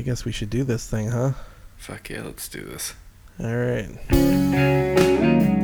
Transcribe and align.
I 0.00 0.02
guess 0.02 0.24
we 0.24 0.32
should 0.32 0.48
do 0.48 0.64
this 0.64 0.88
thing, 0.88 1.10
huh? 1.10 1.32
Fuck 1.76 2.08
yeah, 2.08 2.22
let's 2.22 2.48
do 2.48 2.62
this. 2.62 2.94
All 3.38 3.54
right. 3.54 5.59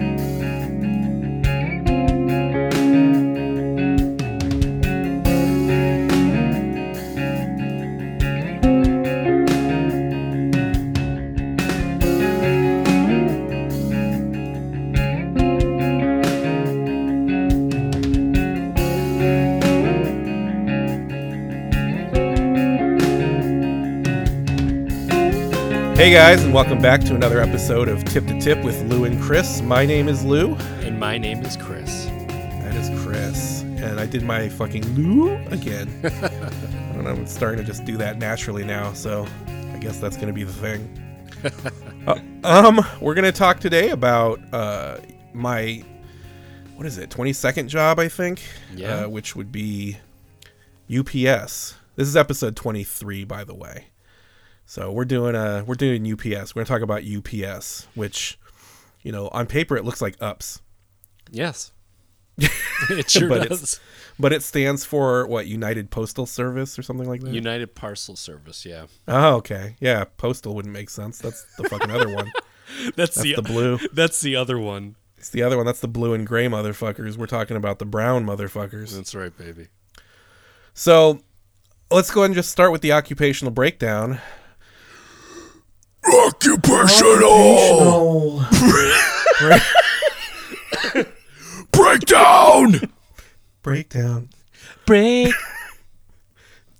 Guys, 26.16 26.42
and 26.42 26.54
welcome 26.54 26.80
back 26.80 27.02
to 27.02 27.14
another 27.14 27.42
episode 27.42 27.88
of 27.88 28.02
Tip 28.02 28.26
to 28.26 28.40
Tip 28.40 28.64
with 28.64 28.80
Lou 28.84 29.04
and 29.04 29.20
Chris. 29.20 29.60
My 29.60 29.84
name 29.84 30.08
is 30.08 30.24
Lou. 30.24 30.54
And 30.80 30.98
my 30.98 31.18
name 31.18 31.44
is 31.44 31.58
Chris. 31.58 32.06
That 32.06 32.74
is 32.74 32.88
Chris. 33.02 33.60
And 33.60 34.00
I 34.00 34.06
did 34.06 34.22
my 34.22 34.48
fucking 34.48 34.94
Lou 34.94 35.36
again. 35.48 35.90
I 36.04 36.92
don't 36.94 37.04
know, 37.04 37.10
I'm 37.10 37.26
starting 37.26 37.58
to 37.58 37.64
just 37.64 37.84
do 37.84 37.98
that 37.98 38.16
naturally 38.16 38.64
now, 38.64 38.94
so 38.94 39.26
I 39.74 39.76
guess 39.76 39.98
that's 39.98 40.16
going 40.16 40.28
to 40.28 40.32
be 40.32 40.44
the 40.44 40.52
thing. 40.54 41.02
Uh, 42.06 42.20
um, 42.44 42.80
we're 43.00 43.14
going 43.14 43.24
to 43.24 43.36
talk 43.36 43.58
today 43.58 43.90
about 43.90 44.40
uh, 44.54 44.98
my, 45.34 45.82
what 46.76 46.86
is 46.86 46.98
it, 46.98 47.10
22nd 47.10 47.66
job, 47.66 47.98
I 47.98 48.06
think? 48.06 48.40
Yeah. 48.76 49.00
Uh, 49.00 49.08
which 49.08 49.34
would 49.34 49.50
be 49.50 49.96
UPS. 50.88 51.74
This 51.96 52.06
is 52.06 52.16
episode 52.16 52.54
23, 52.54 53.24
by 53.24 53.42
the 53.42 53.54
way. 53.54 53.86
So 54.66 54.90
we're 54.92 55.04
doing 55.04 55.34
a 55.34 55.64
we're 55.66 55.74
doing 55.76 56.10
UPS. 56.12 56.54
We're 56.54 56.64
gonna 56.64 56.66
talk 56.66 56.82
about 56.82 57.02
UPS, 57.04 57.86
which, 57.94 58.38
you 59.02 59.12
know, 59.12 59.28
on 59.28 59.46
paper 59.46 59.76
it 59.76 59.84
looks 59.84 60.02
like 60.02 60.16
ups, 60.20 60.60
Yes. 61.30 61.72
it 62.90 63.08
sure 63.10 63.28
But 63.30 63.48
does. 63.48 63.80
but 64.18 64.32
it 64.32 64.42
stands 64.42 64.84
for 64.84 65.26
what 65.26 65.46
United 65.46 65.90
Postal 65.90 66.26
Service 66.26 66.78
or 66.78 66.82
something 66.82 67.08
like 67.08 67.22
that. 67.22 67.32
United 67.32 67.74
Parcel 67.74 68.14
Service, 68.16 68.66
yeah. 68.66 68.86
oh, 69.08 69.36
okay, 69.36 69.76
yeah. 69.80 70.04
Postal 70.18 70.54
wouldn't 70.54 70.74
make 70.74 70.90
sense. 70.90 71.18
That's 71.18 71.44
the 71.56 71.64
fucking 71.68 71.90
other 71.90 72.14
one. 72.14 72.30
That's, 72.96 73.14
That's 73.14 73.22
the, 73.22 73.34
the 73.36 73.42
blue. 73.42 73.78
That's 73.92 74.20
the 74.20 74.36
other 74.36 74.58
one. 74.58 74.96
It's 75.16 75.30
the 75.30 75.42
other 75.42 75.56
one. 75.56 75.64
That's 75.64 75.80
the 75.80 75.88
blue 75.88 76.12
and 76.12 76.26
gray 76.26 76.46
motherfuckers. 76.46 77.16
We're 77.16 77.26
talking 77.26 77.56
about 77.56 77.78
the 77.78 77.86
brown 77.86 78.26
motherfuckers. 78.26 78.94
That's 78.94 79.14
right, 79.14 79.34
baby. 79.38 79.68
So 80.74 81.20
let's 81.90 82.10
go 82.10 82.20
ahead 82.20 82.30
and 82.30 82.34
just 82.34 82.50
start 82.50 82.72
with 82.72 82.82
the 82.82 82.92
occupational 82.92 83.50
breakdown. 83.52 84.20
Occupational 86.14 88.44
breakdown. 91.72 92.80
breakdown. 93.62 94.28
Break. 94.86 95.34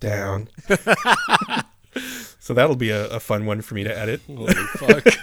Down. 0.01 0.49
Bre 0.69 0.77
Down 0.79 1.65
So 2.39 2.55
that'll 2.55 2.77
be 2.77 2.91
a, 2.91 3.09
a 3.09 3.19
fun 3.21 3.45
one 3.47 3.61
for 3.63 3.75
me 3.75 3.83
to 3.85 3.99
edit. 3.99 4.21
Holy 4.27 4.53
fuck. 4.55 5.05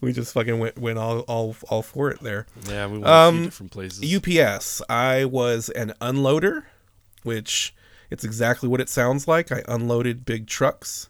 We 0.00 0.12
just 0.12 0.32
fucking 0.34 0.60
went, 0.60 0.78
went 0.78 0.98
all, 0.98 1.20
all 1.22 1.56
all 1.68 1.82
for 1.82 2.08
it 2.10 2.20
there. 2.20 2.46
Yeah, 2.68 2.86
we 2.86 2.92
went 2.98 3.06
a 3.06 3.10
Um, 3.12 3.36
few 3.38 3.44
different 3.46 3.72
places. 3.72 4.14
UPS. 4.14 4.80
I 4.88 5.24
was 5.24 5.68
an 5.70 5.94
unloader, 6.00 6.62
which 7.24 7.74
it's 8.08 8.22
exactly 8.22 8.68
what 8.68 8.80
it 8.80 8.88
sounds 8.88 9.26
like. 9.26 9.50
I 9.50 9.64
unloaded 9.66 10.24
big 10.24 10.46
trucks, 10.46 11.08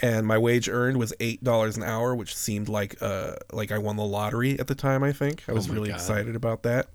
and 0.00 0.26
my 0.26 0.38
wage 0.38 0.68
earned 0.68 0.96
was 0.98 1.12
eight 1.20 1.42
dollars 1.44 1.76
an 1.76 1.82
hour, 1.82 2.14
which 2.14 2.36
seemed 2.36 2.68
like 2.68 2.96
uh 3.00 3.34
like 3.52 3.72
I 3.72 3.78
won 3.78 3.96
the 3.96 4.04
lottery 4.04 4.58
at 4.58 4.66
the 4.66 4.74
time. 4.74 5.02
I 5.02 5.12
think 5.12 5.44
I 5.48 5.52
was 5.52 5.68
my 5.68 5.74
really 5.74 5.88
God. 5.90 5.96
excited 5.96 6.36
about 6.36 6.62
that. 6.64 6.88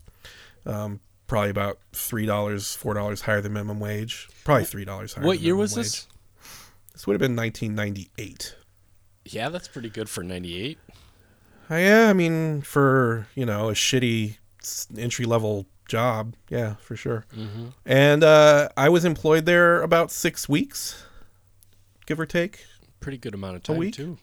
Um, 0.66 1.00
probably 1.28 1.50
about 1.50 1.80
three 1.94 2.26
dollars, 2.26 2.76
four 2.76 2.94
dollars 2.94 3.22
higher 3.22 3.42
than 3.42 3.54
minimum 3.54 3.80
wage. 3.80 4.28
Probably 4.44 4.66
three 4.66 4.86
dollars 4.86 5.14
higher. 5.14 5.26
what 5.26 5.40
year 5.40 5.56
was 5.56 5.76
wage. 5.76 5.86
this? 5.86 6.08
This 6.94 7.08
would 7.08 7.14
have 7.14 7.22
been 7.22 7.36
1998. 7.36 8.56
Yeah, 9.24 9.48
that's 9.48 9.70
pretty 9.70 9.90
good 9.90 10.09
for 10.09 10.22
98. 10.22 10.78
Uh, 11.72 11.76
yeah, 11.76 12.09
I 12.09 12.14
mean, 12.14 12.62
for 12.62 13.28
you 13.36 13.46
know 13.46 13.70
a 13.70 13.74
shitty 13.74 14.38
entry 14.98 15.26
level 15.26 15.66
job, 15.88 16.34
yeah, 16.50 16.76
for 16.76 16.96
sure. 16.98 17.26
Mm-hmm. 17.36 17.68
And 17.86 18.24
uh, 18.24 18.70
I 18.76 18.90
was 18.90 19.06
employed 19.06 19.46
there 19.46 19.82
about 19.82 20.12
six 20.12 20.50
weeks, 20.50 21.04
give 22.06 22.20
or 22.20 22.26
take. 22.26 22.66
Pretty 23.00 23.18
good 23.18 23.34
amount 23.34 23.56
of 23.56 23.64
time, 23.64 23.78
week? 23.78 23.96
too. 23.96 24.18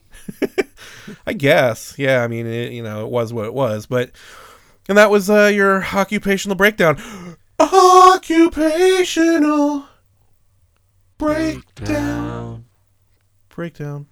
I 1.27 1.33
guess. 1.33 1.95
Yeah, 1.97 2.23
I 2.23 2.27
mean, 2.27 2.45
it, 2.45 2.71
you 2.71 2.83
know, 2.83 3.05
it 3.05 3.11
was 3.11 3.33
what 3.33 3.45
it 3.45 3.53
was. 3.53 3.85
But 3.87 4.11
and 4.87 4.97
that 4.97 5.11
was 5.11 5.29
uh, 5.29 5.51
your 5.53 5.83
occupational 5.83 6.55
breakdown. 6.55 6.97
Occupational 7.59 8.57
breakdown. 11.17 12.65
Breakdown. 13.49 14.07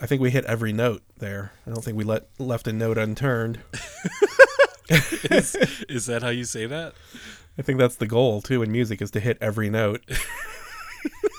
I 0.00 0.06
think 0.06 0.20
we 0.20 0.30
hit 0.30 0.44
every 0.44 0.72
note 0.72 1.02
there. 1.16 1.52
I 1.66 1.70
don't 1.70 1.82
think 1.82 1.96
we 1.96 2.04
let 2.04 2.28
left 2.38 2.66
a 2.66 2.72
note 2.72 2.98
unturned. 2.98 3.60
is, 4.90 5.54
is 5.88 6.06
that 6.06 6.22
how 6.22 6.30
you 6.30 6.44
say 6.44 6.66
that? 6.66 6.94
I 7.56 7.62
think 7.62 7.78
that's 7.78 7.96
the 7.96 8.06
goal 8.06 8.42
too 8.42 8.62
in 8.62 8.72
music 8.72 9.00
is 9.00 9.10
to 9.12 9.20
hit 9.20 9.38
every 9.40 9.70
note. 9.70 10.02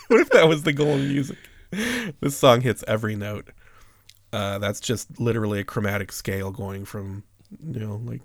what 0.07 0.19
if 0.21 0.29
that 0.31 0.47
was 0.47 0.63
the 0.63 0.73
goal 0.73 0.93
of 0.95 1.01
music? 1.01 1.37
This 2.21 2.37
song 2.37 2.61
hits 2.61 2.83
every 2.87 3.15
note. 3.15 3.49
Uh, 4.31 4.59
that's 4.59 4.79
just 4.79 5.19
literally 5.19 5.59
a 5.59 5.63
chromatic 5.63 6.11
scale 6.11 6.51
going 6.51 6.85
from 6.85 7.23
you 7.65 7.79
know 7.79 8.01
like 8.05 8.21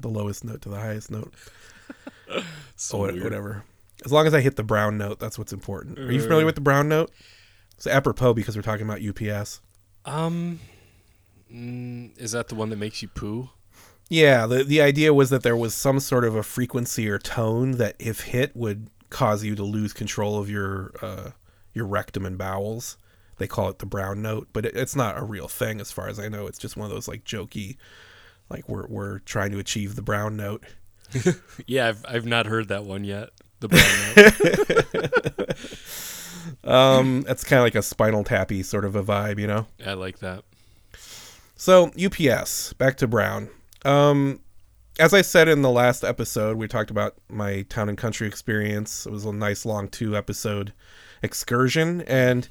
the 0.00 0.08
lowest 0.08 0.44
note 0.44 0.62
to 0.62 0.68
the 0.68 0.78
highest 0.80 1.10
note. 1.10 1.32
So 2.76 3.04
or 3.04 3.12
whatever. 3.22 3.64
As 4.04 4.12
long 4.12 4.26
as 4.26 4.34
I 4.34 4.40
hit 4.40 4.56
the 4.56 4.62
brown 4.64 4.98
note, 4.98 5.18
that's 5.20 5.38
what's 5.38 5.52
important. 5.52 5.98
Are 5.98 6.10
you 6.12 6.18
Uh. 6.20 6.24
familiar 6.24 6.44
with 6.44 6.56
the 6.56 6.60
brown 6.60 6.88
note? 6.88 7.10
It's 7.76 7.86
apropos 7.86 8.34
because 8.34 8.56
we're 8.56 8.62
talking 8.62 8.84
about 8.84 9.00
UPS. 9.00 9.60
Um, 10.04 10.60
mm, 11.52 12.18
is 12.18 12.32
that 12.32 12.48
the 12.48 12.54
one 12.56 12.70
that 12.70 12.76
makes 12.76 13.00
you 13.00 13.08
poo? 13.08 13.50
Yeah, 14.08 14.46
the 14.46 14.64
the 14.64 14.80
idea 14.80 15.14
was 15.14 15.30
that 15.30 15.42
there 15.42 15.56
was 15.56 15.72
some 15.74 16.00
sort 16.00 16.24
of 16.24 16.34
a 16.34 16.42
frequency 16.42 17.08
or 17.08 17.18
tone 17.18 17.72
that 17.72 17.96
if 17.98 18.20
hit 18.22 18.54
would 18.56 18.88
cause 19.10 19.44
you 19.44 19.54
to 19.54 19.62
lose 19.64 19.92
control 19.92 20.38
of 20.38 20.50
your 20.50 20.92
uh, 21.02 21.30
your 21.72 21.86
rectum 21.86 22.26
and 22.26 22.38
bowels. 22.38 22.96
They 23.38 23.46
call 23.46 23.68
it 23.68 23.80
the 23.80 23.86
brown 23.86 24.22
note, 24.22 24.48
but 24.52 24.64
it, 24.64 24.76
it's 24.76 24.96
not 24.96 25.18
a 25.18 25.24
real 25.24 25.48
thing 25.48 25.80
as 25.80 25.92
far 25.92 26.08
as 26.08 26.18
I 26.18 26.28
know. 26.28 26.46
It's 26.46 26.58
just 26.58 26.76
one 26.76 26.86
of 26.86 26.94
those 26.94 27.08
like 27.08 27.24
jokey, 27.24 27.76
like 28.48 28.68
we're 28.68 28.86
we're 28.86 29.18
trying 29.20 29.50
to 29.52 29.58
achieve 29.58 29.94
the 29.94 30.02
brown 30.02 30.36
note. 30.36 30.64
Yeah, 31.66 31.88
I've, 31.88 32.04
I've 32.08 32.26
not 32.26 32.46
heard 32.46 32.68
that 32.68 32.84
one 32.84 33.04
yet. 33.04 33.30
The 33.60 33.68
brown 33.68 34.14
note. 35.46 35.56
Um, 36.64 37.24
it's 37.28 37.44
kind 37.44 37.58
of 37.60 37.64
like 37.64 37.74
a 37.74 37.82
spinal 37.82 38.24
tappy 38.24 38.62
sort 38.62 38.84
of 38.84 38.96
a 38.96 39.02
vibe, 39.02 39.38
you 39.38 39.46
know. 39.46 39.66
I 39.84 39.94
like 39.94 40.18
that. 40.18 40.44
So 41.56 41.90
UPS, 41.98 42.72
back 42.74 42.96
to 42.98 43.06
Brown. 43.06 43.48
Um, 43.84 44.40
as 44.98 45.12
I 45.12 45.22
said 45.22 45.48
in 45.48 45.62
the 45.62 45.70
last 45.70 46.04
episode, 46.04 46.56
we 46.56 46.68
talked 46.68 46.90
about 46.90 47.16
my 47.28 47.62
town 47.62 47.88
and 47.88 47.98
country 47.98 48.26
experience. 48.26 49.06
It 49.06 49.12
was 49.12 49.24
a 49.24 49.32
nice 49.32 49.66
long 49.66 49.88
two 49.88 50.16
episode 50.16 50.72
excursion, 51.22 52.02
and 52.02 52.48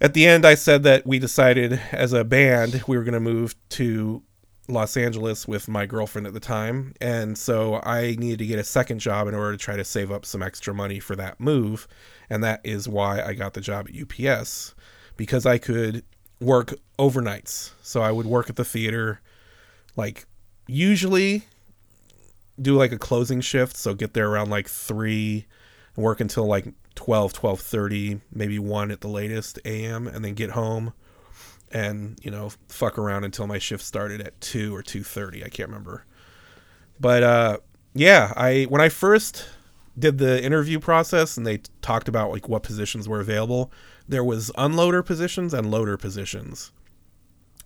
at 0.00 0.14
the 0.14 0.26
end, 0.26 0.44
I 0.44 0.54
said 0.54 0.82
that 0.84 1.06
we 1.06 1.18
decided 1.18 1.80
as 1.92 2.12
a 2.12 2.24
band 2.24 2.82
we 2.86 2.96
were 2.96 3.04
going 3.04 3.14
to 3.14 3.20
move 3.20 3.54
to 3.70 4.22
Los 4.68 4.96
Angeles 4.96 5.48
with 5.48 5.68
my 5.68 5.86
girlfriend 5.86 6.26
at 6.26 6.34
the 6.34 6.40
time, 6.40 6.94
and 7.00 7.38
so 7.38 7.80
I 7.84 8.16
needed 8.18 8.40
to 8.40 8.46
get 8.46 8.58
a 8.58 8.64
second 8.64 8.98
job 8.98 9.28
in 9.28 9.34
order 9.34 9.52
to 9.52 9.58
try 9.58 9.76
to 9.76 9.84
save 9.84 10.12
up 10.12 10.26
some 10.26 10.42
extra 10.42 10.74
money 10.74 11.00
for 11.00 11.16
that 11.16 11.40
move, 11.40 11.86
and 12.28 12.42
that 12.44 12.60
is 12.64 12.88
why 12.88 13.22
I 13.22 13.34
got 13.34 13.54
the 13.54 13.60
job 13.60 13.88
at 13.88 14.28
UPS 14.28 14.74
because 15.16 15.46
I 15.46 15.58
could 15.58 16.04
work 16.40 16.74
overnights. 16.98 17.72
So 17.82 18.02
I 18.02 18.12
would 18.12 18.26
work 18.26 18.50
at 18.50 18.56
the 18.56 18.64
theater, 18.64 19.20
like 19.96 20.26
usually 20.68 21.44
do 22.60 22.76
like 22.76 22.92
a 22.92 22.98
closing 22.98 23.40
shift, 23.40 23.76
so 23.76 23.94
get 23.94 24.14
there 24.14 24.28
around 24.28 24.50
like 24.50 24.68
three 24.68 25.46
and 25.96 26.04
work 26.04 26.20
until 26.20 26.46
like 26.46 26.66
12, 26.94 27.32
12.30, 27.32 28.20
maybe 28.32 28.58
1 28.58 28.90
at 28.90 29.00
the 29.00 29.08
latest 29.08 29.58
a.m. 29.64 30.06
and 30.06 30.24
then 30.24 30.34
get 30.34 30.50
home 30.50 30.92
and, 31.70 32.18
you 32.22 32.30
know, 32.30 32.50
fuck 32.68 32.98
around 32.98 33.24
until 33.24 33.46
my 33.46 33.58
shift 33.58 33.84
started 33.84 34.20
at 34.20 34.40
2 34.40 34.74
or 34.74 34.82
2.30. 34.82 35.44
I 35.44 35.48
can't 35.48 35.68
remember. 35.68 36.04
But 37.00 37.22
uh, 37.22 37.58
yeah, 37.94 38.32
I 38.36 38.64
when 38.64 38.80
I 38.80 38.88
first 38.88 39.48
did 39.98 40.18
the 40.18 40.42
interview 40.42 40.78
process 40.78 41.36
and 41.36 41.46
they 41.46 41.58
talked 41.82 42.08
about 42.08 42.30
like 42.30 42.48
what 42.48 42.62
positions 42.62 43.08
were 43.08 43.20
available, 43.20 43.72
there 44.08 44.24
was 44.24 44.50
unloader 44.56 45.04
positions 45.04 45.54
and 45.54 45.70
loader 45.70 45.96
positions. 45.96 46.72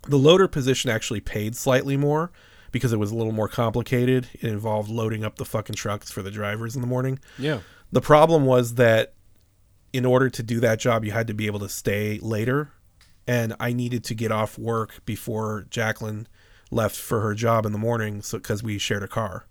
The 0.07 0.17
loader 0.17 0.47
position 0.47 0.89
actually 0.89 1.21
paid 1.21 1.55
slightly 1.55 1.97
more 1.97 2.31
because 2.73 2.91
it 2.91 2.99
was 2.99 3.11
a 3.11 3.15
little 3.15 3.31
more 3.31 3.47
complicated. 3.47 4.27
It 4.33 4.49
involved 4.49 4.89
loading 4.89 5.23
up 5.23 5.37
the 5.37 5.45
fucking 5.45 5.75
trucks 5.75 6.11
for 6.11 6.21
the 6.21 6.31
drivers 6.31 6.75
in 6.75 6.81
the 6.81 6.87
morning. 6.87 7.19
Yeah. 7.37 7.59
The 7.93 8.01
problem 8.01 8.45
was 8.45 8.73
that 8.75 9.13
in 9.93 10.05
order 10.05 10.29
to 10.31 10.43
do 10.43 10.59
that 10.59 10.79
job, 10.79 11.05
you 11.05 11.11
had 11.11 11.27
to 11.27 11.33
be 11.33 11.45
able 11.45 11.59
to 11.59 11.69
stay 11.69 12.19
later, 12.19 12.71
and 13.27 13.55
I 13.59 13.71
needed 13.71 14.03
to 14.05 14.15
get 14.15 14.31
off 14.31 14.57
work 14.57 15.05
before 15.05 15.67
Jacqueline 15.69 16.27
left 16.71 16.95
for 16.95 17.21
her 17.21 17.35
job 17.35 17.65
in 17.65 17.71
the 17.71 17.77
morning, 17.77 18.23
so 18.23 18.39
because 18.39 18.63
we 18.63 18.79
shared 18.79 19.03
a 19.03 19.07
car. 19.07 19.45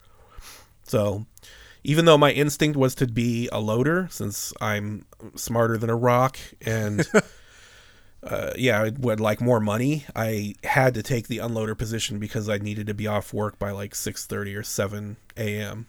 So, 0.82 1.26
even 1.84 2.04
though 2.04 2.18
my 2.18 2.32
instinct 2.32 2.76
was 2.76 2.96
to 2.96 3.06
be 3.06 3.48
a 3.52 3.60
loader, 3.60 4.08
since 4.10 4.52
I'm 4.60 5.06
smarter 5.36 5.78
than 5.78 5.90
a 5.90 5.96
rock 5.96 6.38
and 6.66 7.08
uh, 8.22 8.52
yeah, 8.56 8.82
I 8.82 8.90
would 8.90 9.20
like 9.20 9.40
more 9.40 9.60
money. 9.60 10.04
I 10.14 10.54
had 10.64 10.94
to 10.94 11.02
take 11.02 11.28
the 11.28 11.38
unloader 11.38 11.76
position 11.76 12.18
because 12.18 12.48
I 12.48 12.58
needed 12.58 12.86
to 12.86 12.94
be 12.94 13.06
off 13.06 13.32
work 13.34 13.58
by 13.58 13.70
like 13.72 13.94
six 13.94 14.26
thirty 14.26 14.54
or 14.54 14.62
seven 14.62 15.16
a.m. 15.36 15.86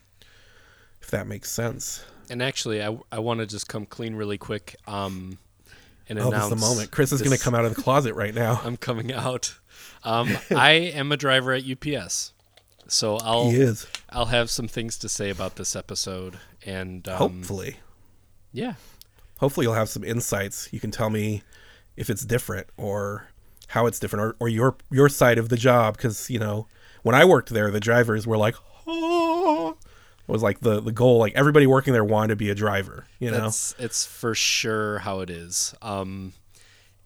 If 1.01 1.11
that 1.11 1.27
makes 1.27 1.51
sense. 1.51 2.03
And 2.29 2.41
actually, 2.41 2.81
I, 2.81 2.97
I 3.11 3.19
want 3.19 3.41
to 3.41 3.45
just 3.45 3.67
come 3.67 3.85
clean 3.85 4.15
really 4.15 4.37
quick. 4.37 4.77
Um, 4.87 5.37
and 6.09 6.17
Oh, 6.17 6.23
this 6.23 6.33
announce 6.33 6.43
is 6.45 6.49
the 6.61 6.67
moment. 6.67 6.91
Chris 6.91 7.11
is 7.11 7.21
going 7.21 7.37
to 7.37 7.43
come 7.43 7.53
out 7.53 7.65
of 7.65 7.75
the 7.75 7.81
closet 7.81 8.15
right 8.15 8.33
now. 8.33 8.61
I'm 8.65 8.77
coming 8.77 9.13
out. 9.13 9.55
Um, 10.03 10.35
I 10.55 10.71
am 10.71 11.11
a 11.11 11.17
driver 11.17 11.53
at 11.53 11.63
UPS, 11.69 12.33
so 12.87 13.17
I'll. 13.17 13.51
I'll 14.09 14.25
have 14.25 14.49
some 14.49 14.67
things 14.67 14.97
to 14.99 15.09
say 15.09 15.29
about 15.29 15.55
this 15.57 15.75
episode. 15.75 16.39
And 16.65 17.07
um, 17.07 17.17
Hopefully, 17.17 17.77
yeah, 18.51 18.73
hopefully 19.37 19.65
you'll 19.65 19.75
have 19.75 19.89
some 19.89 20.03
insights. 20.03 20.69
You 20.71 20.79
can 20.79 20.91
tell 20.91 21.09
me 21.09 21.43
if 21.95 22.09
it's 22.09 22.25
different 22.25 22.67
or 22.77 23.27
how 23.67 23.85
it's 23.87 23.99
different 23.99 24.25
or, 24.25 24.35
or 24.39 24.49
your 24.49 24.75
your 24.91 25.09
side 25.09 25.37
of 25.37 25.49
the 25.49 25.57
job 25.57 25.97
because 25.97 26.29
you 26.29 26.39
know 26.39 26.67
when 27.03 27.15
I 27.15 27.25
worked 27.25 27.49
there, 27.49 27.69
the 27.69 27.79
drivers 27.79 28.25
were 28.25 28.37
like, 28.37 28.55
oh, 28.87 29.77
was 30.27 30.41
like 30.41 30.61
the 30.61 30.79
the 30.79 30.91
goal. 30.91 31.19
Like 31.19 31.33
everybody 31.35 31.67
working 31.67 31.93
there 31.93 32.03
wanted 32.03 32.29
to 32.29 32.35
be 32.35 32.49
a 32.49 32.55
driver. 32.55 33.05
You 33.19 33.31
know, 33.31 33.41
that's 33.41 33.75
it's 33.77 34.05
for 34.05 34.33
sure 34.33 34.99
how 34.99 35.19
it 35.19 35.29
is. 35.29 35.75
Um, 35.81 36.33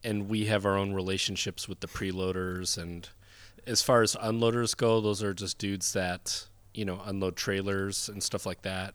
and 0.03 0.29
we 0.29 0.45
have 0.45 0.65
our 0.65 0.77
own 0.77 0.93
relationships 0.93 1.67
with 1.67 1.81
the 1.81 1.87
preloaders, 1.87 2.77
and 2.77 3.09
as 3.65 3.81
far 3.81 4.01
as 4.01 4.15
unloaders 4.15 4.77
go, 4.77 5.01
those 5.01 5.21
are 5.23 5.33
just 5.33 5.57
dudes 5.57 5.93
that 5.93 6.47
you 6.73 6.85
know 6.85 7.01
unload 7.05 7.35
trailers 7.35 8.07
and 8.07 8.23
stuff 8.23 8.45
like 8.45 8.61
that. 8.61 8.93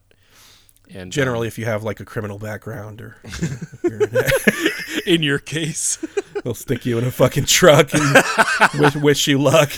And 0.90 1.04
um, 1.04 1.10
generally 1.10 1.48
if 1.48 1.58
you 1.58 1.64
have 1.64 1.82
like 1.82 2.00
a 2.00 2.04
criminal 2.04 2.38
background 2.38 3.00
or 3.00 3.16
in 5.06 5.22
your 5.22 5.38
case. 5.38 5.98
they'll 6.44 6.54
stick 6.54 6.84
you 6.84 6.98
in 6.98 7.04
a 7.04 7.10
fucking 7.10 7.44
truck 7.46 7.90
and 7.94 8.24
wish, 8.78 8.96
wish 8.96 9.26
you 9.28 9.38
luck. 9.38 9.70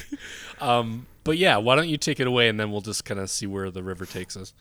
Um, 0.60 1.06
but 1.24 1.38
yeah, 1.38 1.56
why 1.58 1.76
don't 1.76 1.88
you 1.88 1.96
take 1.98 2.20
it 2.20 2.26
away 2.26 2.48
and 2.48 2.58
then 2.58 2.70
we'll 2.70 2.80
just 2.80 3.04
kind 3.04 3.20
of 3.20 3.30
see 3.30 3.46
where 3.46 3.70
the 3.70 3.82
river 3.82 4.06
takes 4.06 4.36
us. 4.36 4.52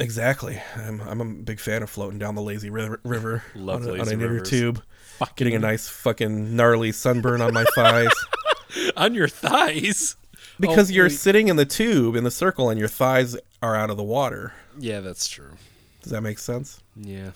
Exactly. 0.00 0.62
I'm 0.76 1.00
I'm 1.00 1.20
a 1.20 1.24
big 1.24 1.58
fan 1.58 1.82
of 1.82 1.90
floating 1.90 2.18
down 2.18 2.34
the 2.36 2.42
lazy 2.42 2.70
river, 2.70 3.00
river 3.02 3.42
Love 3.54 3.82
on, 3.82 3.88
a, 3.88 4.00
on 4.00 4.08
an 4.08 4.20
inner 4.20 4.40
tube, 4.40 4.82
getting 5.36 5.54
a 5.54 5.58
nice 5.58 5.88
fucking 5.88 6.54
gnarly 6.54 6.92
sunburn 6.92 7.40
on 7.40 7.52
my 7.52 7.64
thighs 7.74 8.12
On 8.96 9.14
your 9.14 9.26
thighs. 9.28 10.14
because 10.60 10.92
you're 10.92 11.06
Hopefully- 11.06 11.16
sitting 11.16 11.48
in 11.48 11.56
the 11.56 11.64
tube 11.64 12.14
in 12.14 12.22
the 12.24 12.30
circle 12.30 12.70
and 12.70 12.78
your 12.78 12.88
thighs 12.88 13.36
are 13.60 13.74
out 13.74 13.90
of 13.90 13.96
the 13.96 14.04
water. 14.04 14.52
Yeah, 14.78 15.00
that's 15.00 15.26
true. 15.28 15.52
Does 16.08 16.14
that 16.14 16.22
make 16.22 16.38
sense? 16.38 16.82
Yeah. 16.96 17.32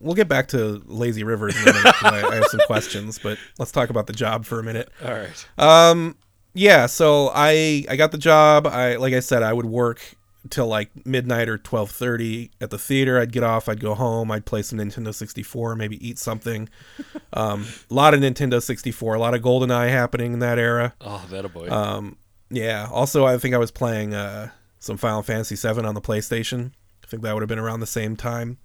We'll 0.00 0.14
get 0.14 0.28
back 0.28 0.46
to 0.48 0.80
lazy 0.86 1.24
rivers 1.24 1.56
in 1.60 1.68
a 1.68 1.72
minute. 1.72 2.04
I, 2.04 2.22
I 2.24 2.34
have 2.36 2.44
some 2.44 2.60
questions, 2.68 3.18
but 3.18 3.38
let's 3.58 3.72
talk 3.72 3.90
about 3.90 4.06
the 4.06 4.12
job 4.12 4.44
for 4.44 4.60
a 4.60 4.62
minute. 4.62 4.88
All 5.04 5.10
right. 5.12 5.48
Um, 5.58 6.16
yeah. 6.54 6.86
So 6.86 7.32
I 7.34 7.84
I 7.88 7.96
got 7.96 8.12
the 8.12 8.18
job. 8.18 8.68
I 8.68 8.94
like 8.94 9.14
I 9.14 9.18
said 9.18 9.42
I 9.42 9.52
would 9.52 9.66
work 9.66 10.14
till 10.48 10.68
like 10.68 11.04
midnight 11.04 11.48
or 11.48 11.58
twelve 11.58 11.90
thirty 11.90 12.52
at 12.60 12.70
the 12.70 12.78
theater. 12.78 13.18
I'd 13.18 13.32
get 13.32 13.42
off. 13.42 13.68
I'd 13.68 13.80
go 13.80 13.96
home. 13.96 14.30
I'd 14.30 14.46
play 14.46 14.62
some 14.62 14.78
Nintendo 14.78 15.12
sixty 15.12 15.42
four. 15.42 15.74
Maybe 15.74 16.06
eat 16.06 16.20
something. 16.20 16.68
Um, 17.32 17.66
a 17.90 17.94
lot 17.94 18.14
of 18.14 18.20
Nintendo 18.20 18.62
sixty 18.62 18.92
four. 18.92 19.14
A 19.14 19.18
lot 19.18 19.34
of 19.34 19.42
GoldenEye 19.42 19.90
happening 19.90 20.32
in 20.32 20.38
that 20.38 20.58
era. 20.60 20.94
Oh, 21.00 21.26
that 21.30 21.44
a 21.44 21.48
boy. 21.48 21.68
Um, 21.68 22.16
yeah. 22.48 22.88
Also, 22.90 23.26
I 23.26 23.36
think 23.36 23.54
I 23.54 23.58
was 23.58 23.72
playing 23.72 24.14
uh 24.14 24.50
some 24.78 24.96
Final 24.96 25.22
Fantasy 25.22 25.56
seven 25.56 25.84
on 25.84 25.94
the 25.94 26.00
PlayStation. 26.00 26.70
I 27.06 27.08
think 27.08 27.22
that 27.22 27.34
would 27.34 27.42
have 27.42 27.48
been 27.48 27.58
around 27.58 27.80
the 27.80 27.86
same 27.86 28.16
time. 28.16 28.58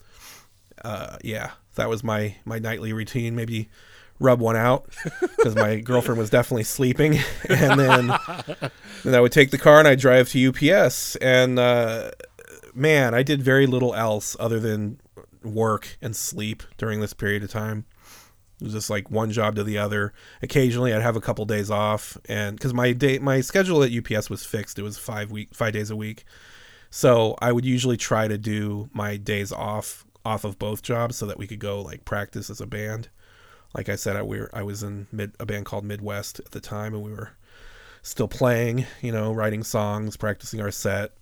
Uh, 0.84 1.18
yeah, 1.24 1.52
that 1.76 1.90
was 1.90 2.04
my 2.04 2.36
my 2.44 2.58
nightly 2.58 2.92
routine. 2.92 3.36
Maybe 3.36 3.70
rub 4.20 4.40
one 4.40 4.56
out 4.56 4.90
because 5.22 5.56
my 5.56 5.80
girlfriend 5.80 6.20
was 6.20 6.30
definitely 6.30 6.64
sleeping, 6.64 7.20
and 7.50 7.80
then 7.80 8.08
then 9.04 9.16
I 9.16 9.20
would 9.20 9.32
take 9.32 9.52
the 9.52 9.58
car 9.58 9.80
and 9.80 9.88
I'd 9.88 10.00
drive 10.00 10.30
to 10.30 10.50
UPS. 10.50 11.18
And 11.18 11.60
uh, 11.60 12.12
man, 12.74 13.14
I 13.14 13.22
did 13.22 13.44
very 13.44 13.68
little 13.68 13.94
else 13.94 14.36
other 14.40 14.60
than 14.60 15.00
work 15.44 15.98
and 16.02 16.16
sleep 16.16 16.64
during 16.78 17.00
this 17.00 17.14
period 17.14 17.44
of 17.44 17.52
time. 17.52 17.86
It 18.60 18.66
was 18.66 18.74
just 18.74 18.90
like 18.90 19.10
one 19.10 19.32
job 19.32 19.56
to 19.56 19.64
the 19.64 19.78
other. 19.78 20.14
Occasionally, 20.42 20.94
I'd 20.94 21.02
have 21.02 21.16
a 21.16 21.22
couple 21.22 21.46
days 21.46 21.70
off, 21.70 22.18
and 22.26 22.58
because 22.58 22.74
my 22.74 22.92
day, 22.92 23.20
my 23.20 23.42
schedule 23.42 23.84
at 23.84 23.92
UPS 23.92 24.30
was 24.30 24.46
fixed, 24.46 24.80
it 24.80 24.84
was 24.84 24.98
five 24.98 25.32
week, 25.32 25.54
five 25.54 25.74
days 25.74 25.92
a 25.92 25.96
week. 25.96 26.26
So 26.92 27.36
I 27.42 27.52
would 27.52 27.66
usually 27.66 27.98
try 27.98 28.28
to 28.28 28.38
do 28.38 28.90
my 28.94 29.18
days 29.18 29.52
off 29.52 30.06
off 30.24 30.44
of 30.44 30.60
both 30.60 30.84
jobs 30.84 31.16
so 31.16 31.26
that 31.26 31.40
we 31.40 31.48
could 31.48 31.60
go 31.60 31.82
like 31.82 32.06
practice 32.06 32.50
as 32.52 32.62
a 32.62 32.68
band. 32.68 33.10
Like 33.74 33.90
I 33.90 33.96
said, 33.96 34.16
I 34.16 34.22
we 34.22 34.40
were, 34.40 34.50
I 34.54 34.62
was 34.62 34.84
in 34.84 35.08
mid, 35.12 35.34
a 35.40 35.46
band 35.46 35.66
called 35.66 35.86
Midwest 35.86 36.40
at 36.40 36.52
the 36.52 36.60
time, 36.60 36.94
and 36.94 37.02
we 37.02 37.12
were 37.12 37.32
still 38.04 38.28
playing, 38.28 38.86
you 39.02 39.12
know, 39.12 39.32
writing 39.32 39.64
songs, 39.64 40.18
practicing 40.18 40.62
our 40.62 40.70
set. 40.70 41.14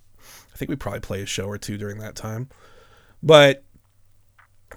I 0.53 0.57
think 0.57 0.69
we 0.69 0.75
probably 0.75 1.01
played 1.01 1.23
a 1.23 1.27
show 1.27 1.45
or 1.45 1.59
two 1.59 1.77
during 1.77 1.99
that 1.99 2.15
time. 2.15 2.49
But 3.21 3.63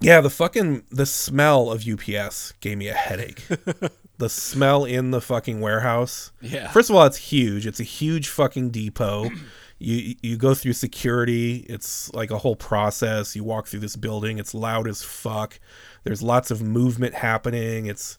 yeah, 0.01 0.21
the 0.21 0.31
fucking 0.31 0.85
the 0.91 1.07
smell 1.07 1.71
of 1.71 1.89
UPS 1.89 2.53
gave 2.61 2.77
me 2.77 2.89
a 2.89 2.95
headache. 2.95 3.47
the 4.19 4.29
smell 4.29 4.85
in 4.85 5.11
the 5.11 5.23
fucking 5.23 5.63
warehouse. 5.63 6.33
yeah. 6.43 6.69
First 6.71 6.91
of 6.91 6.97
all, 6.97 7.07
it's 7.07 7.17
huge. 7.17 7.67
It's 7.67 7.81
a 7.81 7.85
huge 7.85 8.29
fucking 8.29 8.71
depot. 8.71 9.31
You 9.83 10.15
you 10.23 10.37
go 10.37 10.55
through 10.55 10.75
security. 10.75 11.67
It's 11.69 12.13
like 12.15 12.31
a 12.31 12.39
whole 12.39 12.57
process. 12.57 13.35
You 13.35 13.45
walk 13.45 13.67
through 13.67 13.81
this 13.81 13.97
building. 13.97 14.39
It's 14.39 14.55
loud 14.55 14.87
as 14.87 15.03
fuck. 15.03 15.59
There's 16.05 16.23
lots 16.23 16.51
of 16.51 16.63
movement 16.63 17.15
happening. 17.15 17.87
It's 17.87 18.19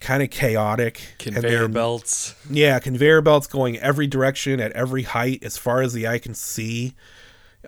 kind 0.00 0.22
of 0.22 0.30
chaotic. 0.30 1.00
And 1.24 1.34
Conveyor 1.34 1.60
then- 1.62 1.72
belts. 1.72 2.34
yeah, 2.50 2.78
conveyor 2.78 3.20
belts 3.22 3.46
going 3.46 3.78
every 3.78 4.06
direction 4.06 4.60
at 4.60 4.72
every 4.72 5.02
height 5.02 5.42
as 5.44 5.56
far 5.56 5.82
as 5.82 5.92
the 5.92 6.08
eye 6.08 6.18
can 6.18 6.34
see. 6.34 6.94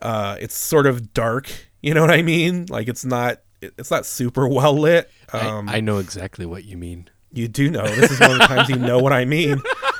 Uh, 0.02 0.36
it's 0.40 0.56
sort 0.56 0.86
of 0.86 1.12
dark. 1.14 1.50
You 1.82 1.94
know 1.94 2.00
what 2.00 2.10
I 2.10 2.22
mean? 2.22 2.66
Like 2.68 2.88
it's 2.88 3.04
not 3.04 3.40
it's 3.62 3.90
not 3.90 4.06
super 4.06 4.48
well 4.48 4.72
lit. 4.78 5.10
Um, 5.32 5.68
I, 5.68 5.76
I 5.76 5.80
know 5.80 5.98
exactly 5.98 6.46
what 6.46 6.64
you 6.64 6.76
mean. 6.76 7.08
you 7.32 7.48
do 7.48 7.70
know 7.70 7.86
this 7.86 8.10
is 8.10 8.20
one 8.20 8.32
of 8.32 8.38
the 8.38 8.46
times 8.46 8.68
you 8.68 8.76
know 8.76 8.98
what 8.98 9.12
I 9.12 9.24
mean. 9.24 9.60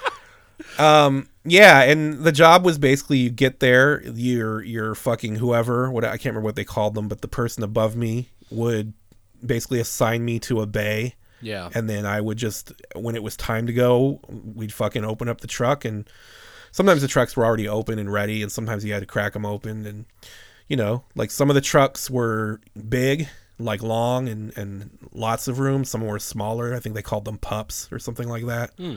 Um, 0.78 1.28
yeah, 1.45 1.83
and 1.83 2.25
the 2.25 2.33
job 2.33 2.64
was 2.64 2.78
basically 2.78 3.18
you 3.18 3.30
get 3.30 3.61
there, 3.61 4.02
you're 4.02 4.62
you're 4.62 4.95
fucking 4.95 5.37
whoever, 5.37 5.90
what 5.90 6.04
I 6.04 6.11
can't 6.16 6.26
remember 6.26 6.42
what 6.47 6.56
they 6.56 6.64
called 6.64 6.95
them, 6.95 7.09
but 7.09 7.21
the 7.21 7.28
person 7.28 7.62
above 7.62 7.97
me 7.97 8.28
would 8.50 8.92
basically 9.45 9.78
assign 9.80 10.25
me 10.25 10.38
to 10.40 10.61
a 10.61 10.66
bay 10.66 11.14
Yeah. 11.40 11.68
and 11.75 11.88
then 11.88 12.04
I 12.06 12.21
would 12.21 12.38
just 12.38 12.73
when 12.95 13.14
it 13.14 13.23
was 13.23 13.37
time 13.37 13.66
to 13.66 13.73
go, 13.73 14.21
we'd 14.28 14.73
fucking 14.73 15.04
open 15.04 15.28
up 15.28 15.40
the 15.40 15.47
truck 15.47 15.85
and 15.85 16.09
sometimes 16.73 17.02
the 17.02 17.09
trucks 17.09 17.37
were 17.37 17.45
already 17.45 17.68
open 17.68 17.99
and 17.99 18.12
ready 18.12 18.42
and 18.42 18.50
sometimes 18.50 18.85
you 18.85 18.92
had 18.92 19.00
to 19.00 19.06
crack 19.06 19.35
them 19.35 19.47
open 19.47 19.87
and 19.87 20.04
you 20.68 20.76
know, 20.76 21.04
like 21.14 21.30
some 21.30 21.49
of 21.49 21.54
the 21.54 21.61
trucks 21.61 22.11
were 22.11 22.61
big, 22.88 23.28
like 23.59 23.83
long 23.83 24.28
and 24.28 24.56
and 24.59 24.99
lots 25.12 25.47
of 25.49 25.59
room, 25.61 25.85
some 25.85 26.04
were 26.04 26.18
smaller. 26.18 26.75
I 26.75 26.80
think 26.80 26.95
they 26.97 27.02
called 27.02 27.25
them 27.25 27.38
pups 27.38 27.88
or 27.92 27.99
something 28.00 28.28
like 28.28 28.47
that. 28.47 28.71
Hmm. 28.76 28.97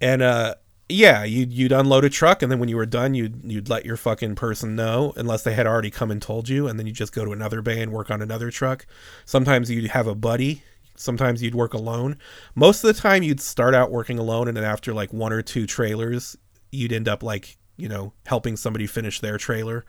And 0.00 0.22
uh 0.22 0.54
yeah, 0.88 1.24
you'd 1.24 1.52
you'd 1.52 1.72
unload 1.72 2.04
a 2.04 2.10
truck 2.10 2.42
and 2.42 2.52
then 2.52 2.58
when 2.58 2.68
you 2.68 2.76
were 2.76 2.86
done 2.86 3.14
you'd 3.14 3.40
you'd 3.44 3.68
let 3.68 3.84
your 3.84 3.96
fucking 3.96 4.36
person 4.36 4.76
know 4.76 5.12
unless 5.16 5.42
they 5.42 5.54
had 5.54 5.66
already 5.66 5.90
come 5.90 6.10
and 6.10 6.22
told 6.22 6.48
you 6.48 6.68
and 6.68 6.78
then 6.78 6.86
you 6.86 6.92
just 6.92 7.12
go 7.12 7.24
to 7.24 7.32
another 7.32 7.60
bay 7.60 7.82
and 7.82 7.92
work 7.92 8.10
on 8.10 8.22
another 8.22 8.50
truck. 8.50 8.86
Sometimes 9.24 9.70
you'd 9.70 9.90
have 9.90 10.06
a 10.06 10.14
buddy 10.14 10.62
sometimes 10.98 11.42
you'd 11.42 11.54
work 11.54 11.74
alone. 11.74 12.16
Most 12.54 12.82
of 12.82 12.94
the 12.94 13.00
time 13.00 13.22
you'd 13.22 13.40
start 13.40 13.74
out 13.74 13.90
working 13.90 14.18
alone 14.18 14.48
and 14.48 14.56
then 14.56 14.64
after 14.64 14.94
like 14.94 15.12
one 15.12 15.32
or 15.32 15.42
two 15.42 15.66
trailers 15.66 16.36
you'd 16.70 16.92
end 16.92 17.08
up 17.08 17.22
like 17.22 17.56
you 17.76 17.88
know 17.88 18.12
helping 18.26 18.56
somebody 18.56 18.86
finish 18.86 19.20
their 19.20 19.38
trailer. 19.38 19.84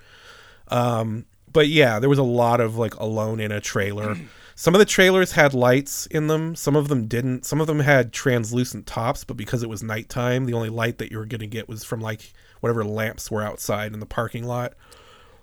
Um 0.67 1.25
but 1.51 1.67
yeah 1.67 1.99
there 1.99 2.09
was 2.09 2.19
a 2.19 2.23
lot 2.23 2.59
of 2.59 2.77
like 2.77 2.95
alone 2.95 3.39
in 3.39 3.51
a 3.51 3.61
trailer 3.61 4.17
some 4.59 4.73
of 4.73 4.79
the 4.79 4.85
trailers 4.85 5.31
had 5.33 5.53
lights 5.53 6.07
in 6.07 6.25
them. 6.27 6.55
Some 6.55 6.75
of 6.75 6.87
them 6.89 7.05
didn't. 7.07 7.45
Some 7.45 7.61
of 7.61 7.67
them 7.67 7.79
had 7.79 8.11
translucent 8.11 8.87
tops 8.87 9.23
but 9.23 9.37
because 9.37 9.61
it 9.63 9.69
was 9.69 9.83
nighttime 9.83 10.45
the 10.45 10.53
only 10.53 10.69
light 10.69 10.97
that 10.97 11.11
you 11.11 11.17
were 11.19 11.25
going 11.27 11.41
to 11.41 11.47
get 11.47 11.69
was 11.69 11.83
from 11.83 12.01
like 12.01 12.33
whatever 12.59 12.83
lamps 12.83 13.29
were 13.29 13.43
outside 13.43 13.93
in 13.93 13.99
the 13.99 14.05
parking 14.07 14.43
lot. 14.45 14.73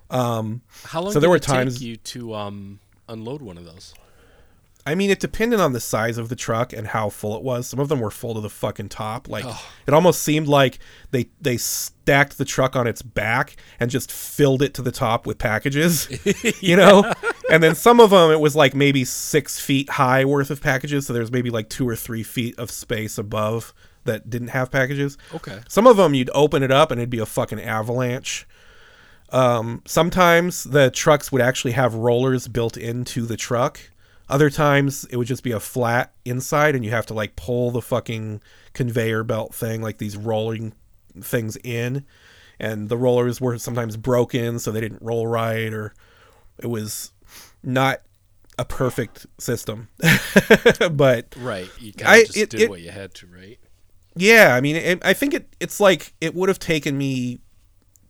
Um 0.09 0.61
How 0.83 1.01
long 1.01 1.11
So 1.11 1.15
did 1.19 1.23
there 1.23 1.29
were 1.31 1.37
it 1.37 1.43
take 1.43 1.55
times- 1.55 1.81
you 1.81 1.95
to 1.97 2.35
um, 2.35 2.79
unload 3.09 3.41
one 3.41 3.57
of 3.57 3.65
those? 3.65 3.93
I 4.87 4.93
mean, 4.93 5.09
it 5.09 5.19
depended 5.19 5.59
on 5.59 5.73
the 5.73 5.79
size 5.79 6.19
of 6.19 6.29
the 6.29 6.35
truck 6.35 6.71
and 6.71 6.85
how 6.85 7.09
full 7.09 7.35
it 7.35 7.41
was. 7.41 7.67
Some 7.67 7.79
of 7.79 7.89
them 7.89 7.99
were 7.99 8.11
full 8.11 8.35
to 8.35 8.41
the 8.41 8.51
fucking 8.51 8.89
top. 8.89 9.27
Like 9.27 9.43
Oh. 9.47 9.65
it 9.87 9.93
almost 9.95 10.21
seemed 10.21 10.47
like 10.47 10.77
they 11.11 11.29
they 11.41 11.57
stacked 11.57 12.37
the 12.37 12.45
truck 12.45 12.75
on 12.75 12.85
its 12.85 13.01
back 13.01 13.55
and 13.79 13.89
just 13.89 14.11
filled 14.11 14.61
it 14.61 14.75
to 14.75 14.83
the 14.83 14.91
top 14.91 15.25
with 15.25 15.39
packages. 15.39 16.07
you 16.61 16.75
know, 16.75 17.11
and 17.49 17.63
then 17.63 17.73
some 17.73 17.99
of 17.99 18.11
them 18.11 18.29
it 18.29 18.39
was 18.39 18.55
like 18.55 18.75
maybe 18.75 19.03
six 19.05 19.59
feet 19.59 19.89
high 19.89 20.23
worth 20.23 20.51
of 20.51 20.61
packages. 20.61 21.07
So 21.07 21.13
there's 21.13 21.31
maybe 21.31 21.49
like 21.49 21.67
two 21.69 21.89
or 21.89 21.95
three 21.95 22.21
feet 22.23 22.57
of 22.59 22.69
space 22.69 23.17
above 23.17 23.73
that 24.03 24.29
didn't 24.29 24.49
have 24.49 24.69
packages. 24.69 25.17
Okay. 25.33 25.61
Some 25.67 25.87
of 25.87 25.97
them 25.97 26.13
you'd 26.13 26.29
open 26.35 26.61
it 26.61 26.69
up 26.71 26.91
and 26.91 27.01
it'd 27.01 27.09
be 27.09 27.17
a 27.17 27.25
fucking 27.25 27.59
avalanche. 27.59 28.47
Um, 29.31 29.81
sometimes 29.85 30.63
the 30.63 30.91
trucks 30.91 31.31
would 31.31 31.41
actually 31.41 31.71
have 31.71 31.95
rollers 31.95 32.47
built 32.47 32.77
into 32.77 33.25
the 33.25 33.35
truck. 33.35 33.79
Other 34.27 34.49
times 34.49 35.05
it 35.11 35.17
would 35.17 35.27
just 35.27 35.43
be 35.43 35.51
a 35.51 35.59
flat 35.59 36.13
inside 36.25 36.75
and 36.75 36.83
you 36.83 36.91
have 36.91 37.05
to 37.07 37.13
like 37.13 37.35
pull 37.35 37.71
the 37.71 37.81
fucking 37.81 38.41
conveyor 38.73 39.23
belt 39.23 39.53
thing, 39.53 39.81
like 39.81 39.97
these 39.99 40.17
rolling 40.17 40.73
things 41.21 41.57
in. 41.63 42.05
And 42.59 42.89
the 42.89 42.97
rollers 42.97 43.39
were 43.39 43.57
sometimes 43.59 43.97
broken 43.97 44.59
so 44.59 44.71
they 44.71 44.81
didn't 44.81 45.01
roll 45.01 45.27
right 45.27 45.71
or 45.73 45.93
it 46.57 46.67
was 46.67 47.11
not 47.63 48.01
a 48.57 48.65
perfect 48.65 49.25
system. 49.37 49.89
but 50.91 51.35
Right. 51.37 51.69
You 51.79 51.93
kind 51.93 52.21
of 52.21 52.27
just 52.27 52.37
it- 52.37 52.49
did 52.49 52.61
it- 52.61 52.69
what 52.69 52.81
you 52.81 52.91
had 52.91 53.13
to, 53.15 53.27
right? 53.27 53.59
yeah, 54.17 54.55
I 54.55 54.61
mean, 54.61 54.77
it, 54.77 55.05
I 55.05 55.11
think 55.13 55.33
it 55.33 55.53
it's 55.59 55.79
like 55.81 56.13
it 56.21 56.33
would 56.33 56.47
have 56.47 56.57
taken 56.59 56.97
me 56.97 57.39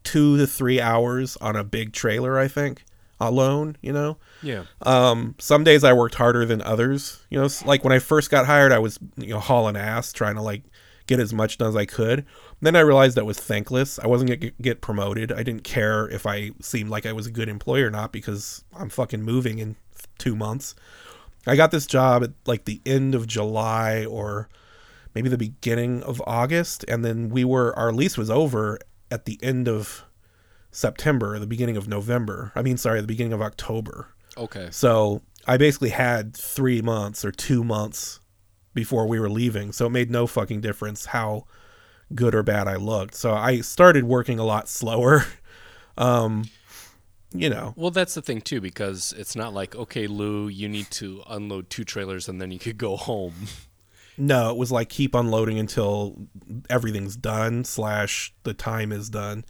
two 0.03 0.37
to 0.37 0.45
three 0.45 0.79
hours 0.79 1.35
on 1.37 1.55
a 1.55 1.63
big 1.63 1.93
trailer. 1.93 2.37
I 2.37 2.47
think 2.47 2.83
alone, 3.19 3.77
you 3.81 3.93
know. 3.93 4.17
Yeah. 4.41 4.65
Um, 4.81 5.35
some 5.39 5.63
days 5.63 5.83
I 5.83 5.93
worked 5.93 6.15
harder 6.15 6.45
than 6.45 6.61
others. 6.61 7.25
You 7.29 7.39
know, 7.39 7.47
like 7.65 7.83
when 7.83 7.93
I 7.93 7.99
first 7.99 8.29
got 8.29 8.45
hired, 8.45 8.71
I 8.71 8.79
was 8.79 8.99
you 9.17 9.29
know 9.29 9.39
hauling 9.39 9.77
ass, 9.77 10.11
trying 10.13 10.35
to 10.35 10.41
like 10.41 10.63
get 11.07 11.19
as 11.19 11.33
much 11.33 11.57
done 11.57 11.69
as 11.69 11.75
I 11.75 11.85
could. 11.85 12.25
Then 12.61 12.75
I 12.75 12.79
realized 12.79 13.15
that 13.15 13.25
was 13.25 13.37
thankless. 13.39 13.99
I 13.99 14.07
wasn't 14.07 14.29
gonna 14.29 14.37
get- 14.37 14.61
get 14.61 14.81
promoted. 14.81 15.31
I 15.31 15.43
didn't 15.43 15.63
care 15.63 16.07
if 16.09 16.25
I 16.25 16.51
seemed 16.61 16.89
like 16.89 17.05
I 17.05 17.13
was 17.13 17.27
a 17.27 17.31
good 17.31 17.47
employee 17.49 17.83
or 17.83 17.91
not 17.91 18.11
because 18.11 18.63
I'm 18.75 18.89
fucking 18.89 19.21
moving 19.21 19.59
in 19.59 19.75
two 20.17 20.35
months. 20.35 20.73
I 21.45 21.55
got 21.55 21.69
this 21.71 21.85
job 21.85 22.23
at 22.23 22.31
like 22.47 22.65
the 22.65 22.81
end 22.85 23.13
of 23.13 23.27
July 23.27 24.03
or 24.05 24.49
maybe 25.13 25.29
the 25.29 25.37
beginning 25.37 26.01
of 26.03 26.21
August, 26.25 26.83
and 26.87 27.05
then 27.05 27.29
we 27.29 27.43
were 27.45 27.77
our 27.77 27.91
lease 27.93 28.17
was 28.17 28.29
over 28.31 28.79
at 29.11 29.25
the 29.25 29.37
end 29.43 29.67
of 29.67 30.03
September, 30.75 31.39
the 31.39 31.47
beginning 31.47 31.77
of 31.77 31.87
November. 31.87 32.51
I 32.53 32.61
mean, 32.61 32.75
sorry, 32.75 32.99
the 32.99 33.07
beginning 33.07 33.31
of 33.31 33.41
October. 33.41 34.09
Okay. 34.37 34.67
So 34.71 35.21
I 35.47 35.55
basically 35.55 35.91
had 35.91 36.35
three 36.35 36.81
months 36.81 37.23
or 37.23 37.31
two 37.31 37.63
months 37.63 38.19
before 38.73 39.07
we 39.07 39.17
were 39.17 39.29
leaving. 39.29 39.71
So 39.71 39.85
it 39.85 39.91
made 39.91 40.11
no 40.11 40.27
fucking 40.27 40.59
difference 40.59 41.05
how 41.05 41.45
good 42.13 42.35
or 42.35 42.43
bad 42.43 42.67
I 42.67 42.75
looked. 42.75 43.15
So 43.15 43.33
I 43.33 43.61
started 43.61 44.03
working 44.03 44.37
a 44.37 44.43
lot 44.43 44.67
slower. 44.69 45.25
Um, 45.97 46.49
you 47.31 47.49
know, 47.49 47.73
Well, 47.77 47.89
that's 47.89 48.15
the 48.15 48.21
thing 48.21 48.41
too, 48.41 48.59
because 48.59 49.13
it's 49.17 49.33
not 49.33 49.53
like 49.53 49.77
okay, 49.77 50.07
Lou, 50.07 50.49
you 50.49 50.67
need 50.67 50.91
to 50.91 51.23
unload 51.29 51.69
two 51.69 51.85
trailers 51.85 52.27
and 52.27 52.41
then 52.41 52.51
you 52.51 52.59
could 52.59 52.77
go 52.77 52.97
home. 52.97 53.47
no, 54.17 54.49
it 54.49 54.57
was 54.57 54.73
like 54.73 54.89
keep 54.89 55.15
unloading 55.15 55.57
until 55.57 56.27
everything's 56.69 57.15
done 57.15 57.63
slash 57.63 58.33
the 58.43 58.53
time 58.53 58.91
is 58.91 59.09
done. 59.09 59.45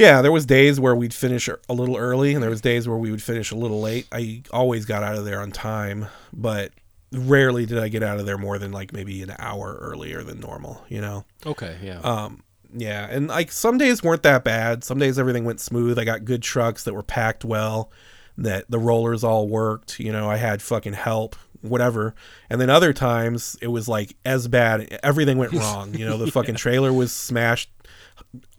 Yeah, 0.00 0.22
there 0.22 0.32
was 0.32 0.46
days 0.46 0.80
where 0.80 0.96
we'd 0.96 1.12
finish 1.12 1.48
a 1.48 1.72
little 1.72 1.96
early, 1.96 2.32
and 2.34 2.42
there 2.42 2.50
was 2.50 2.62
days 2.62 2.88
where 2.88 2.96
we 2.96 3.10
would 3.10 3.22
finish 3.22 3.50
a 3.50 3.56
little 3.56 3.80
late. 3.80 4.06
I 4.10 4.42
always 4.50 4.86
got 4.86 5.02
out 5.02 5.16
of 5.16 5.26
there 5.26 5.40
on 5.40 5.52
time, 5.52 6.06
but 6.32 6.72
rarely 7.12 7.66
did 7.66 7.78
I 7.78 7.88
get 7.88 8.02
out 8.02 8.18
of 8.18 8.24
there 8.24 8.38
more 8.38 8.58
than 8.58 8.72
like 8.72 8.92
maybe 8.92 9.22
an 9.22 9.34
hour 9.38 9.76
earlier 9.80 10.22
than 10.22 10.40
normal. 10.40 10.82
You 10.88 11.02
know. 11.02 11.24
Okay. 11.44 11.76
Yeah. 11.82 12.00
Um, 12.00 12.42
yeah, 12.72 13.08
and 13.10 13.28
like 13.28 13.52
some 13.52 13.78
days 13.78 14.02
weren't 14.02 14.22
that 14.22 14.44
bad. 14.44 14.84
Some 14.84 14.98
days 14.98 15.18
everything 15.18 15.44
went 15.44 15.60
smooth. 15.60 15.98
I 15.98 16.04
got 16.04 16.24
good 16.24 16.42
trucks 16.42 16.84
that 16.84 16.94
were 16.94 17.02
packed 17.02 17.44
well, 17.44 17.90
that 18.38 18.70
the 18.70 18.78
rollers 18.78 19.24
all 19.24 19.48
worked. 19.48 20.00
You 20.00 20.12
know, 20.12 20.30
I 20.30 20.36
had 20.36 20.62
fucking 20.62 20.94
help, 20.94 21.36
whatever. 21.62 22.14
And 22.48 22.60
then 22.60 22.70
other 22.70 22.92
times 22.92 23.56
it 23.60 23.68
was 23.68 23.88
like 23.88 24.16
as 24.24 24.48
bad. 24.48 24.98
Everything 25.02 25.38
went 25.38 25.52
wrong. 25.54 25.94
You 25.94 26.06
know, 26.06 26.16
the 26.16 26.30
fucking 26.30 26.56
trailer 26.56 26.92
was 26.92 27.12
smashed 27.12 27.70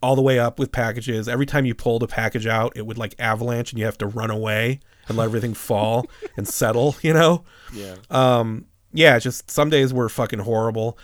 all 0.01 0.15
the 0.15 0.22
way 0.22 0.39
up 0.39 0.60
with 0.60 0.72
packages. 0.72 1.29
Every 1.29 1.46
time 1.46 1.65
you 1.65 1.75
pulled 1.75 2.03
a 2.03 2.08
package 2.08 2.48
out, 2.48 2.74
it 2.75 2.86
would 2.86 2.98
like 2.98 3.15
avalanche, 3.20 3.72
and 3.72 3.79
you 3.79 3.86
have 3.86 3.98
to 4.00 4.08
run 4.08 4.31
away 4.31 4.79
and 5.08 5.17
let 5.17 5.25
everything 5.25 5.53
fall 5.53 6.08
and 6.38 6.48
settle. 6.48 6.96
You 7.01 7.13
know 7.13 7.43
yeah. 7.74 7.96
um 8.10 8.65
yeah 8.93 9.20
just 9.20 9.50
some 9.50 9.70
days 9.70 9.93
were 9.93 10.10
fucking 10.10 10.39
horrible 10.39 10.98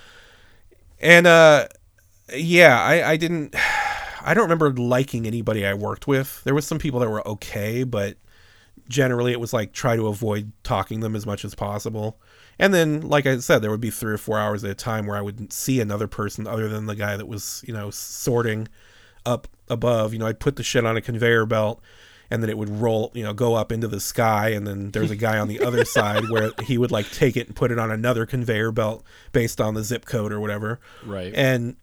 and 1.00 1.27
uh 1.27 1.68
yeah 2.36 2.82
i 2.82 3.12
i 3.12 3.18
didn't 3.18 3.56
i 4.22 4.34
don't 4.34 4.44
remember 4.44 4.72
liking 4.74 5.25
anybody 5.25 5.66
i 5.66 5.74
worked 5.74 6.08
with 6.08 6.44
there 6.44 6.56
was 6.56 6.68
some 6.68 6.80
people 6.80 7.00
that 7.00 7.10
were 7.10 7.25
okay 7.27 7.84
but 7.84 8.18
generally 8.88 9.32
it 9.32 9.39
was 9.39 9.53
like 9.53 9.74
try 9.74 9.96
to 9.96 10.08
avoid 10.08 10.51
talking 10.63 11.00
them 11.00 11.15
as 11.15 11.25
much 11.25 11.44
as 11.46 11.56
possible. 11.56 12.20
And 12.60 12.74
then 12.74 13.01
like 13.01 13.25
i 13.25 13.38
said 13.38 13.62
there 13.62 13.72
would 13.72 13.82
be 13.82 13.91
three 13.91 14.13
or 14.13 14.17
four 14.17 14.39
hours 14.39 14.63
at 14.63 14.72
a 14.72 14.75
time 14.75 15.06
where 15.06 15.17
i 15.17 15.22
wouldn't 15.22 15.53
see 15.53 15.79
another 15.79 16.08
person 16.08 16.48
other 16.48 16.67
than 16.67 16.88
the 16.88 16.96
guy 16.96 17.15
that 17.15 17.27
was 17.27 17.63
you 17.67 17.74
know 17.74 17.91
sorting 17.91 18.67
up 19.25 19.48
above. 19.70 20.13
You 20.13 20.20
know 20.20 20.27
i'd 20.27 20.39
put 20.39 20.56
the 20.56 20.63
shit 20.63 20.86
on 20.86 20.98
a 20.98 21.01
conveyor 21.01 21.46
belt 21.46 21.82
and 22.29 22.41
then 22.41 22.50
it 22.50 22.58
would 22.58 22.70
roll 22.70 23.12
you 23.13 23.24
know 23.24 23.34
go 23.34 23.56
up 23.56 23.72
into 23.72 23.88
the 23.88 24.00
sky 24.00 24.50
and 24.50 24.65
then 24.67 24.91
there's 24.91 25.12
a 25.12 25.15
guy 25.15 25.38
on 25.38 25.48
the 25.48 25.60
other 25.67 25.86
side 25.86 26.29
where 26.29 26.51
he 26.63 26.77
would 26.77 26.91
like 26.91 27.10
take 27.12 27.38
it 27.38 27.48
and 27.48 27.56
put 27.56 27.72
it 27.72 27.79
on 27.79 27.91
another 27.91 28.25
conveyor 28.25 28.72
belt 28.72 29.03
based 29.32 29.62
on 29.62 29.74
the 29.74 29.84
zip 29.84 30.06
code 30.06 30.32
or 30.32 30.39
whatever. 30.39 30.79
Right. 31.06 31.34
and 31.36 31.75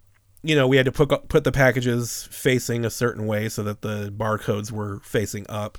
you 0.43 0.55
know 0.55 0.69
we 0.69 0.77
had 0.77 0.87
to 0.87 0.93
put 0.93 1.29
put 1.29 1.45
the 1.45 1.53
packages 1.53 2.29
facing 2.31 2.85
a 2.85 2.91
certain 2.91 3.27
way 3.27 3.49
so 3.49 3.63
that 3.63 3.81
the 3.81 4.13
barcodes 4.17 4.71
were 4.71 5.01
facing 5.01 5.47
up 5.49 5.79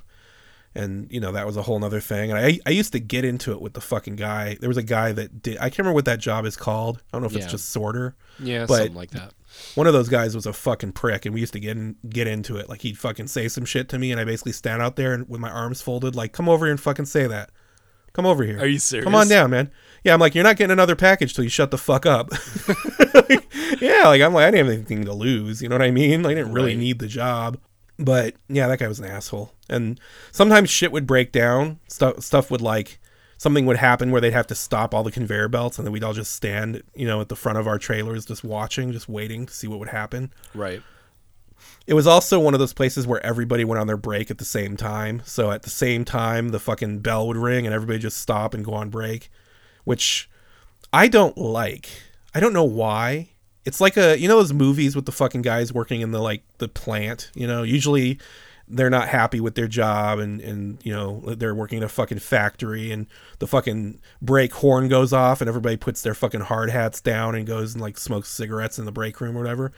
and 0.76 1.10
you 1.10 1.18
know 1.20 1.32
that 1.32 1.46
was 1.46 1.56
a 1.56 1.62
whole 1.62 1.78
nother 1.78 2.00
thing 2.00 2.30
and 2.30 2.38
I, 2.38 2.58
I 2.66 2.70
used 2.70 2.92
to 2.92 3.00
get 3.00 3.24
into 3.24 3.52
it 3.52 3.60
with 3.60 3.72
the 3.72 3.80
fucking 3.80 4.16
guy 4.16 4.56
there 4.60 4.68
was 4.68 4.76
a 4.76 4.82
guy 4.82 5.12
that 5.12 5.42
did 5.42 5.56
i 5.58 5.68
can't 5.70 5.78
remember 5.78 5.94
what 5.94 6.04
that 6.04 6.20
job 6.20 6.44
is 6.46 6.56
called 6.56 6.98
i 6.98 7.16
don't 7.16 7.22
know 7.22 7.26
if 7.26 7.32
Yeah. 7.32 7.42
it's 7.44 7.50
just 7.50 7.70
sorter 7.70 8.14
yeah. 8.38 8.66
but- 8.66 8.76
something 8.78 8.94
like 8.94 9.10
that. 9.12 9.32
one 9.74 9.86
of 9.86 9.92
those 9.94 10.08
guys 10.08 10.34
was 10.34 10.46
a 10.46 10.52
fucking 10.52 10.92
prick 10.92 11.24
and 11.24 11.34
we 11.34 11.40
used 11.40 11.54
to 11.54 11.60
get 11.60 11.76
in, 11.76 11.96
get 12.08 12.26
into 12.26 12.56
it 12.56 12.68
like 12.68 12.82
he'd 12.82 12.98
fucking 12.98 13.26
say 13.26 13.48
some 13.48 13.64
shit 13.64 13.88
to 13.88 13.98
me 13.98 14.12
and 14.12 14.20
i 14.20 14.24
basically 14.24 14.52
stand 14.52 14.82
out 14.82 14.96
there 14.96 15.14
and 15.14 15.28
with 15.28 15.40
my 15.40 15.50
arms 15.50 15.80
folded 15.82 16.14
like 16.14 16.32
come 16.32 16.48
over 16.48 16.66
here 16.66 16.70
and 16.72 16.80
fucking 16.80 17.06
say 17.06 17.26
that 17.26 17.50
come 18.12 18.26
over 18.26 18.44
here 18.44 18.58
Are 18.60 18.66
you 18.66 18.78
serious? 18.78 19.04
come 19.04 19.14
on 19.14 19.28
down 19.28 19.50
man 19.50 19.70
yeah 20.04 20.12
i'm 20.14 20.20
like 20.20 20.34
you're 20.34 20.44
not 20.44 20.56
getting 20.56 20.72
another 20.72 20.96
package 20.96 21.34
till 21.34 21.44
you 21.44 21.50
shut 21.50 21.70
the 21.70 21.78
fuck 21.78 22.04
up 22.06 22.30
yeah 23.80 24.04
like 24.08 24.22
i'm 24.22 24.32
like 24.32 24.44
i 24.46 24.50
didn't 24.50 24.66
have 24.66 24.74
anything 24.74 25.04
to 25.04 25.12
lose 25.12 25.62
you 25.62 25.68
know 25.68 25.74
what 25.74 25.82
i 25.82 25.90
mean 25.90 26.22
like, 26.22 26.32
i 26.32 26.34
didn't 26.34 26.52
really 26.52 26.72
Right. 26.72 26.78
need 26.78 26.98
the 26.98 27.06
job 27.08 27.58
but 27.98 28.34
yeah 28.48 28.66
that 28.68 28.78
guy 28.78 28.88
was 28.88 28.98
an 28.98 29.04
asshole 29.06 29.52
and 29.68 29.98
sometimes 30.32 30.68
shit 30.70 30.92
would 30.92 31.06
break 31.06 31.32
down 31.32 31.78
stuff 31.88 32.20
stuff 32.22 32.50
would 32.50 32.60
like 32.60 32.98
something 33.38 33.66
would 33.66 33.76
happen 33.76 34.10
where 34.10 34.20
they'd 34.20 34.32
have 34.32 34.46
to 34.46 34.54
stop 34.54 34.94
all 34.94 35.02
the 35.02 35.10
conveyor 35.10 35.48
belts 35.48 35.78
and 35.78 35.86
then 35.86 35.92
we'd 35.92 36.04
all 36.04 36.12
just 36.14 36.34
stand 36.34 36.82
you 36.94 37.06
know 37.06 37.20
at 37.20 37.28
the 37.28 37.36
front 37.36 37.58
of 37.58 37.66
our 37.66 37.78
trailers 37.78 38.24
just 38.26 38.44
watching 38.44 38.92
just 38.92 39.08
waiting 39.08 39.46
to 39.46 39.52
see 39.52 39.66
what 39.66 39.78
would 39.78 39.88
happen 39.88 40.32
Right. 40.54 40.82
it 41.86 41.94
was 41.94 42.06
also 42.06 42.38
one 42.40 42.54
of 42.54 42.60
those 42.60 42.72
places 42.74 43.06
where 43.06 43.24
everybody 43.24 43.64
went 43.64 43.80
on 43.80 43.86
their 43.86 43.96
break 43.96 44.30
at 44.30 44.38
the 44.38 44.44
same 44.44 44.76
time. 44.76 45.22
So 45.24 45.50
at 45.50 45.62
the 45.62 45.70
same 45.70 46.04
time, 46.04 46.50
the 46.50 46.58
fucking 46.60 46.98
bell 47.00 47.26
would 47.28 47.36
ring 47.36 47.64
and 47.66 47.74
everybody 47.74 47.98
just 47.98 48.18
stop 48.18 48.52
and 48.54 48.64
go 48.64 48.74
on 48.74 48.90
break, 48.90 49.30
which 49.84 50.28
I 50.92 51.08
don't 51.08 51.36
like. 51.38 51.88
I 52.34 52.40
don't 52.40 52.52
know 52.52 52.64
why. 52.64 53.30
It's 53.66 53.80
like 53.80 53.96
a 53.96 54.18
you 54.18 54.28
know 54.28 54.38
those 54.38 54.52
movies 54.52 54.96
with 54.96 55.04
the 55.04 55.12
fucking 55.12 55.42
guys 55.42 55.72
working 55.72 56.00
in 56.00 56.12
the 56.12 56.20
like 56.20 56.42
the 56.58 56.68
plant. 56.68 57.30
You 57.34 57.46
know, 57.46 57.62
usually 57.62 58.18
they're 58.68 58.90
not 58.90 59.08
happy 59.08 59.38
with 59.38 59.54
their 59.54 59.68
job 59.68 60.18
and 60.18 60.40
and 60.40 60.78
you 60.84 60.92
know 60.92 61.20
they're 61.34 61.54
working 61.54 61.78
in 61.78 61.84
a 61.84 61.88
fucking 61.88 62.18
factory 62.18 62.90
and 62.90 63.06
the 63.38 63.46
fucking 63.46 64.00
break 64.22 64.52
horn 64.54 64.88
goes 64.88 65.12
off 65.12 65.40
and 65.40 65.48
everybody 65.48 65.76
puts 65.76 66.02
their 66.02 66.14
fucking 66.14 66.40
hard 66.40 66.70
hats 66.70 67.00
down 67.00 67.34
and 67.34 67.46
goes 67.46 67.74
and 67.74 67.82
like 67.82 67.98
smokes 67.98 68.28
cigarettes 68.28 68.78
in 68.78 68.84
the 68.84 68.92
break 68.92 69.20
room 69.20 69.36
or 69.36 69.40
whatever 69.40 69.72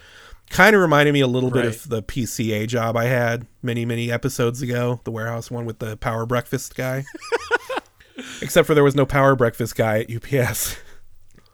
kind 0.51 0.75
of 0.75 0.83
reminded 0.83 1.13
me 1.13 1.21
a 1.21 1.27
little 1.27 1.51
bit 1.51 1.65
of 1.65 1.89
the 1.89 2.03
PCA 2.03 2.67
job 2.67 2.97
I 2.97 3.05
had 3.05 3.47
many 3.63 3.85
many 3.85 4.11
episodes 4.11 4.63
ago, 4.63 5.01
the 5.05 5.11
warehouse 5.11 5.51
one 5.51 5.65
with 5.65 5.79
the 5.79 5.97
power 5.97 6.27
breakfast 6.27 6.75
guy. 6.75 7.05
Except 8.43 8.67
for 8.67 8.75
there 8.75 8.85
was 8.85 8.97
no 8.97 9.07
power 9.07 9.37
breakfast 9.37 9.77
guy 9.77 10.01
at 10.01 10.11
UPS. 10.11 10.77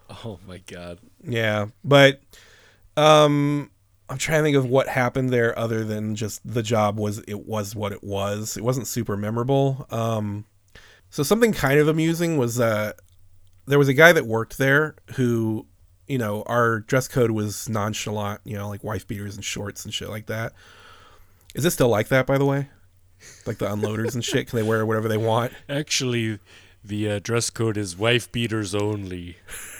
Oh 0.09 0.39
my 0.47 0.59
god. 0.59 0.99
Yeah, 1.27 1.67
but 1.83 2.21
um 2.97 3.71
I'm 4.07 4.17
trying 4.17 4.39
to 4.39 4.43
think 4.43 4.57
of 4.57 4.65
what 4.65 4.87
happened 4.87 5.31
there 5.31 5.57
other 5.57 5.83
than 5.83 6.15
just 6.15 6.41
the 6.45 6.61
job 6.61 6.99
was 6.99 7.19
it 7.27 7.45
was 7.45 7.75
what 7.75 7.91
it 7.91 8.03
was. 8.03 8.55
It 8.55 8.63
wasn't 8.63 8.87
super 8.87 9.17
memorable. 9.17 9.87
Um 9.91 10.45
so 11.09 11.23
something 11.23 11.53
kind 11.53 11.79
of 11.79 11.87
amusing 11.87 12.37
was 12.37 12.59
uh 12.59 12.93
there 13.65 13.79
was 13.79 13.87
a 13.87 13.93
guy 13.93 14.11
that 14.11 14.27
worked 14.27 14.57
there 14.57 14.95
who 15.15 15.65
you 16.07 16.19
know, 16.19 16.43
our 16.45 16.81
dress 16.81 17.07
code 17.07 17.31
was 17.31 17.67
nonchalant, 17.67 18.41
you 18.43 18.55
know, 18.55 18.69
like 18.69 18.83
wife 18.83 19.07
beaters 19.07 19.35
and 19.35 19.43
shorts 19.43 19.85
and 19.85 19.93
shit 19.93 20.09
like 20.09 20.27
that. 20.27 20.53
Is 21.55 21.65
it 21.65 21.71
still 21.71 21.89
like 21.89 22.09
that 22.09 22.27
by 22.27 22.37
the 22.37 22.45
way? 22.45 22.69
Like 23.45 23.57
the 23.57 23.65
unloaders 23.65 24.13
and 24.13 24.23
shit, 24.23 24.47
can 24.47 24.57
they 24.57 24.63
wear 24.63 24.85
whatever 24.85 25.07
they 25.07 25.17
want? 25.17 25.53
Actually, 25.69 26.39
The 26.87 27.09
uh, 27.11 27.19
dress 27.23 27.49
code 27.49 27.77
is 27.77 27.97
wife 27.97 28.31
beaters 28.31 28.75
only. 28.75 29.37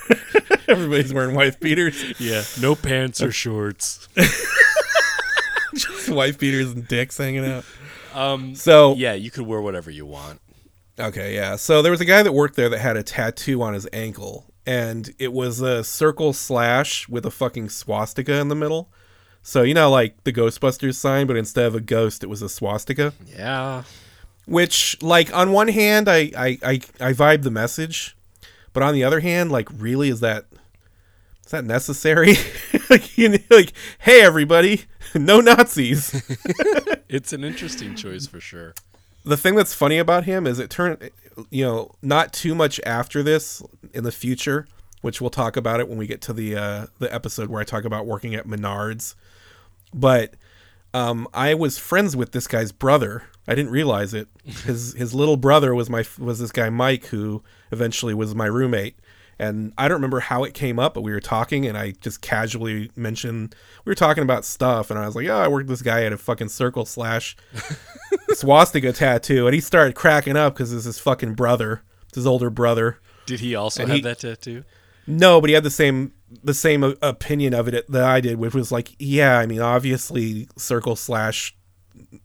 Everybody's 0.68 1.14
wearing 1.14 1.36
wife 1.36 1.60
beaters, 1.60 2.20
Yeah, 2.20 2.44
no 2.60 2.74
pants 2.76 3.22
or 3.22 3.32
shorts. 3.32 4.08
Just 5.76 6.10
wife 6.10 6.40
beaters 6.40 6.72
and 6.72 6.88
dicks 6.88 7.18
hanging 7.18 7.46
out. 7.46 7.66
Um, 8.14 8.56
So 8.56 8.96
yeah, 8.96 9.14
you 9.14 9.30
could 9.30 9.46
wear 9.46 9.62
whatever 9.62 9.92
you 9.92 10.06
want. 10.06 10.42
Okay, 11.00 11.36
yeah. 11.36 11.58
So 11.58 11.82
there 11.82 11.92
was 11.92 12.02
a 12.02 12.06
guy 12.06 12.24
that 12.24 12.32
worked 12.34 12.56
there 12.56 12.70
that 12.70 12.80
had 12.80 12.98
a 12.98 13.04
tattoo 13.04 13.62
on 13.62 13.74
his 13.74 13.88
ankle, 13.92 14.46
and 14.66 15.14
it 15.20 15.34
was 15.34 15.60
a 15.62 15.84
circle 15.84 16.32
slash 16.34 17.08
with 17.10 17.26
a 17.26 17.32
fucking 17.32 17.70
swastika 17.70 18.36
in 18.40 18.48
the 18.48 18.56
middle. 18.56 18.90
So 19.44 19.62
you 19.62 19.74
know, 19.74 19.92
like 19.92 20.24
the 20.24 20.34
Ghostbusters 20.34 20.96
sign, 20.96 21.28
but 21.28 21.36
instead 21.36 21.66
of 21.66 21.76
a 21.76 21.82
ghost, 21.82 22.24
it 22.24 22.28
was 22.28 22.42
a 22.42 22.50
swastika. 22.50 23.14
Yeah, 23.28 23.84
Which, 24.46 25.02
like, 25.02 25.34
on 25.34 25.52
one 25.52 25.70
hand, 25.70 26.08
I 26.08 26.32
I 26.38 26.58
I, 26.64 26.74
I 27.00 27.14
vibe 27.14 27.44
the 27.44 27.52
message, 27.52 28.16
but 28.74 28.84
on 28.84 28.94
the 28.94 29.04
other 29.04 29.20
hand, 29.22 29.52
like, 29.52 29.68
really, 29.76 30.10
is 30.10 30.20
that 30.20 30.46
is 31.46 31.52
that 31.52 31.66
necessary? 31.66 32.36
like, 32.90 33.18
you 33.18 33.30
know, 33.30 33.38
like, 33.50 33.74
hey, 34.00 34.22
everybody, 34.22 34.84
no 35.16 35.40
Nazis. 35.40 36.14
it's 37.10 37.34
an 37.34 37.44
interesting 37.44 37.96
choice 37.96 38.28
for 38.28 38.40
sure. 38.40 38.74
the 39.24 39.38
thing 39.38 39.56
that's 39.56 39.74
funny 39.74 39.98
about 39.98 40.26
him 40.26 40.46
is 40.46 40.60
it 40.60 40.70
turned 40.70 41.10
you 41.50 41.66
know 41.66 41.92
not 42.02 42.32
too 42.32 42.56
much 42.56 42.80
after 42.86 43.22
this 43.24 43.62
in 43.94 44.04
the 44.04 44.12
future 44.12 44.68
which 45.02 45.20
we'll 45.20 45.30
talk 45.30 45.58
about 45.58 45.80
it 45.80 45.90
when 45.90 45.98
we 45.98 46.08
get 46.08 46.22
to 46.22 46.32
the 46.34 46.56
uh 46.56 46.86
the 47.00 47.14
episode 47.14 47.50
where 47.50 47.60
i 47.60 47.64
talk 47.66 47.84
about 47.84 48.06
working 48.06 48.34
at 48.36 48.48
menards 48.48 49.16
but 49.94 50.34
um 50.96 51.28
i 51.34 51.54
was 51.54 51.78
friends 51.78 52.16
with 52.16 52.32
this 52.32 52.48
guy's 52.48 52.72
brother 52.72 53.24
i 53.48 53.54
didn't 53.54 53.72
realize 53.72 54.14
it 54.14 54.28
his 54.44 54.94
his 54.94 55.14
little 55.14 55.38
brother 55.38 55.76
was 55.76 55.90
my 55.90 56.04
was 56.18 56.40
this 56.40 56.52
guy 56.52 56.70
mike 56.70 57.06
who 57.08 57.44
eventually 57.72 58.14
was 58.14 58.34
my 58.34 58.46
roommate 58.48 58.98
and 59.38 59.74
I 59.78 59.90
don't 59.90 59.96
remember 59.98 60.22
how 60.22 60.46
it 60.46 60.54
came 60.54 60.80
up, 60.80 60.94
but 60.94 61.02
we 61.02 61.12
were 61.12 61.20
talking, 61.20 61.66
and 61.66 61.78
I 61.78 61.92
just 62.00 62.22
casually 62.22 62.90
mentioned 62.96 63.54
we 63.84 63.90
were 63.90 63.94
talking 63.96 64.24
about 64.24 64.46
stuff, 64.46 64.90
and 64.90 64.98
I 64.98 65.06
was 65.06 65.14
like, 65.14 65.28
"Oh, 65.28 65.36
I 65.38 65.50
worked 65.50 65.68
this 65.68 65.82
guy 65.82 66.06
at 66.06 66.14
a 66.14 66.18
fucking 66.18 66.48
circle 66.48 66.86
slash 66.86 67.36
swastika 68.34 68.94
tattoo," 68.94 69.46
and 69.46 69.54
he 69.54 69.60
started 69.60 69.94
cracking 69.94 70.38
up 70.38 70.54
because 70.54 70.72
it's 70.74 70.86
his 70.86 71.00
fucking 71.00 71.34
brother, 71.34 71.84
it's 72.08 72.16
his 72.16 72.26
older 72.26 72.50
brother. 72.50 73.00
Did 73.26 73.42
he 73.42 73.56
also 73.56 73.82
And 73.82 73.90
have 73.92 73.96
he- 73.98 74.02
that 74.04 74.20
tattoo? 74.20 74.64
No, 75.08 75.40
but 75.40 75.50
he 75.50 75.54
had 75.54 75.64
the 75.64 75.70
same 75.70 76.14
the 76.44 76.54
same 76.54 76.84
opinion 77.02 77.54
of 77.54 77.68
it 77.68 77.90
that 77.92 78.04
I 78.04 78.20
did, 78.20 78.38
which 78.38 78.54
was 78.54 78.72
like, 78.72 78.96
yeah, 79.00 79.38
I 79.38 79.46
mean, 79.46 79.62
obviously 79.62 80.48
circle 80.58 80.96
slash 80.96 81.56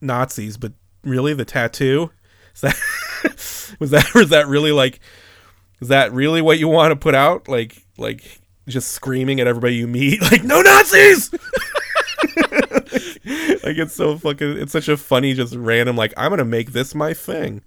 Nazis, 0.01 0.57
but 0.57 0.73
really 1.05 1.35
the 1.35 1.45
tattoo? 1.45 2.11
Is 2.55 2.63
that 2.63 3.77
was 3.79 3.91
that 3.91 4.13
was 4.15 4.31
that 4.31 4.49
really 4.49 4.73
like 4.73 4.99
is 5.81 5.89
that 5.89 6.13
really 6.13 6.43
what 6.43 6.59
you 6.59 6.69
want 6.69 6.91
to 6.91 6.97
put 6.97 7.15
out? 7.15 7.49
Like 7.49 7.87
like 7.97 8.41
just 8.69 8.91
screaming 8.91 9.41
at 9.41 9.47
everybody 9.47 9.77
you 9.77 9.87
meet 9.87 10.21
like 10.33 10.43
no 10.43 10.61
Nazis! 10.61 11.31
Like 13.63 13.77
it's 13.77 13.95
so 13.95 14.19
fucking 14.19 14.59
it's 14.59 14.73
such 14.73 14.89
a 14.89 14.97
funny 14.97 15.35
just 15.35 15.55
random 15.55 15.95
like 15.95 16.13
I'm 16.17 16.31
gonna 16.31 16.45
make 16.45 16.73
this 16.73 16.95
my 16.95 17.15
thing. 17.15 17.63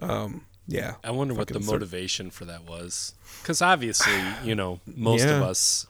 Um 0.00 0.44
yeah 0.66 0.94
I 1.04 1.10
wonder 1.10 1.34
what 1.34 1.48
the 1.48 1.60
motivation 1.60 2.30
for 2.30 2.44
that 2.46 2.64
was. 2.64 3.14
Because 3.42 3.60
obviously, 3.62 4.20
you 4.42 4.54
know, 4.54 4.80
most 4.96 5.24
of 5.26 5.42
us 5.42 5.86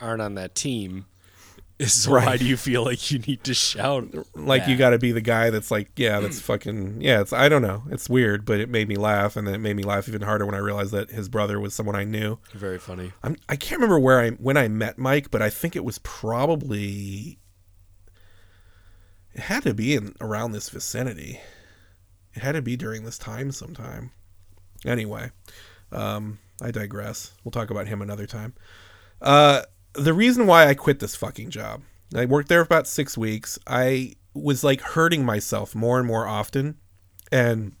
aren't 0.00 0.22
on 0.22 0.34
that 0.36 0.54
team. 0.54 1.06
So 1.86 2.12
why 2.12 2.24
Right. 2.24 2.38
do 2.38 2.46
you 2.46 2.56
feel 2.56 2.84
like 2.84 3.10
you 3.10 3.18
need 3.18 3.42
to 3.44 3.52
shout? 3.52 4.06
like 4.36 4.68
you 4.68 4.76
got 4.76 4.90
to 4.90 4.98
be 4.98 5.10
the 5.10 5.20
guy 5.20 5.50
that's 5.50 5.72
like 5.72 5.90
yeah 5.96 6.20
that's 6.20 6.38
fucking 6.50 7.00
yeah 7.00 7.20
it's 7.20 7.32
i 7.32 7.48
don't 7.48 7.62
know 7.62 7.82
it's 7.90 8.08
weird 8.08 8.44
but 8.44 8.60
it 8.60 8.68
made 8.68 8.88
me 8.88 8.94
laugh 8.94 9.34
and 9.36 9.44
then 9.44 9.54
it 9.56 9.58
made 9.58 9.74
me 9.74 9.82
laugh 9.82 10.06
even 10.08 10.22
harder 10.22 10.46
when 10.46 10.54
i 10.54 10.58
realized 10.58 10.92
that 10.92 11.10
his 11.10 11.28
brother 11.28 11.58
was 11.58 11.74
someone 11.74 11.96
i 11.96 12.04
knew 12.04 12.38
Very 12.54 12.78
funny. 12.78 13.10
I'm, 13.24 13.34
i 13.48 13.56
can't 13.56 13.80
remember 13.80 13.98
where 13.98 14.20
i 14.20 14.30
when 14.30 14.56
i 14.56 14.68
met 14.68 14.98
mike 14.98 15.32
but 15.32 15.42
i 15.42 15.50
think 15.50 15.74
it 15.74 15.84
was 15.84 15.98
probably 15.98 17.40
it 19.32 19.40
had 19.40 19.64
to 19.64 19.74
be 19.74 19.96
in 19.96 20.14
around 20.20 20.52
this 20.52 20.68
vicinity 20.68 21.40
it 22.34 22.42
had 22.42 22.52
to 22.52 22.62
be 22.62 22.76
during 22.76 23.04
this 23.04 23.18
time 23.18 23.50
sometime 23.52 24.10
anyway 24.84 25.30
um 25.92 26.38
i 26.60 26.70
digress 26.70 27.32
we'll 27.44 27.52
talk 27.52 27.70
about 27.70 27.86
him 27.86 28.02
another 28.02 28.26
time 28.26 28.54
uh 29.22 29.62
the 29.94 30.12
reason 30.12 30.48
why 30.48 30.66
I 30.66 30.74
quit 30.74 30.98
this 30.98 31.14
fucking 31.14 31.50
job, 31.50 31.82
I 32.16 32.24
worked 32.24 32.48
there 32.48 32.64
for 32.64 32.66
about 32.66 32.88
six 32.88 33.16
weeks. 33.16 33.60
I 33.64 34.14
was 34.34 34.64
like 34.64 34.80
hurting 34.80 35.24
myself 35.24 35.72
more 35.72 36.00
and 36.00 36.06
more 36.08 36.26
often. 36.26 36.78
And, 37.30 37.76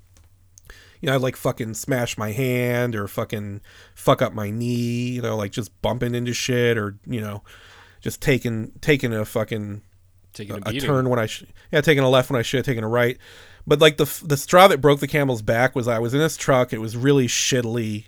you 1.00 1.08
know, 1.08 1.14
I'd 1.16 1.20
like 1.22 1.34
fucking 1.34 1.74
smash 1.74 2.16
my 2.16 2.30
hand 2.30 2.94
or 2.94 3.08
fucking 3.08 3.62
fuck 3.96 4.22
up 4.22 4.32
my 4.32 4.48
knee, 4.48 5.08
you 5.10 5.22
know, 5.22 5.36
like 5.36 5.50
just 5.50 5.82
bumping 5.82 6.14
into 6.14 6.32
shit 6.32 6.78
or, 6.78 6.96
you 7.04 7.20
know, 7.20 7.42
just 8.00 8.20
taking, 8.22 8.70
taking 8.80 9.12
a 9.12 9.24
fucking 9.24 9.82
Taking 10.34 10.54
a, 10.54 10.58
a 10.58 10.72
beating. 10.72 10.88
turn 10.88 11.08
when 11.10 11.18
I 11.18 11.26
sh- 11.26 11.44
yeah 11.72 11.80
taking 11.80 12.04
a 12.04 12.08
left 12.08 12.30
when 12.30 12.38
I 12.38 12.42
should 12.42 12.58
have 12.58 12.66
taken 12.66 12.84
a 12.84 12.88
right. 12.88 13.18
But 13.66 13.80
like 13.80 13.96
the 13.96 14.22
the 14.24 14.36
straw 14.36 14.68
that 14.68 14.80
broke 14.80 15.00
the 15.00 15.06
camel's 15.06 15.42
back 15.42 15.74
was 15.74 15.88
I 15.88 15.98
was 15.98 16.14
in 16.14 16.20
this 16.20 16.36
truck. 16.36 16.72
It 16.72 16.78
was 16.78 16.96
really 16.96 17.26
shittily 17.26 18.06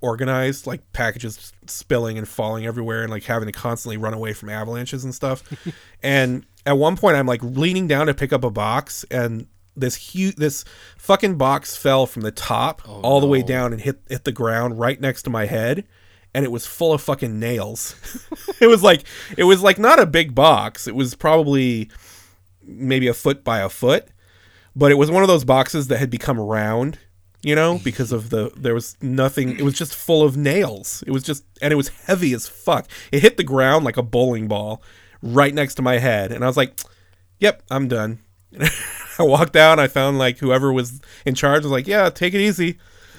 organized, 0.00 0.66
like 0.66 0.92
packages 0.92 1.52
spilling 1.66 2.18
and 2.18 2.28
falling 2.28 2.66
everywhere, 2.66 3.02
and 3.02 3.10
like 3.10 3.24
having 3.24 3.46
to 3.46 3.52
constantly 3.52 3.96
run 3.96 4.14
away 4.14 4.32
from 4.32 4.48
avalanches 4.48 5.04
and 5.04 5.14
stuff. 5.14 5.42
and 6.02 6.44
at 6.66 6.76
one 6.76 6.96
point, 6.96 7.16
I'm 7.16 7.26
like 7.26 7.42
leaning 7.42 7.88
down 7.88 8.06
to 8.06 8.14
pick 8.14 8.32
up 8.32 8.44
a 8.44 8.50
box, 8.50 9.04
and 9.10 9.46
this 9.74 9.94
huge 9.94 10.36
this 10.36 10.64
fucking 10.98 11.36
box 11.36 11.76
fell 11.76 12.06
from 12.06 12.22
the 12.22 12.32
top 12.32 12.82
Oh, 12.86 13.00
all 13.00 13.20
the 13.20 13.26
way 13.26 13.42
down 13.42 13.72
and 13.72 13.80
hit 13.80 14.00
hit 14.08 14.24
the 14.24 14.32
ground 14.32 14.78
right 14.78 15.00
next 15.00 15.22
to 15.22 15.30
my 15.30 15.46
head 15.46 15.84
and 16.34 16.44
it 16.44 16.52
was 16.52 16.66
full 16.66 16.92
of 16.92 17.02
fucking 17.02 17.38
nails. 17.38 17.94
it 18.60 18.66
was 18.66 18.82
like 18.82 19.04
it 19.36 19.44
was 19.44 19.62
like 19.62 19.78
not 19.78 19.98
a 19.98 20.06
big 20.06 20.34
box. 20.34 20.86
It 20.86 20.94
was 20.94 21.14
probably 21.14 21.90
maybe 22.62 23.08
a 23.08 23.14
foot 23.14 23.44
by 23.44 23.60
a 23.60 23.68
foot, 23.68 24.08
but 24.78 24.92
it 24.92 24.94
was 24.94 25.10
one 25.10 25.22
of 25.22 25.28
those 25.28 25.44
boxes 25.44 25.88
that 25.88 25.98
had 25.98 26.08
become 26.10 26.38
round, 26.38 26.98
you 27.42 27.54
know, 27.54 27.80
because 27.82 28.12
of 28.12 28.30
the 28.30 28.52
there 28.56 28.74
was 28.74 28.96
nothing. 29.02 29.58
It 29.58 29.62
was 29.62 29.74
just 29.74 29.94
full 29.94 30.22
of 30.22 30.36
nails. 30.36 31.02
It 31.06 31.10
was 31.10 31.22
just 31.24 31.44
and 31.60 31.72
it 31.72 31.76
was 31.76 31.88
heavy 32.06 32.32
as 32.32 32.48
fuck. 32.48 32.86
It 33.10 33.20
hit 33.20 33.36
the 33.36 33.44
ground 33.44 33.84
like 33.84 33.96
a 33.96 34.02
bowling 34.02 34.46
ball 34.48 34.82
right 35.20 35.52
next 35.52 35.74
to 35.74 35.82
my 35.82 35.98
head, 35.98 36.30
and 36.32 36.44
I 36.44 36.46
was 36.46 36.56
like, 36.56 36.78
"Yep, 37.40 37.62
I'm 37.70 37.88
done." 37.88 38.20
I 39.18 39.24
walked 39.24 39.56
out. 39.56 39.78
I 39.80 39.88
found 39.88 40.18
like 40.18 40.38
whoever 40.38 40.72
was 40.72 41.00
in 41.26 41.34
charge 41.34 41.64
was 41.64 41.72
like, 41.72 41.86
"Yeah, 41.88 42.08
take 42.10 42.34
it 42.34 42.40
easy." 42.40 42.78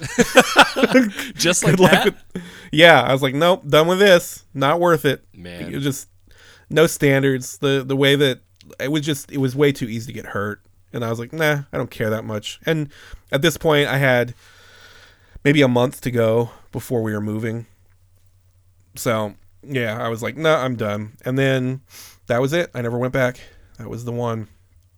Just 1.34 1.62
like 1.64 1.76
that? 1.76 2.04
with- 2.06 2.42
yeah, 2.72 3.02
I 3.02 3.12
was 3.12 3.22
like, 3.22 3.34
nope, 3.34 3.66
done 3.68 3.86
with 3.86 3.98
this. 3.98 4.44
Not 4.54 4.80
worth 4.80 5.04
it. 5.04 5.24
Man. 5.34 5.70
it 5.70 5.74
was 5.74 5.84
just 5.84 6.08
no 6.70 6.86
standards. 6.86 7.58
The 7.58 7.84
the 7.86 7.96
way 7.96 8.16
that 8.16 8.40
it 8.78 8.90
was 8.90 9.02
just 9.04 9.30
it 9.30 9.38
was 9.38 9.54
way 9.54 9.72
too 9.72 9.86
easy 9.86 10.06
to 10.06 10.12
get 10.12 10.26
hurt, 10.26 10.62
and 10.92 11.04
I 11.04 11.10
was 11.10 11.18
like, 11.18 11.32
nah, 11.32 11.62
I 11.72 11.76
don't 11.76 11.90
care 11.90 12.10
that 12.10 12.24
much. 12.24 12.60
And 12.66 12.90
at 13.32 13.42
this 13.42 13.56
point, 13.56 13.88
I 13.88 13.98
had 13.98 14.34
maybe 15.44 15.62
a 15.62 15.68
month 15.68 16.00
to 16.02 16.10
go 16.10 16.50
before 16.72 17.02
we 17.02 17.12
were 17.12 17.20
moving. 17.20 17.66
So 18.96 19.34
yeah, 19.62 20.02
I 20.02 20.08
was 20.08 20.22
like, 20.22 20.36
no, 20.36 20.54
I'm 20.54 20.76
done. 20.76 21.16
And 21.24 21.38
then 21.38 21.82
that 22.26 22.40
was 22.40 22.52
it. 22.52 22.70
I 22.74 22.82
never 22.82 22.98
went 22.98 23.12
back. 23.12 23.40
That 23.78 23.88
was 23.88 24.04
the 24.04 24.12
one. 24.12 24.48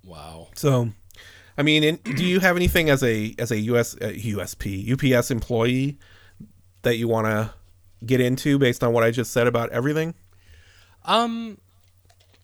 Wow. 0.04 0.48
So, 0.54 0.90
I 1.56 1.62
mean, 1.62 1.96
do 2.04 2.24
you 2.24 2.40
have 2.40 2.56
anything 2.56 2.90
as 2.90 3.02
a 3.02 3.34
as 3.38 3.50
a 3.50 3.58
US 3.58 3.94
uh, 3.96 4.08
USP 4.08 4.92
UPS 4.92 5.30
employee 5.30 5.98
that 6.82 6.96
you 6.96 7.08
want 7.08 7.26
to 7.26 7.54
get 8.04 8.20
into 8.20 8.58
based 8.58 8.82
on 8.82 8.92
what 8.92 9.04
I 9.04 9.10
just 9.10 9.32
said 9.32 9.46
about 9.46 9.70
everything? 9.70 10.14
Um, 11.04 11.58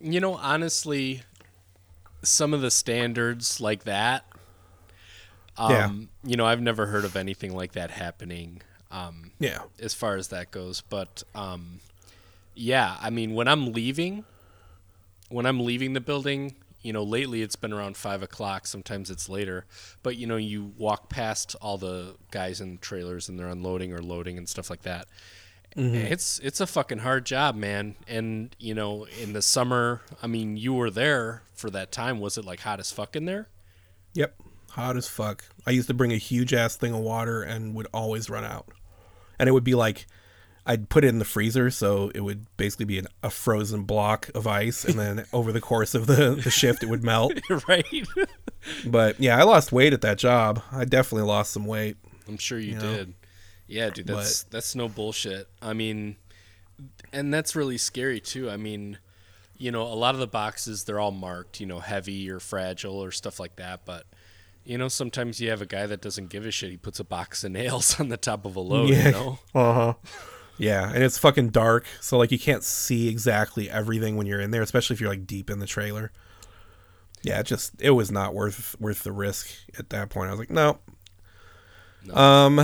you 0.01 0.21
know, 0.21 0.35
honestly, 0.35 1.23
some 2.23 2.53
of 2.55 2.61
the 2.61 2.71
standards 2.71 3.61
like 3.61 3.85
that. 3.85 4.25
Um, 5.57 5.71
Yeah. 5.71 5.91
You 6.31 6.37
know, 6.37 6.47
I've 6.47 6.61
never 6.61 6.87
heard 6.87 7.05
of 7.05 7.17
anything 7.17 7.55
like 7.55 7.73
that 7.73 7.91
happening. 7.91 8.63
Um, 8.91 9.33
Yeah. 9.39 9.63
as 9.81 9.95
far 9.95 10.17
as 10.17 10.29
that 10.29 10.51
goes, 10.51 10.81
but 10.81 11.23
um, 11.35 11.81
yeah, 12.55 12.97
I 13.01 13.11
mean, 13.11 13.35
when 13.35 13.47
I'm 13.49 13.73
leaving, 13.73 14.25
when 15.29 15.45
I'm 15.47 15.61
leaving 15.61 15.93
the 15.93 16.01
building, 16.01 16.55
you 16.81 16.93
know, 16.93 17.03
lately 17.03 17.43
it's 17.43 17.57
been 17.57 17.73
around 17.73 17.97
five 17.97 18.23
o'clock. 18.23 18.67
Sometimes 18.67 19.11
it's 19.11 19.29
later, 19.29 19.67
but 20.03 20.17
you 20.17 20.27
know, 20.27 20.37
you 20.37 20.73
walk 20.79 21.09
past 21.09 21.55
all 21.61 21.77
the 21.77 22.15
guys 22.31 22.61
in 22.61 22.79
trailers 22.79 23.29
and 23.29 23.39
they're 23.39 23.49
unloading 23.49 23.93
or 23.93 24.01
loading 24.01 24.39
and 24.39 24.49
stuff 24.49 24.71
like 24.71 24.83
that. 24.83 25.07
Mm-hmm. 25.77 26.13
It's 26.13 26.39
it's 26.41 26.61
a 26.61 26.67
fucking 26.67 26.99
hard 26.99 27.25
job, 27.27 27.55
man. 27.55 27.97
And 28.07 28.55
you 28.59 28.75
know, 28.75 29.07
in 29.21 29.33
the 29.33 29.43
summer, 29.43 30.03
I 30.23 30.27
mean, 30.27 30.57
you 30.57 30.75
were 30.75 30.91
there 30.91 31.43
for 31.55 31.71
that 31.71 31.93
time. 31.93 32.21
Was 32.21 32.39
it 32.39 32.45
like 32.45 32.61
hot 32.61 32.81
as 32.81 32.91
fuck 32.91 33.15
in 33.15 33.25
there? 33.27 33.49
Yep. 34.15 34.35
Hot 34.71 34.97
as 34.97 35.09
fuck. 35.09 35.45
I 35.67 35.71
used 35.71 35.89
to 35.89 35.95
bring 35.95 36.13
a 36.13 36.17
huge 36.17 36.53
ass 36.53 36.77
thing 36.77 36.95
of 36.95 37.01
water 37.01 37.43
and 37.43 37.75
would 37.75 37.87
always 37.93 38.29
run 38.29 38.45
out. 38.45 38.69
And 39.39 39.49
it 39.49 39.53
would 39.53 39.65
be 39.65 39.75
like 39.75 40.07
I'd 40.69 40.91
put 40.91 41.03
it 41.03 41.09
in 41.09 41.19
the 41.19 41.25
freezer, 41.25 41.71
so 41.71 42.13
it 42.15 42.21
would 42.21 42.45
basically 42.59 42.85
be 42.85 42.99
an, 42.99 43.07
a 43.23 43.31
frozen 43.31 43.85
block 43.85 44.31
of 44.35 44.47
ice, 44.47 44.85
and 44.85 44.99
then 44.99 45.25
over 45.33 45.51
the 45.51 45.63
course 45.63 45.95
of 45.95 46.07
the, 46.07 46.35
the 46.35 46.51
shift, 46.51 46.83
it 46.83 46.91
would 46.91 47.03
melt. 47.03 47.33
right. 47.69 48.07
But 48.85 49.19
yeah, 49.19 49.39
I 49.39 49.45
lost 49.45 49.73
weight 49.73 49.95
at 49.95 50.03
that 50.03 50.19
job. 50.19 50.63
I 50.71 50.85
definitely 50.85 51.27
lost 51.27 51.53
some 51.53 51.65
weight. 51.65 51.97
I'm 52.29 52.37
sure 52.37 52.59
you, 52.59 52.73
You 52.73 52.79
know? 52.79 53.07
Yeah, 53.69 53.91
dude, 53.91 54.07
that's 54.07 54.43
that's 54.45 54.75
no 54.75 54.89
bullshit. 54.89 55.47
I 55.63 55.73
mean, 55.75 56.17
and 57.13 57.33
that's 57.33 57.55
really 57.55 57.79
scary 57.79 58.19
too. 58.19 58.51
I 58.51 58.57
mean, 58.57 58.99
you 59.57 59.71
know, 59.71 59.83
a 59.83 59.95
lot 59.95 60.15
of 60.15 60.21
the 60.21 60.27
boxes 60.27 60.85
they're 60.85 60.99
all 60.99 61.11
marked, 61.13 61.61
you 61.61 61.67
know, 61.67 61.81
heavy 61.81 62.31
or 62.31 62.41
fragile 62.41 62.97
or 62.97 63.11
stuff 63.11 63.39
like 63.39 63.57
that, 63.57 63.85
but 63.85 64.05
you 64.65 64.77
know, 64.77 64.89
sometimes 64.89 65.41
you 65.41 65.49
have 65.51 65.63
a 65.63 65.67
guy 65.67 65.87
that 65.87 66.01
doesn't 66.03 66.29
give 66.29 66.45
a 66.45 66.51
shit. 66.51 66.71
He 66.71 66.77
puts 66.77 66.99
a 67.01 67.05
box 67.05 67.45
of 67.45 67.53
nails 67.53 67.99
on 68.01 68.09
the 68.09 68.17
top 68.17 68.45
of 68.45 68.57
a 68.57 68.61
load, 68.61 68.89
Yeah. 68.91 69.05
you 69.07 69.13
know. 69.13 69.39
Uh 69.55 69.73
huh. 69.75 69.95
Yeah, 70.61 70.93
and 70.93 71.05
it's 71.05 71.19
fucking 71.19 71.51
dark, 71.51 71.85
so 72.01 72.19
like 72.19 72.33
you 72.33 72.39
can't 72.39 72.65
see 72.65 73.09
exactly 73.09 73.71
everything 73.71 74.17
when 74.17 74.27
you're 74.27 74.41
in 74.41 74.51
there, 74.51 74.63
especially 74.63 74.95
if 74.95 75.01
you're 75.01 75.09
like 75.11 75.25
deep 75.27 75.51
in 75.51 75.59
the 75.61 75.67
trailer. 75.67 76.11
Yeah, 77.23 77.39
it 77.41 77.47
just 77.47 77.75
it 77.81 77.91
was 77.91 78.11
not 78.11 78.35
worth 78.35 78.75
worth 78.81 79.05
the 79.05 79.13
risk 79.13 79.49
at 79.79 79.91
that 79.91 80.09
point. 80.11 80.29
I 80.29 80.31
was 80.33 80.39
like, 80.41 80.51
no. 80.51 80.79
Um, 82.13 82.57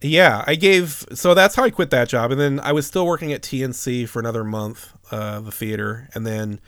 yeah, 0.00 0.44
I 0.46 0.54
gave 0.54 1.04
so 1.12 1.34
that's 1.34 1.54
how 1.54 1.64
I 1.64 1.70
quit 1.70 1.90
that 1.90 2.08
job, 2.08 2.30
and 2.30 2.40
then 2.40 2.60
I 2.60 2.72
was 2.72 2.86
still 2.86 3.06
working 3.06 3.32
at 3.32 3.42
TNC 3.42 4.08
for 4.08 4.20
another 4.20 4.44
month, 4.44 4.92
uh, 5.10 5.40
the 5.40 5.50
theater, 5.50 6.08
and 6.14 6.26
then 6.26 6.60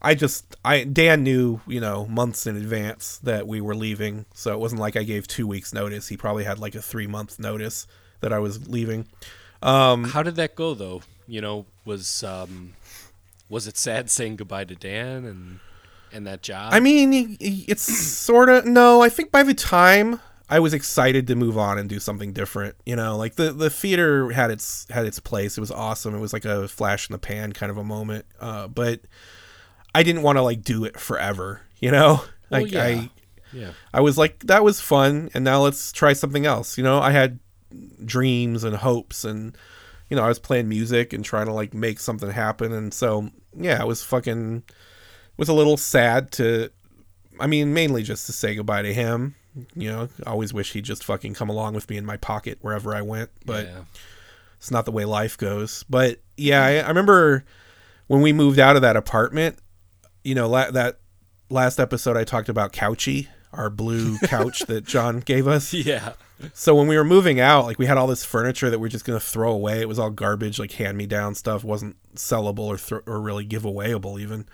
I 0.00 0.14
just 0.16 0.56
I 0.64 0.82
Dan 0.84 1.22
knew 1.22 1.60
you 1.66 1.80
know 1.80 2.06
months 2.06 2.46
in 2.46 2.56
advance 2.56 3.18
that 3.18 3.46
we 3.46 3.60
were 3.60 3.76
leaving, 3.76 4.26
so 4.34 4.52
it 4.52 4.58
wasn't 4.58 4.80
like 4.80 4.96
I 4.96 5.04
gave 5.04 5.28
two 5.28 5.46
weeks 5.46 5.72
notice. 5.72 6.08
He 6.08 6.16
probably 6.16 6.44
had 6.44 6.58
like 6.58 6.74
a 6.74 6.82
three 6.82 7.06
month 7.06 7.38
notice 7.38 7.86
that 8.20 8.32
I 8.32 8.40
was 8.40 8.68
leaving. 8.68 9.06
Um, 9.62 10.04
how 10.04 10.24
did 10.24 10.34
that 10.36 10.56
go 10.56 10.74
though? 10.74 11.02
You 11.28 11.40
know, 11.40 11.66
was 11.84 12.24
um 12.24 12.74
was 13.48 13.68
it 13.68 13.76
sad 13.76 14.10
saying 14.10 14.36
goodbye 14.36 14.64
to 14.64 14.74
Dan 14.74 15.24
and 15.24 15.60
and 16.12 16.26
that 16.26 16.42
job? 16.42 16.72
I 16.74 16.80
mean, 16.80 17.36
it's 17.38 17.82
sort 17.82 18.48
of 18.48 18.66
no. 18.66 19.02
I 19.02 19.08
think 19.08 19.30
by 19.30 19.44
the 19.44 19.54
time 19.54 20.20
I 20.52 20.58
was 20.60 20.74
excited 20.74 21.28
to 21.28 21.34
move 21.34 21.56
on 21.56 21.78
and 21.78 21.88
do 21.88 21.98
something 21.98 22.34
different, 22.34 22.74
you 22.84 22.94
know, 22.94 23.16
like 23.16 23.36
the 23.36 23.52
the 23.54 23.70
theater 23.70 24.30
had 24.32 24.50
its 24.50 24.86
had 24.90 25.06
its 25.06 25.18
place. 25.18 25.56
It 25.56 25.62
was 25.62 25.70
awesome. 25.70 26.14
It 26.14 26.18
was 26.20 26.34
like 26.34 26.44
a 26.44 26.68
flash 26.68 27.08
in 27.08 27.14
the 27.14 27.18
pan 27.18 27.52
kind 27.54 27.70
of 27.70 27.78
a 27.78 27.82
moment. 27.84 28.26
Uh, 28.38 28.68
but 28.68 29.00
I 29.94 30.02
didn't 30.02 30.20
want 30.20 30.36
to 30.36 30.42
like 30.42 30.60
do 30.62 30.84
it 30.84 31.00
forever, 31.00 31.62
you 31.80 31.90
know. 31.90 32.20
Well, 32.50 32.60
Like 32.60 32.70
yeah. 32.70 32.84
I 32.84 33.10
yeah. 33.54 33.70
I 33.94 34.02
was 34.02 34.18
like 34.18 34.40
that 34.40 34.62
was 34.62 34.78
fun, 34.78 35.30
and 35.32 35.42
now 35.42 35.62
let's 35.62 35.90
try 35.90 36.12
something 36.12 36.44
else. 36.44 36.76
You 36.76 36.84
know, 36.84 36.98
I 37.00 37.12
had 37.12 37.38
dreams 38.04 38.62
and 38.62 38.76
hopes 38.76 39.24
and 39.24 39.56
you 40.10 40.16
know, 40.18 40.22
I 40.22 40.28
was 40.28 40.38
playing 40.38 40.68
music 40.68 41.14
and 41.14 41.24
trying 41.24 41.46
to 41.46 41.54
like 41.54 41.72
make 41.72 41.98
something 41.98 42.30
happen 42.30 42.72
and 42.72 42.92
so 42.92 43.30
yeah, 43.56 43.80
it 43.80 43.86
was 43.86 44.02
fucking 44.02 44.64
it 44.68 45.38
was 45.38 45.48
a 45.48 45.54
little 45.54 45.78
sad 45.78 46.30
to 46.32 46.70
I 47.40 47.46
mean, 47.46 47.72
mainly 47.72 48.02
just 48.02 48.26
to 48.26 48.32
say 48.32 48.54
goodbye 48.54 48.82
to 48.82 48.92
him. 48.92 49.34
You 49.74 49.90
know, 49.90 50.08
I 50.26 50.30
always 50.30 50.54
wish 50.54 50.72
he'd 50.72 50.84
just 50.84 51.04
fucking 51.04 51.34
come 51.34 51.48
along 51.48 51.74
with 51.74 51.88
me 51.90 51.96
in 51.96 52.06
my 52.06 52.16
pocket 52.16 52.58
wherever 52.60 52.94
I 52.94 53.02
went, 53.02 53.30
but 53.44 53.66
yeah. 53.66 53.82
it's 54.56 54.70
not 54.70 54.84
the 54.84 54.92
way 54.92 55.04
life 55.04 55.36
goes. 55.36 55.84
But 55.90 56.20
yeah, 56.36 56.64
I, 56.64 56.76
I 56.76 56.88
remember 56.88 57.44
when 58.06 58.22
we 58.22 58.32
moved 58.32 58.58
out 58.58 58.76
of 58.76 58.82
that 58.82 58.96
apartment, 58.96 59.58
you 60.24 60.34
know, 60.34 60.48
la- 60.48 60.70
that 60.70 61.00
last 61.50 61.78
episode 61.78 62.16
I 62.16 62.24
talked 62.24 62.48
about 62.48 62.72
Couchy, 62.72 63.28
our 63.52 63.70
blue 63.70 64.18
couch 64.24 64.60
that 64.60 64.84
John 64.84 65.20
gave 65.20 65.46
us. 65.46 65.74
Yeah. 65.74 66.14
So 66.54 66.74
when 66.74 66.88
we 66.88 66.96
were 66.96 67.04
moving 67.04 67.38
out, 67.38 67.66
like 67.66 67.78
we 67.78 67.86
had 67.86 67.96
all 67.96 68.06
this 68.06 68.24
furniture 68.24 68.70
that 68.70 68.78
we 68.78 68.86
are 68.86 68.90
just 68.90 69.04
gonna 69.04 69.20
throw 69.20 69.52
away. 69.52 69.80
It 69.80 69.88
was 69.88 69.98
all 69.98 70.10
garbage, 70.10 70.58
like 70.58 70.72
hand 70.72 70.98
me 70.98 71.06
down 71.06 71.34
stuff, 71.34 71.62
wasn't 71.62 71.96
sellable 72.14 72.60
or 72.60 72.78
th- 72.78 73.02
or 73.06 73.20
really 73.20 73.46
giveawayable 73.46 74.20
even. 74.20 74.46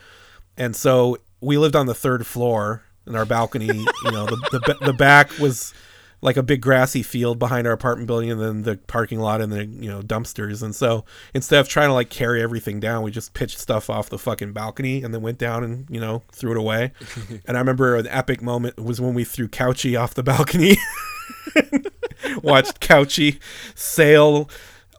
And 0.56 0.74
so 0.74 1.18
we 1.40 1.56
lived 1.56 1.76
on 1.76 1.86
the 1.86 1.94
third 1.94 2.26
floor, 2.26 2.82
and 3.08 3.16
our 3.16 3.26
balcony, 3.26 3.66
you 3.66 4.10
know, 4.12 4.26
the 4.26 4.36
the, 4.52 4.86
the 4.86 4.92
back 4.92 5.36
was 5.38 5.74
like 6.20 6.36
a 6.36 6.42
big 6.42 6.60
grassy 6.60 7.02
field 7.02 7.38
behind 7.38 7.66
our 7.66 7.72
apartment 7.72 8.06
building, 8.06 8.30
and 8.30 8.40
then 8.40 8.62
the 8.62 8.76
parking 8.76 9.20
lot 9.20 9.40
and 9.40 9.52
the 9.52 9.66
you 9.66 9.88
know 9.88 10.02
dumpsters. 10.02 10.62
And 10.62 10.74
so 10.74 11.04
instead 11.34 11.60
of 11.60 11.68
trying 11.68 11.88
to 11.88 11.94
like 11.94 12.10
carry 12.10 12.42
everything 12.42 12.80
down, 12.80 13.02
we 13.02 13.10
just 13.10 13.34
pitched 13.34 13.58
stuff 13.58 13.88
off 13.88 14.08
the 14.08 14.18
fucking 14.18 14.52
balcony 14.52 15.02
and 15.02 15.14
then 15.14 15.22
went 15.22 15.38
down 15.38 15.64
and 15.64 15.86
you 15.90 16.00
know 16.00 16.22
threw 16.32 16.52
it 16.52 16.56
away. 16.56 16.92
and 17.46 17.56
I 17.56 17.60
remember 17.60 17.96
an 17.96 18.06
epic 18.08 18.42
moment 18.42 18.78
was 18.78 19.00
when 19.00 19.14
we 19.14 19.24
threw 19.24 19.48
Couchy 19.48 20.00
off 20.00 20.14
the 20.14 20.22
balcony. 20.22 20.76
watched 22.42 22.80
Couchy 22.80 23.38
sail 23.74 24.50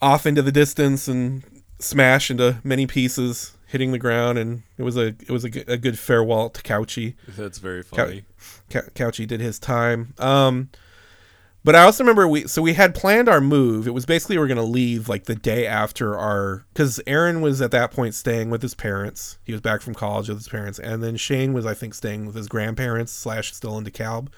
off 0.01 0.25
into 0.25 0.41
the 0.41 0.51
distance 0.51 1.07
and 1.07 1.43
smash 1.79 2.31
into 2.31 2.59
many 2.63 2.87
pieces, 2.87 3.57
hitting 3.69 3.91
the 3.91 3.99
ground, 3.99 4.37
and 4.37 4.63
it 4.77 4.83
was 4.83 4.97
a 4.97 5.07
it 5.07 5.29
was 5.29 5.43
a, 5.45 5.49
g- 5.49 5.63
a 5.67 5.77
good 5.77 5.97
farewell 5.97 6.49
to 6.49 6.61
Couchy. 6.61 7.15
That's 7.27 7.59
very 7.59 7.83
funny. 7.83 8.23
Cou- 8.69 8.89
Couchy 8.95 9.25
did 9.27 9.39
his 9.41 9.57
time. 9.59 10.13
Um, 10.17 10.69
but 11.63 11.75
I 11.75 11.83
also 11.83 12.03
remember 12.03 12.27
we 12.27 12.47
so 12.47 12.61
we 12.61 12.73
had 12.73 12.95
planned 12.95 13.27
our 13.29 13.41
move. 13.41 13.85
It 13.87 13.91
was 13.93 14.05
basically 14.05 14.37
we 14.37 14.43
are 14.43 14.47
gonna 14.47 14.63
leave 14.63 15.07
like 15.09 15.25
the 15.25 15.35
day 15.35 15.67
after 15.67 16.17
our 16.17 16.65
because 16.73 16.99
Aaron 17.05 17.41
was 17.41 17.61
at 17.61 17.71
that 17.71 17.91
point 17.91 18.15
staying 18.15 18.49
with 18.49 18.61
his 18.61 18.73
parents. 18.73 19.37
He 19.43 19.51
was 19.51 19.61
back 19.61 19.81
from 19.81 19.93
college 19.93 20.29
with 20.29 20.37
his 20.37 20.47
parents, 20.47 20.79
and 20.79 21.03
then 21.03 21.15
Shane 21.17 21.53
was 21.53 21.65
I 21.65 21.73
think 21.73 21.93
staying 21.93 22.25
with 22.25 22.35
his 22.35 22.47
grandparents 22.47 23.11
slash 23.11 23.53
still 23.53 23.77
in 23.77 23.83
DeKalb, 23.83 24.29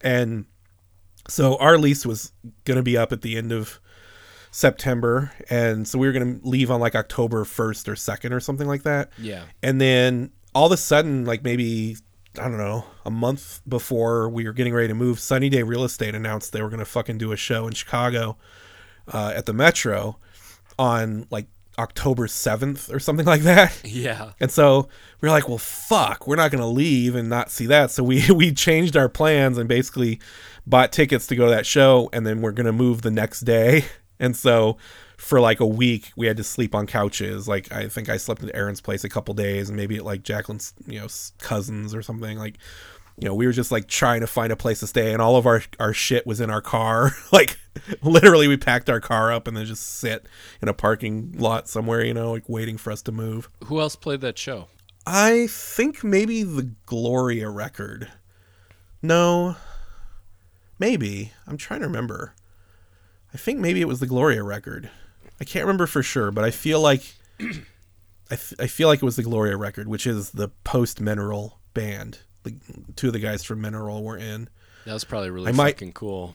and 0.00 0.46
so 1.28 1.56
our 1.58 1.78
lease 1.78 2.06
was 2.06 2.32
gonna 2.64 2.82
be 2.82 2.96
up 2.96 3.12
at 3.12 3.22
the 3.22 3.36
end 3.36 3.52
of 3.52 3.80
September, 4.52 5.32
and 5.50 5.88
so 5.88 5.98
we 5.98 6.06
were 6.06 6.12
gonna 6.12 6.38
leave 6.42 6.70
on 6.70 6.78
like 6.78 6.94
October 6.94 7.44
first 7.44 7.88
or 7.88 7.96
second 7.96 8.32
or 8.32 8.38
something 8.38 8.68
like 8.68 8.84
that. 8.84 9.10
Yeah. 9.18 9.44
And 9.62 9.80
then 9.80 10.30
all 10.54 10.66
of 10.66 10.72
a 10.72 10.76
sudden, 10.76 11.24
like 11.24 11.42
maybe 11.42 11.96
I 12.38 12.44
don't 12.44 12.58
know, 12.58 12.84
a 13.04 13.10
month 13.10 13.60
before 13.66 14.28
we 14.28 14.44
were 14.44 14.52
getting 14.52 14.72
ready 14.72 14.88
to 14.88 14.94
move, 14.94 15.18
Sunny 15.18 15.48
Day 15.48 15.62
Real 15.62 15.84
Estate 15.84 16.14
announced 16.14 16.52
they 16.52 16.62
were 16.62 16.70
gonna 16.70 16.84
fucking 16.84 17.18
do 17.18 17.32
a 17.32 17.36
show 17.36 17.66
in 17.66 17.72
Chicago 17.72 18.36
uh, 19.12 19.32
at 19.34 19.46
the 19.46 19.52
Metro 19.52 20.18
on 20.78 21.26
like 21.30 21.46
October 21.78 22.28
seventh 22.28 22.92
or 22.92 23.00
something 23.00 23.26
like 23.26 23.42
that. 23.42 23.80
Yeah. 23.84 24.32
And 24.40 24.50
so 24.50 24.88
we 25.20 25.28
are 25.28 25.32
like, 25.32 25.48
well, 25.48 25.58
fuck, 25.58 26.26
we're 26.26 26.36
not 26.36 26.50
going 26.50 26.60
to 26.60 26.66
leave 26.66 27.14
and 27.14 27.28
not 27.28 27.50
see 27.50 27.66
that. 27.66 27.90
So 27.90 28.02
we, 28.02 28.30
we 28.34 28.52
changed 28.52 28.96
our 28.96 29.08
plans 29.08 29.58
and 29.58 29.68
basically 29.68 30.20
bought 30.66 30.92
tickets 30.92 31.26
to 31.28 31.36
go 31.36 31.46
to 31.46 31.50
that 31.50 31.66
show. 31.66 32.10
And 32.12 32.26
then 32.26 32.42
we're 32.42 32.52
going 32.52 32.66
to 32.66 32.72
move 32.72 33.02
the 33.02 33.10
next 33.10 33.40
day. 33.40 33.84
And 34.22 34.36
so 34.36 34.78
for 35.18 35.40
like 35.40 35.60
a 35.60 35.66
week, 35.66 36.12
we 36.16 36.26
had 36.28 36.36
to 36.38 36.44
sleep 36.44 36.74
on 36.74 36.86
couches. 36.86 37.46
Like, 37.46 37.70
I 37.72 37.88
think 37.88 38.08
I 38.08 38.16
slept 38.16 38.42
at 38.42 38.54
Aaron's 38.54 38.80
place 38.80 39.04
a 39.04 39.08
couple 39.08 39.34
days 39.34 39.68
and 39.68 39.76
maybe 39.76 39.96
at 39.96 40.04
like 40.04 40.22
Jacqueline's, 40.22 40.72
you 40.86 41.00
know, 41.00 41.08
cousins 41.38 41.94
or 41.94 42.02
something. 42.02 42.38
Like, 42.38 42.56
you 43.18 43.28
know, 43.28 43.34
we 43.34 43.46
were 43.46 43.52
just 43.52 43.70
like 43.70 43.88
trying 43.88 44.20
to 44.20 44.26
find 44.26 44.52
a 44.52 44.56
place 44.56 44.80
to 44.80 44.86
stay, 44.86 45.12
and 45.12 45.20
all 45.20 45.36
of 45.36 45.44
our 45.44 45.62
our 45.78 45.92
shit 45.92 46.26
was 46.26 46.40
in 46.40 46.50
our 46.50 46.62
car. 46.62 47.10
like, 47.32 47.58
literally, 48.02 48.48
we 48.48 48.56
packed 48.56 48.88
our 48.88 49.00
car 49.00 49.30
up 49.30 49.46
and 49.46 49.56
then 49.56 49.66
just 49.66 49.98
sit 49.98 50.26
in 50.62 50.68
a 50.68 50.74
parking 50.74 51.34
lot 51.36 51.68
somewhere, 51.68 52.04
you 52.04 52.14
know, 52.14 52.32
like 52.32 52.48
waiting 52.48 52.78
for 52.78 52.90
us 52.90 53.02
to 53.02 53.12
move. 53.12 53.50
Who 53.64 53.80
else 53.80 53.96
played 53.96 54.22
that 54.22 54.38
show? 54.38 54.68
I 55.04 55.48
think 55.50 56.02
maybe 56.02 56.42
the 56.42 56.70
Gloria 56.86 57.50
record. 57.50 58.10
No, 59.02 59.56
maybe. 60.78 61.32
I'm 61.46 61.56
trying 61.56 61.80
to 61.80 61.86
remember. 61.86 62.34
I 63.34 63.38
think 63.38 63.58
maybe 63.58 63.80
it 63.80 63.88
was 63.88 64.00
the 64.00 64.06
Gloria 64.06 64.42
record. 64.42 64.90
I 65.40 65.44
can't 65.44 65.64
remember 65.64 65.86
for 65.86 66.02
sure, 66.02 66.30
but 66.30 66.44
I 66.44 66.50
feel 66.50 66.80
like 66.80 67.02
I, 67.40 67.54
f- 68.34 68.52
I 68.58 68.66
feel 68.66 68.88
like 68.88 69.02
it 69.02 69.04
was 69.04 69.16
the 69.16 69.22
Gloria 69.22 69.56
record, 69.56 69.88
which 69.88 70.06
is 70.06 70.30
the 70.30 70.48
post 70.64 71.00
Mineral 71.00 71.58
band. 71.74 72.18
The 72.44 72.54
two 72.96 73.08
of 73.08 73.12
the 73.12 73.18
guys 73.18 73.42
from 73.44 73.60
Mineral 73.60 74.02
were 74.04 74.16
in. 74.18 74.48
That 74.84 74.94
was 74.94 75.04
probably 75.04 75.30
really 75.30 75.48
I 75.48 75.52
might- 75.52 75.74
fucking 75.76 75.92
cool. 75.92 76.34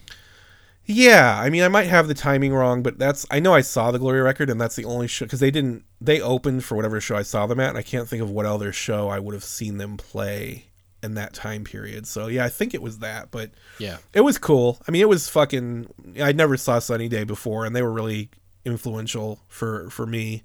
Yeah, 0.90 1.38
I 1.38 1.50
mean, 1.50 1.64
I 1.64 1.68
might 1.68 1.88
have 1.88 2.08
the 2.08 2.14
timing 2.14 2.54
wrong, 2.54 2.82
but 2.82 2.98
that's 2.98 3.26
I 3.30 3.42
know 3.42 3.54
I 3.54 3.60
saw 3.60 3.92
the 3.92 4.00
Gloria 4.00 4.24
record, 4.24 4.50
and 4.50 4.60
that's 4.60 4.78
the 4.78 4.86
only 4.86 5.08
show 5.08 5.26
because 5.26 5.42
they 5.42 5.52
didn't 5.52 5.84
they 6.00 6.22
opened 6.22 6.64
for 6.64 6.76
whatever 6.76 7.02
show 7.02 7.18
I 7.18 7.24
saw 7.24 7.46
them 7.46 7.60
at, 7.60 7.70
and 7.70 7.78
I 7.78 7.82
can't 7.82 8.08
think 8.08 8.22
of 8.24 8.30
what 8.30 8.46
other 8.46 8.72
show 8.72 9.10
I 9.10 9.20
would 9.20 9.34
have 9.34 9.44
seen 9.44 9.80
them 9.80 9.98
play 9.98 10.68
in 11.04 11.14
that 11.14 11.34
time 11.34 11.64
period. 11.64 12.08
So 12.08 12.28
yeah, 12.28 12.44
I 12.46 12.50
think 12.50 12.74
it 12.74 12.82
was 12.82 13.00
that, 13.00 13.30
but 13.32 13.52
Yeah. 13.80 13.98
it 14.14 14.22
was 14.22 14.38
cool. 14.38 14.80
I 14.88 14.92
mean, 14.92 15.02
it 15.02 15.10
was 15.10 15.30
fucking. 15.30 15.88
I 16.22 16.32
never 16.32 16.58
saw 16.58 16.80
Sunny 16.80 17.08
Day 17.08 17.24
before, 17.24 17.66
and 17.66 17.76
they 17.76 17.82
were 17.84 17.92
really 17.94 18.30
influential 18.66 19.40
for 19.48 19.90
for 19.90 20.06
me 20.06 20.44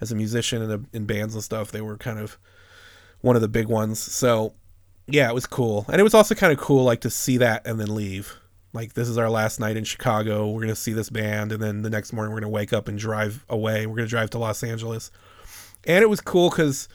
as 0.00 0.12
a 0.12 0.14
musician 0.14 0.62
and 0.62 0.86
in 0.92 1.06
bands 1.06 1.34
and 1.34 1.42
stuff. 1.42 1.70
They 1.70 1.80
were 1.80 1.96
kind 1.96 2.18
of 2.18 2.36
one 3.20 3.36
of 3.36 3.42
the 3.42 3.48
big 3.48 3.66
ones. 3.68 3.98
So 4.00 4.52
yeah, 5.06 5.28
it 5.28 5.34
was 5.34 5.46
cool, 5.46 5.86
and 5.88 6.00
it 6.00 6.04
was 6.04 6.14
also 6.14 6.34
kind 6.34 6.52
of 6.52 6.58
cool 6.58 6.84
like 6.84 7.00
to 7.02 7.10
see 7.10 7.36
that 7.38 7.66
and 7.66 7.78
then 7.80 7.94
leave. 7.94 8.34
Like 8.72 8.94
this 8.94 9.08
is 9.08 9.16
our 9.16 9.30
last 9.30 9.60
night 9.60 9.76
in 9.76 9.84
Chicago. 9.84 10.48
We're 10.50 10.62
gonna 10.62 10.74
see 10.74 10.92
this 10.92 11.08
band, 11.10 11.52
and 11.52 11.62
then 11.62 11.82
the 11.82 11.90
next 11.90 12.12
morning 12.12 12.34
we're 12.34 12.40
gonna 12.40 12.50
wake 12.50 12.72
up 12.72 12.88
and 12.88 12.98
drive 12.98 13.44
away. 13.48 13.86
We're 13.86 13.96
gonna 13.96 14.08
drive 14.08 14.30
to 14.30 14.38
Los 14.38 14.64
Angeles, 14.64 15.10
and 15.84 16.02
it 16.02 16.08
was 16.08 16.20
cool 16.20 16.50
because 16.50 16.88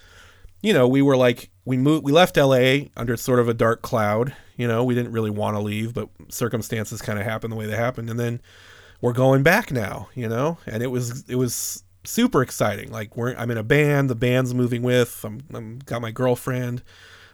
you 0.62 0.74
know, 0.74 0.88
we 0.88 1.02
were 1.02 1.18
like 1.18 1.50
we 1.66 1.78
moved 1.78 2.04
we 2.04 2.12
left 2.12 2.38
LA 2.38 2.88
under 2.98 3.16
sort 3.18 3.40
of 3.40 3.48
a 3.48 3.54
dark 3.54 3.82
cloud, 3.82 4.36
you 4.58 4.68
know, 4.68 4.84
we 4.84 4.96
didn't 4.96 5.12
really 5.12 5.30
want 5.30 5.56
to 5.56 5.62
leave, 5.62 5.94
but 5.94 6.10
circumstances 6.30 7.02
kind 7.02 7.20
of 7.20 7.26
happened 7.26 7.52
the 7.52 7.58
way 7.58 7.66
they 7.66 7.76
happened 7.76 8.10
and 8.10 8.20
then 8.20 8.42
we're 9.02 9.14
going 9.14 9.44
back 9.44 9.72
now, 9.72 10.10
you 10.14 10.28
know? 10.28 10.58
And 10.66 10.84
it 10.84 10.88
was 10.88 11.24
it 11.30 11.36
was 11.36 11.84
super 12.04 12.42
exciting. 12.42 12.92
Like 12.92 13.16
we're 13.16 13.36
I'm 13.36 13.52
in 13.52 13.58
a 13.58 13.64
band, 13.64 14.10
the 14.10 14.16
band's 14.16 14.54
moving 14.54 14.82
with, 14.82 15.24
I'm 15.24 15.42
I'm 15.54 15.80
got 15.80 16.02
my 16.02 16.12
girlfriend. 16.12 16.84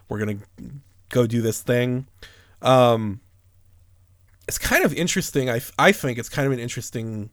We're 0.08 0.24
going 0.24 0.38
to 0.38 0.64
go 1.08 1.26
do 1.26 1.42
this 1.42 1.62
thing. 1.62 2.06
Um 2.62 3.20
it's 4.48 4.58
kind 4.58 4.84
of 4.84 4.94
interesting. 4.94 5.50
I, 5.50 5.60
I 5.78 5.92
think 5.92 6.18
it's 6.18 6.28
kind 6.28 6.46
of 6.46 6.52
an 6.52 6.58
interesting. 6.58 7.30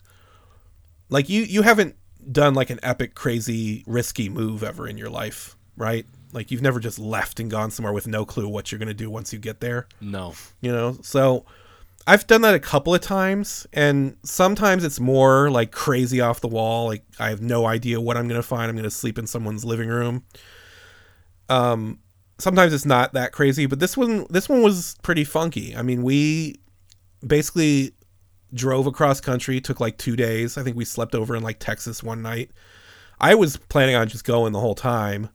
Like 1.09 1.29
you 1.29 1.43
you 1.43 1.61
haven't 1.61 1.95
done 2.31 2.53
like 2.53 2.69
an 2.69 2.79
epic, 2.81 3.15
crazy, 3.15 3.83
risky 3.85 4.29
move 4.29 4.63
ever 4.63 4.87
in 4.87 4.97
your 4.97 5.09
life, 5.09 5.55
right? 5.77 6.05
Like 6.31 6.51
you've 6.51 6.61
never 6.61 6.79
just 6.79 6.99
left 6.99 7.39
and 7.39 7.49
gone 7.49 7.71
somewhere 7.71 7.93
with 7.93 8.07
no 8.07 8.25
clue 8.25 8.47
what 8.47 8.71
you're 8.71 8.79
gonna 8.79 8.93
do 8.93 9.09
once 9.09 9.33
you 9.33 9.39
get 9.39 9.59
there. 9.59 9.87
No. 10.01 10.33
You 10.61 10.71
know, 10.71 10.97
so 11.01 11.45
I've 12.05 12.27
done 12.27 12.41
that 12.41 12.53
a 12.53 12.59
couple 12.59 12.93
of 12.93 13.01
times, 13.01 13.65
and 13.71 14.17
sometimes 14.23 14.83
it's 14.83 14.99
more 14.99 15.49
like 15.49 15.71
crazy 15.71 16.19
off 16.19 16.41
the 16.41 16.47
wall. 16.47 16.87
Like 16.87 17.03
I 17.19 17.29
have 17.29 17.41
no 17.41 17.65
idea 17.65 18.01
what 18.01 18.17
I'm 18.17 18.27
gonna 18.27 18.43
find. 18.43 18.69
I'm 18.69 18.75
gonna 18.75 18.89
sleep 18.89 19.17
in 19.17 19.27
someone's 19.27 19.63
living 19.63 19.89
room. 19.89 20.23
Um, 21.49 21.99
sometimes 22.39 22.73
it's 22.73 22.85
not 22.85 23.13
that 23.13 23.31
crazy, 23.31 23.65
but 23.67 23.79
this 23.79 23.95
one 23.95 24.25
this 24.29 24.49
one 24.49 24.61
was 24.61 24.95
pretty 25.01 25.23
funky. 25.23 25.75
I 25.75 25.81
mean, 25.81 26.03
we 26.03 26.59
basically 27.25 27.93
drove 28.53 28.85
across 28.85 29.21
country, 29.21 29.61
took 29.61 29.79
like 29.79 29.97
two 29.97 30.15
days. 30.15 30.57
I 30.57 30.63
think 30.63 30.75
we 30.75 30.85
slept 30.85 31.15
over 31.15 31.35
in 31.35 31.43
like 31.43 31.59
Texas 31.59 32.03
one 32.03 32.21
night. 32.21 32.51
I 33.19 33.35
was 33.35 33.57
planning 33.57 33.95
on 33.95 34.07
just 34.09 34.25
going 34.25 34.51
the 34.51 34.59
whole 34.59 34.75
time. 34.75 35.29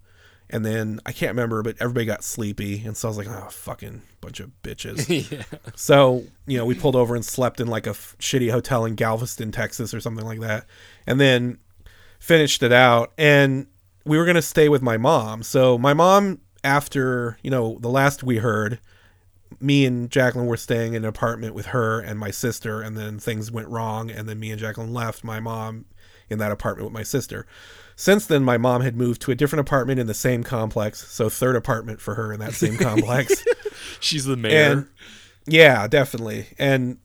And 0.51 0.65
then 0.65 1.01
I 1.05 1.13
can't 1.13 1.31
remember, 1.31 1.63
but 1.63 1.77
everybody 1.79 2.07
got 2.07 2.25
sleepy. 2.25 2.83
And 2.85 2.97
so 2.97 3.09
I 3.09 3.11
was 3.11 3.19
like, 3.19 3.29
oh, 3.29 3.49
fucking 3.51 4.03
bunch 4.21 4.41
of 4.41 4.51
bitches. 4.63 5.31
yeah. 5.31 5.43
So, 5.77 6.25
you 6.47 6.57
know, 6.57 6.65
we 6.65 6.75
pulled 6.75 6.97
over 6.97 7.15
and 7.15 7.25
slept 7.25 7.61
in 7.61 7.69
like 7.69 7.87
a 7.87 7.91
f- 7.91 8.17
shitty 8.19 8.51
hotel 8.51 8.85
in 8.87 8.95
Galveston, 8.95 9.53
Texas 9.53 9.93
or 9.93 10.01
something 10.01 10.25
like 10.25 10.41
that. 10.41 10.67
And 11.07 11.21
then 11.21 11.59
finished 12.19 12.63
it 12.63 12.73
out. 12.73 13.13
And 13.19 13.67
we 14.07 14.17
were 14.17 14.25
going 14.25 14.37
to 14.37 14.43
stay 14.43 14.71
with 14.71 14.81
my 14.81 14.97
mom. 14.97 15.43
So 15.43 15.77
my 15.77 15.93
mom, 15.93 16.41
after, 16.65 17.39
you 17.43 17.51
know, 17.51 17.79
the 17.81 17.91
last 17.91 18.23
we 18.23 18.39
heard, 18.39 18.81
me 19.61 19.85
and 19.85 20.11
Jacqueline 20.11 20.47
were 20.47 20.57
staying 20.57 20.95
in 20.95 21.05
an 21.05 21.09
apartment 21.09 21.55
with 21.55 21.67
her 21.67 22.01
and 22.01 22.19
my 22.19 22.31
sister. 22.31 22.81
And 22.81 22.97
then 22.97 23.19
things 23.19 23.53
went 23.53 23.69
wrong. 23.69 24.11
And 24.11 24.27
then 24.27 24.41
me 24.41 24.51
and 24.51 24.59
Jacqueline 24.59 24.95
left 24.95 25.25
my 25.25 25.41
mom 25.41 25.85
in 26.31 26.39
that 26.39 26.53
apartment 26.53 26.87
with 26.87 26.95
my 26.95 27.03
sister. 27.03 27.47
Since 28.01 28.27
then, 28.27 28.45
my 28.45 28.59
mom 28.59 28.83
had 28.83 28.95
moved 28.95 29.21
to 29.23 29.33
a 29.33 29.35
different 29.35 29.59
apartment 29.59 29.99
in 29.99 30.07
the 30.07 30.15
same 30.15 30.45
complex. 30.45 31.05
So, 31.09 31.29
third 31.29 31.57
apartment 31.57 32.01
for 32.01 32.15
her 32.15 32.33
in 32.33 32.39
that 32.39 32.55
same 32.55 32.77
complex. 32.77 33.45
She's 34.01 34.25
the 34.25 34.37
mayor. 34.37 34.71
And 34.71 34.89
yeah, 35.47 35.89
definitely. 35.89 36.47
And 36.61 36.99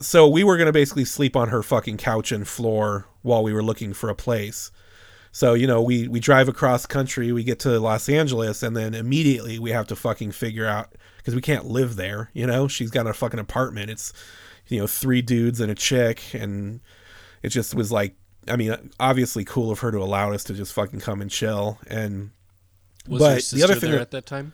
so 0.00 0.26
we 0.26 0.42
were 0.42 0.56
going 0.56 0.66
to 0.66 0.72
basically 0.72 1.04
sleep 1.04 1.36
on 1.36 1.50
her 1.50 1.62
fucking 1.62 1.98
couch 1.98 2.32
and 2.32 2.48
floor 2.48 3.06
while 3.22 3.44
we 3.44 3.52
were 3.52 3.62
looking 3.62 3.92
for 3.92 4.10
a 4.10 4.14
place. 4.16 4.72
So, 5.30 5.54
you 5.54 5.68
know, 5.68 5.80
we 5.80 6.08
we 6.08 6.18
drive 6.18 6.48
across 6.48 6.84
country, 6.84 7.30
we 7.30 7.44
get 7.44 7.60
to 7.60 7.78
Los 7.78 8.08
Angeles 8.08 8.64
and 8.64 8.76
then 8.76 8.92
immediately 8.92 9.60
we 9.60 9.70
have 9.70 9.86
to 9.86 9.94
fucking 9.94 10.32
figure 10.32 10.66
out 10.66 10.96
cuz 11.24 11.36
we 11.36 11.40
can't 11.40 11.66
live 11.66 11.94
there, 11.94 12.28
you 12.34 12.44
know? 12.44 12.66
She's 12.66 12.90
got 12.90 13.06
a 13.06 13.14
fucking 13.14 13.38
apartment. 13.38 13.88
It's 13.88 14.12
you 14.66 14.80
know, 14.80 14.88
three 14.88 15.22
dudes 15.22 15.60
and 15.60 15.70
a 15.70 15.76
chick 15.76 16.34
and 16.34 16.80
it 17.40 17.50
just 17.50 17.72
was 17.72 17.92
like 17.92 18.16
I 18.50 18.56
mean, 18.56 18.74
obviously 18.98 19.44
cool 19.44 19.70
of 19.70 19.78
her 19.80 19.90
to 19.90 19.98
allow 19.98 20.32
us 20.32 20.44
to 20.44 20.54
just 20.54 20.72
fucking 20.72 21.00
come 21.00 21.20
and 21.20 21.30
chill 21.30 21.78
and 21.86 22.30
was 23.08 23.20
but 23.20 23.56
the 23.56 23.62
other 23.64 23.74
thing 23.74 23.90
there 23.90 23.98
that- 24.00 24.02
at 24.02 24.10
that 24.12 24.26
time? 24.26 24.52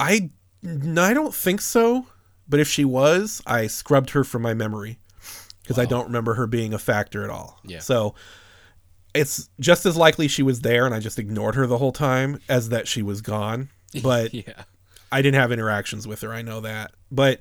I 0.00 0.30
no, 0.62 1.02
I 1.02 1.14
don't 1.14 1.34
think 1.34 1.60
so. 1.60 2.06
But 2.48 2.60
if 2.60 2.68
she 2.68 2.84
was, 2.84 3.42
I 3.46 3.66
scrubbed 3.66 4.10
her 4.10 4.22
from 4.22 4.42
my 4.42 4.54
memory 4.54 4.98
because 5.62 5.78
I 5.78 5.84
don't 5.84 6.06
remember 6.06 6.34
her 6.34 6.46
being 6.46 6.72
a 6.72 6.78
factor 6.78 7.24
at 7.24 7.30
all. 7.30 7.58
Yeah. 7.64 7.80
So 7.80 8.14
it's 9.14 9.48
just 9.58 9.84
as 9.86 9.96
likely 9.96 10.28
she 10.28 10.42
was 10.44 10.60
there 10.60 10.86
and 10.86 10.94
I 10.94 11.00
just 11.00 11.18
ignored 11.18 11.54
her 11.56 11.66
the 11.66 11.78
whole 11.78 11.90
time 11.92 12.40
as 12.48 12.68
that 12.68 12.86
she 12.86 13.02
was 13.02 13.20
gone. 13.20 13.70
But 14.02 14.34
yeah. 14.34 14.64
I 15.10 15.22
didn't 15.22 15.40
have 15.40 15.50
interactions 15.52 16.06
with 16.06 16.20
her. 16.20 16.32
I 16.32 16.42
know 16.42 16.60
that. 16.60 16.92
But 17.10 17.40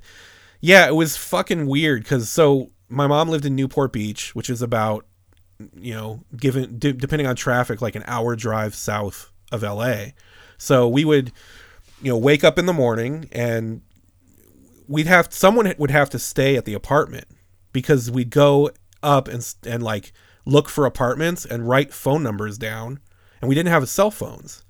yeah, 0.61 0.87
it 0.87 0.95
was 0.95 1.17
fucking 1.17 1.67
weird 1.67 2.03
because 2.03 2.29
so 2.29 2.71
my 2.87 3.07
mom 3.07 3.27
lived 3.29 3.45
in 3.45 3.55
Newport 3.55 3.91
Beach, 3.91 4.33
which 4.33 4.49
is 4.49 4.61
about, 4.61 5.05
you 5.75 5.93
know, 5.93 6.23
given 6.35 6.77
de- 6.77 6.93
depending 6.93 7.27
on 7.27 7.35
traffic, 7.35 7.81
like 7.81 7.95
an 7.95 8.03
hour 8.07 8.35
drive 8.35 8.75
south 8.75 9.31
of 9.51 9.63
LA. 9.63 10.07
So 10.57 10.87
we 10.87 11.05
would, 11.05 11.31
you 12.01 12.11
know, 12.11 12.17
wake 12.17 12.43
up 12.43 12.59
in 12.59 12.65
the 12.65 12.73
morning 12.73 13.29
and 13.31 13.81
we'd 14.87 15.07
have 15.07 15.33
someone 15.33 15.73
would 15.77 15.91
have 15.91 16.09
to 16.11 16.19
stay 16.19 16.55
at 16.55 16.65
the 16.65 16.73
apartment 16.73 17.27
because 17.71 18.11
we'd 18.11 18.29
go 18.29 18.71
up 19.03 19.27
and 19.27 19.55
and 19.65 19.83
like 19.83 20.11
look 20.45 20.69
for 20.69 20.85
apartments 20.85 21.45
and 21.45 21.67
write 21.67 21.93
phone 21.93 22.23
numbers 22.23 22.57
down, 22.57 22.99
and 23.41 23.49
we 23.49 23.55
didn't 23.55 23.71
have 23.71 23.87
cell 23.89 24.11
phones. 24.11 24.63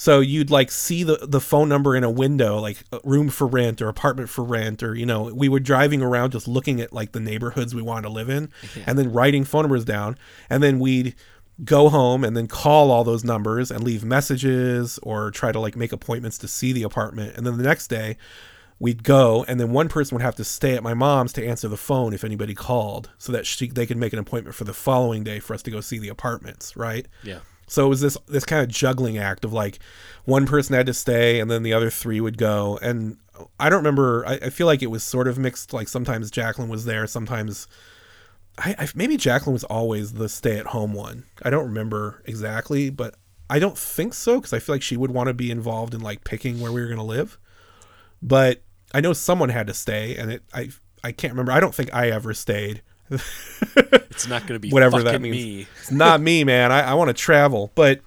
So 0.00 0.20
you'd 0.20 0.50
like 0.50 0.70
see 0.70 1.02
the 1.02 1.18
the 1.20 1.42
phone 1.42 1.68
number 1.68 1.94
in 1.94 2.04
a 2.04 2.10
window, 2.10 2.58
like 2.58 2.78
uh, 2.90 3.00
room 3.04 3.28
for 3.28 3.46
rent 3.46 3.82
or 3.82 3.88
apartment 3.90 4.30
for 4.30 4.42
rent, 4.42 4.82
or 4.82 4.94
you 4.94 5.04
know, 5.04 5.24
we 5.24 5.46
were 5.50 5.60
driving 5.60 6.00
around 6.00 6.30
just 6.30 6.48
looking 6.48 6.80
at 6.80 6.90
like 6.90 7.12
the 7.12 7.20
neighborhoods 7.20 7.74
we 7.74 7.82
wanted 7.82 8.08
to 8.08 8.08
live 8.08 8.30
in, 8.30 8.50
and 8.86 8.98
then 8.98 9.12
writing 9.12 9.44
phone 9.44 9.64
numbers 9.64 9.84
down, 9.84 10.16
and 10.48 10.62
then 10.62 10.78
we'd 10.78 11.14
go 11.66 11.90
home 11.90 12.24
and 12.24 12.34
then 12.34 12.46
call 12.46 12.90
all 12.90 13.04
those 13.04 13.24
numbers 13.24 13.70
and 13.70 13.84
leave 13.84 14.02
messages 14.02 14.98
or 15.02 15.30
try 15.30 15.52
to 15.52 15.60
like 15.60 15.76
make 15.76 15.92
appointments 15.92 16.38
to 16.38 16.48
see 16.48 16.72
the 16.72 16.82
apartment, 16.82 17.36
and 17.36 17.46
then 17.46 17.58
the 17.58 17.62
next 17.62 17.88
day 17.88 18.16
we'd 18.78 19.04
go 19.04 19.44
and 19.48 19.60
then 19.60 19.70
one 19.70 19.90
person 19.90 20.14
would 20.14 20.22
have 20.22 20.36
to 20.36 20.44
stay 20.44 20.74
at 20.74 20.82
my 20.82 20.94
mom's 20.94 21.34
to 21.34 21.46
answer 21.46 21.68
the 21.68 21.76
phone 21.76 22.14
if 22.14 22.24
anybody 22.24 22.54
called 22.54 23.10
so 23.18 23.30
that 23.30 23.46
she, 23.46 23.68
they 23.68 23.84
could 23.84 23.98
make 23.98 24.14
an 24.14 24.18
appointment 24.18 24.56
for 24.56 24.64
the 24.64 24.72
following 24.72 25.22
day 25.22 25.38
for 25.38 25.52
us 25.52 25.60
to 25.60 25.70
go 25.70 25.82
see 25.82 25.98
the 25.98 26.08
apartments 26.08 26.74
right? 26.74 27.06
Yeah. 27.22 27.40
So 27.70 27.86
it 27.86 27.88
was 27.88 28.00
this 28.00 28.18
this 28.26 28.44
kind 28.44 28.62
of 28.62 28.68
juggling 28.68 29.16
act 29.16 29.44
of 29.44 29.52
like 29.52 29.78
one 30.24 30.44
person 30.44 30.74
had 30.74 30.86
to 30.86 30.94
stay 30.94 31.38
and 31.38 31.48
then 31.48 31.62
the 31.62 31.72
other 31.72 31.88
three 31.88 32.20
would 32.20 32.36
go. 32.36 32.80
And 32.82 33.16
I 33.60 33.68
don't 33.68 33.78
remember. 33.78 34.26
I, 34.26 34.34
I 34.34 34.50
feel 34.50 34.66
like 34.66 34.82
it 34.82 34.90
was 34.90 35.04
sort 35.04 35.28
of 35.28 35.38
mixed. 35.38 35.72
Like 35.72 35.86
sometimes 35.86 36.32
Jacqueline 36.32 36.68
was 36.68 36.84
there, 36.84 37.06
sometimes 37.06 37.68
I, 38.58 38.74
I 38.76 38.88
maybe 38.96 39.16
Jacqueline 39.16 39.52
was 39.52 39.62
always 39.62 40.14
the 40.14 40.28
stay 40.28 40.58
at 40.58 40.66
home 40.66 40.94
one. 40.94 41.26
I 41.44 41.50
don't 41.50 41.64
remember 41.64 42.24
exactly, 42.26 42.90
but 42.90 43.14
I 43.48 43.60
don't 43.60 43.78
think 43.78 44.14
so 44.14 44.40
because 44.40 44.52
I 44.52 44.58
feel 44.58 44.74
like 44.74 44.82
she 44.82 44.96
would 44.96 45.12
want 45.12 45.28
to 45.28 45.34
be 45.34 45.52
involved 45.52 45.94
in 45.94 46.00
like 46.00 46.24
picking 46.24 46.58
where 46.58 46.72
we 46.72 46.80
were 46.80 46.88
going 46.88 46.98
to 46.98 47.04
live. 47.04 47.38
But 48.20 48.62
I 48.92 49.00
know 49.00 49.12
someone 49.12 49.50
had 49.50 49.68
to 49.68 49.74
stay, 49.74 50.16
and 50.16 50.32
it 50.32 50.42
I 50.52 50.70
I 51.04 51.12
can't 51.12 51.34
remember. 51.34 51.52
I 51.52 51.60
don't 51.60 51.74
think 51.74 51.94
I 51.94 52.10
ever 52.10 52.34
stayed. 52.34 52.82
It's 53.10 54.26
not 54.28 54.42
going 54.42 54.54
to 54.54 54.58
be 54.58 54.70
Whatever 54.70 55.02
that 55.02 55.20
means. 55.20 55.36
me. 55.36 55.66
It's 55.80 55.90
not 55.90 56.20
me, 56.20 56.44
man. 56.44 56.72
I, 56.72 56.80
I 56.90 56.94
want 56.94 57.08
to 57.08 57.14
travel. 57.14 57.72
But 57.74 58.00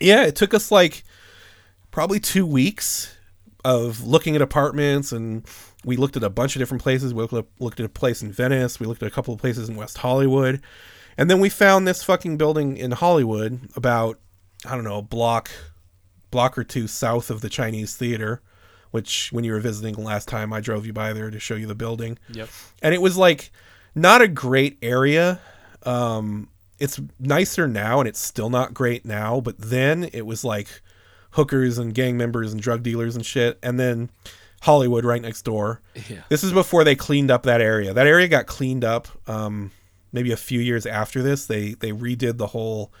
yeah, 0.00 0.24
it 0.24 0.36
took 0.36 0.54
us 0.54 0.70
like 0.70 1.04
probably 1.90 2.20
two 2.20 2.46
weeks 2.46 3.16
of 3.64 4.02
looking 4.04 4.34
at 4.36 4.42
apartments 4.42 5.12
and 5.12 5.44
we 5.84 5.96
looked 5.96 6.16
at 6.16 6.22
a 6.22 6.30
bunch 6.30 6.56
of 6.56 6.60
different 6.60 6.82
places. 6.82 7.14
We 7.14 7.22
looked 7.22 7.34
at, 7.34 7.46
looked 7.58 7.80
at 7.80 7.86
a 7.86 7.90
place 7.90 8.22
in 8.22 8.32
Venice. 8.32 8.80
We 8.80 8.86
looked 8.86 9.02
at 9.02 9.06
a 9.08 9.10
couple 9.10 9.32
of 9.34 9.40
places 9.40 9.68
in 9.68 9.76
West 9.76 9.98
Hollywood. 9.98 10.60
And 11.16 11.28
then 11.30 11.40
we 11.40 11.48
found 11.48 11.86
this 11.86 12.02
fucking 12.02 12.36
building 12.36 12.76
in 12.76 12.92
Hollywood 12.92 13.68
about, 13.76 14.18
I 14.66 14.74
don't 14.74 14.84
know, 14.84 14.98
a 14.98 15.02
block, 15.02 15.50
block 16.30 16.56
or 16.58 16.64
two 16.64 16.86
south 16.86 17.30
of 17.30 17.40
the 17.40 17.48
Chinese 17.48 17.94
theater, 17.96 18.40
which 18.90 19.30
when 19.32 19.44
you 19.44 19.52
were 19.52 19.60
visiting 19.60 19.94
last 20.02 20.28
time, 20.28 20.52
I 20.52 20.60
drove 20.60 20.86
you 20.86 20.92
by 20.92 21.12
there 21.12 21.30
to 21.30 21.38
show 21.38 21.54
you 21.54 21.66
the 21.66 21.74
building 21.74 22.18
Yep. 22.32 22.48
and 22.82 22.94
it 22.94 23.02
was 23.02 23.16
like 23.16 23.50
not 23.94 24.22
a 24.22 24.28
great 24.28 24.78
area. 24.82 25.40
Um 25.82 26.48
it's 26.78 26.98
nicer 27.18 27.68
now 27.68 28.00
and 28.00 28.08
it's 28.08 28.18
still 28.18 28.48
not 28.48 28.72
great 28.72 29.04
now 29.04 29.38
but 29.40 29.58
then 29.58 30.08
it 30.14 30.24
was 30.24 30.44
like 30.44 30.80
hookers 31.32 31.76
and 31.76 31.94
gang 31.94 32.16
members 32.16 32.52
and 32.52 32.62
drug 32.62 32.82
dealers 32.82 33.14
and 33.14 33.24
shit 33.24 33.58
and 33.62 33.78
then 33.78 34.10
hollywood 34.62 35.04
right 35.04 35.22
next 35.22 35.42
door. 35.42 35.80
Yeah. 36.08 36.22
this 36.28 36.42
is 36.42 36.52
before 36.52 36.84
they 36.84 36.94
cleaned 36.94 37.30
up 37.30 37.42
that 37.44 37.60
area. 37.60 37.92
That 37.92 38.06
area 38.06 38.28
got 38.28 38.46
cleaned 38.46 38.84
up 38.84 39.08
um 39.28 39.70
maybe 40.12 40.32
a 40.32 40.36
few 40.36 40.60
years 40.60 40.86
after 40.86 41.22
this. 41.22 41.46
They 41.46 41.74
they 41.74 41.92
redid 41.92 42.36
the 42.38 42.48
whole 42.48 42.92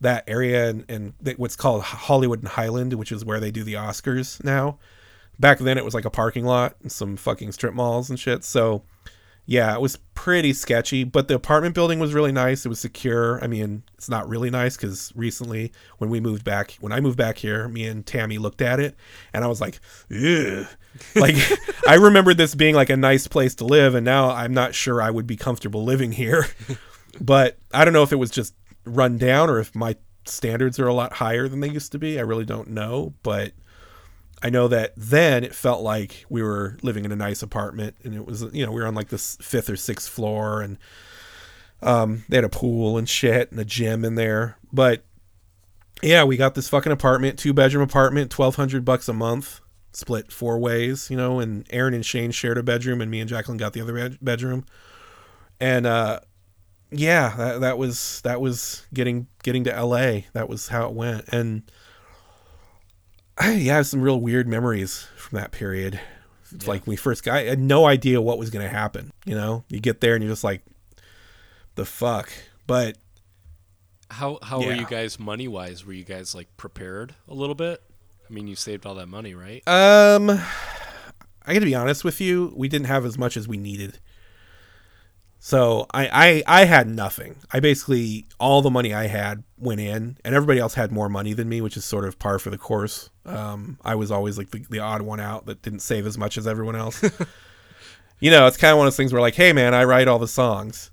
that 0.00 0.24
area 0.26 0.68
and, 0.68 0.84
and 0.88 1.14
th- 1.24 1.38
what's 1.38 1.56
called 1.56 1.82
hollywood 1.82 2.40
and 2.40 2.48
highland 2.48 2.92
which 2.92 3.10
is 3.10 3.24
where 3.24 3.40
they 3.40 3.50
do 3.50 3.64
the 3.64 3.74
oscars 3.74 4.42
now. 4.44 4.78
Back 5.38 5.58
then 5.58 5.78
it 5.78 5.84
was 5.84 5.94
like 5.94 6.04
a 6.04 6.10
parking 6.10 6.44
lot 6.44 6.76
and 6.82 6.92
some 6.92 7.16
fucking 7.16 7.52
strip 7.52 7.74
malls 7.74 8.10
and 8.10 8.20
shit. 8.20 8.44
So 8.44 8.82
yeah, 9.46 9.74
it 9.74 9.80
was 9.80 9.98
pretty 10.14 10.54
sketchy, 10.54 11.04
but 11.04 11.28
the 11.28 11.34
apartment 11.34 11.74
building 11.74 11.98
was 11.98 12.14
really 12.14 12.32
nice. 12.32 12.64
It 12.64 12.70
was 12.70 12.80
secure. 12.80 13.42
I 13.44 13.46
mean, 13.46 13.82
it's 13.94 14.08
not 14.08 14.28
really 14.28 14.48
nice 14.48 14.76
because 14.76 15.12
recently, 15.14 15.70
when 15.98 16.08
we 16.08 16.18
moved 16.18 16.44
back, 16.44 16.76
when 16.80 16.92
I 16.92 17.00
moved 17.00 17.18
back 17.18 17.36
here, 17.36 17.68
me 17.68 17.86
and 17.86 18.06
Tammy 18.06 18.38
looked 18.38 18.62
at 18.62 18.80
it, 18.80 18.96
and 19.34 19.44
I 19.44 19.48
was 19.48 19.60
like, 19.60 19.80
Ugh. 20.10 20.66
like 21.16 21.34
I 21.86 21.94
remember 21.94 22.34
this 22.34 22.54
being 22.54 22.74
like 22.74 22.88
a 22.88 22.96
nice 22.96 23.26
place 23.26 23.54
to 23.56 23.64
live, 23.64 23.94
and 23.94 24.04
now 24.04 24.30
I'm 24.30 24.54
not 24.54 24.74
sure 24.74 25.02
I 25.02 25.10
would 25.10 25.26
be 25.26 25.36
comfortable 25.36 25.84
living 25.84 26.12
here. 26.12 26.46
but 27.20 27.58
I 27.72 27.84
don't 27.84 27.94
know 27.94 28.02
if 28.02 28.12
it 28.12 28.16
was 28.16 28.30
just 28.30 28.54
run 28.84 29.18
down 29.18 29.50
or 29.50 29.58
if 29.58 29.74
my 29.74 29.96
standards 30.24 30.78
are 30.78 30.86
a 30.86 30.94
lot 30.94 31.14
higher 31.14 31.48
than 31.48 31.60
they 31.60 31.68
used 31.68 31.92
to 31.92 31.98
be. 31.98 32.18
I 32.18 32.22
really 32.22 32.44
don't 32.44 32.68
know, 32.68 33.14
but 33.22 33.52
I 34.42 34.50
know 34.50 34.68
that 34.68 34.92
then 34.96 35.44
it 35.44 35.54
felt 35.54 35.82
like 35.82 36.26
we 36.28 36.42
were 36.42 36.76
living 36.82 37.04
in 37.04 37.12
a 37.12 37.16
nice 37.16 37.42
apartment 37.42 37.96
and 38.04 38.14
it 38.14 38.26
was, 38.26 38.42
you 38.52 38.64
know, 38.64 38.72
we 38.72 38.80
were 38.80 38.86
on 38.86 38.94
like 38.94 39.08
this 39.08 39.36
fifth 39.40 39.70
or 39.70 39.76
sixth 39.76 40.08
floor 40.08 40.60
and 40.60 40.76
um, 41.82 42.24
they 42.28 42.36
had 42.36 42.44
a 42.44 42.50
pool 42.50 42.98
and 42.98 43.08
shit 43.08 43.50
and 43.50 43.60
a 43.60 43.64
gym 43.64 44.04
in 44.04 44.14
there. 44.16 44.58
But 44.72 45.04
yeah, 46.02 46.24
we 46.24 46.36
got 46.36 46.54
this 46.54 46.68
fucking 46.68 46.92
apartment, 46.92 47.38
two 47.38 47.52
bedroom 47.52 47.82
apartment, 47.82 48.36
1200 48.36 48.84
bucks 48.84 49.08
a 49.08 49.12
month. 49.12 49.60
split 49.92 50.32
four 50.32 50.58
ways, 50.58 51.08
you 51.08 51.16
know, 51.16 51.40
and 51.40 51.66
Aaron 51.70 51.94
and 51.94 52.04
Shane 52.04 52.30
shared 52.30 52.58
a 52.58 52.62
bedroom, 52.62 53.00
and 53.00 53.10
me 53.10 53.20
and 53.20 53.28
Jacqueline 53.28 53.58
got 53.58 53.72
the 53.72 53.80
other 53.80 53.94
bed- 53.94 54.18
bedroom. 54.20 54.66
And 55.60 55.86
uh, 55.86 56.20
yeah, 56.90 57.34
that 57.36 57.60
that 57.60 57.78
was 57.78 58.20
that 58.22 58.40
was 58.40 58.86
getting 58.92 59.28
getting 59.42 59.64
to 59.64 59.74
L.A. 59.74 60.26
That 60.32 60.48
was 60.48 60.68
how 60.68 60.88
it 60.88 60.94
went, 60.94 61.28
and 61.28 61.62
I 63.38 63.52
yeah, 63.54 63.74
I 63.74 63.76
have 63.78 63.86
some 63.86 64.00
real 64.00 64.20
weird 64.20 64.46
memories 64.46 65.06
from 65.16 65.38
that 65.38 65.50
period. 65.52 66.00
It's 66.52 66.64
Yeah. 66.64 66.70
like 66.70 66.86
we 66.86 66.96
first 66.96 67.24
got, 67.24 67.36
I 67.36 67.42
had 67.44 67.58
no 67.58 67.84
idea 67.86 68.20
what 68.20 68.38
was 68.38 68.50
going 68.50 68.64
to 68.64 68.72
happen. 68.72 69.12
You 69.24 69.34
know, 69.34 69.64
you 69.68 69.80
get 69.80 70.00
there 70.00 70.14
and 70.14 70.22
you're 70.22 70.32
just 70.32 70.44
like, 70.44 70.62
the 71.74 71.84
fuck. 71.84 72.30
But 72.66 72.96
How 74.10 74.38
how 74.42 74.60
were 74.60 74.72
you 74.72 74.86
guys 74.86 75.18
money 75.18 75.48
wise? 75.48 75.84
Were 75.84 75.92
you 75.92 76.04
guys 76.04 76.34
like 76.34 76.54
prepared 76.56 77.14
a 77.28 77.34
little 77.34 77.56
bit? 77.56 77.82
I 78.28 78.32
mean, 78.32 78.46
you 78.46 78.54
saved 78.56 78.86
all 78.86 78.94
that 78.96 79.08
money, 79.08 79.34
right? 79.34 79.66
um, 79.68 80.30
I 80.30 81.52
got 81.52 81.60
to 81.60 81.66
be 81.66 81.74
honest 81.74 82.04
with 82.04 82.20
you, 82.20 82.52
we 82.56 82.68
didn't 82.68 82.86
have 82.86 83.04
as 83.04 83.18
much 83.18 83.36
as 83.36 83.46
we 83.48 83.56
needed. 83.58 83.98
So 85.46 85.86
I, 85.92 86.42
I 86.46 86.60
I 86.62 86.64
had 86.64 86.88
nothing. 86.88 87.36
I 87.52 87.60
basically 87.60 88.26
all 88.40 88.62
the 88.62 88.70
money 88.70 88.94
I 88.94 89.08
had 89.08 89.44
went 89.58 89.78
in, 89.78 90.16
and 90.24 90.34
everybody 90.34 90.58
else 90.58 90.72
had 90.72 90.90
more 90.90 91.10
money 91.10 91.34
than 91.34 91.50
me, 91.50 91.60
which 91.60 91.76
is 91.76 91.84
sort 91.84 92.06
of 92.06 92.18
par 92.18 92.38
for 92.38 92.48
the 92.48 92.56
course. 92.56 93.10
Um, 93.26 93.78
I 93.84 93.94
was 93.94 94.10
always 94.10 94.38
like 94.38 94.52
the, 94.52 94.64
the 94.70 94.78
odd 94.78 95.02
one 95.02 95.20
out 95.20 95.44
that 95.44 95.60
didn't 95.60 95.80
save 95.80 96.06
as 96.06 96.16
much 96.16 96.38
as 96.38 96.46
everyone 96.46 96.76
else. 96.76 97.02
you 98.20 98.30
know, 98.30 98.46
it's 98.46 98.56
kind 98.56 98.72
of 98.72 98.78
one 98.78 98.86
of 98.86 98.92
those 98.94 98.96
things 98.96 99.12
where 99.12 99.20
like, 99.20 99.34
hey 99.34 99.52
man, 99.52 99.74
I 99.74 99.84
write 99.84 100.08
all 100.08 100.18
the 100.18 100.26
songs. 100.26 100.90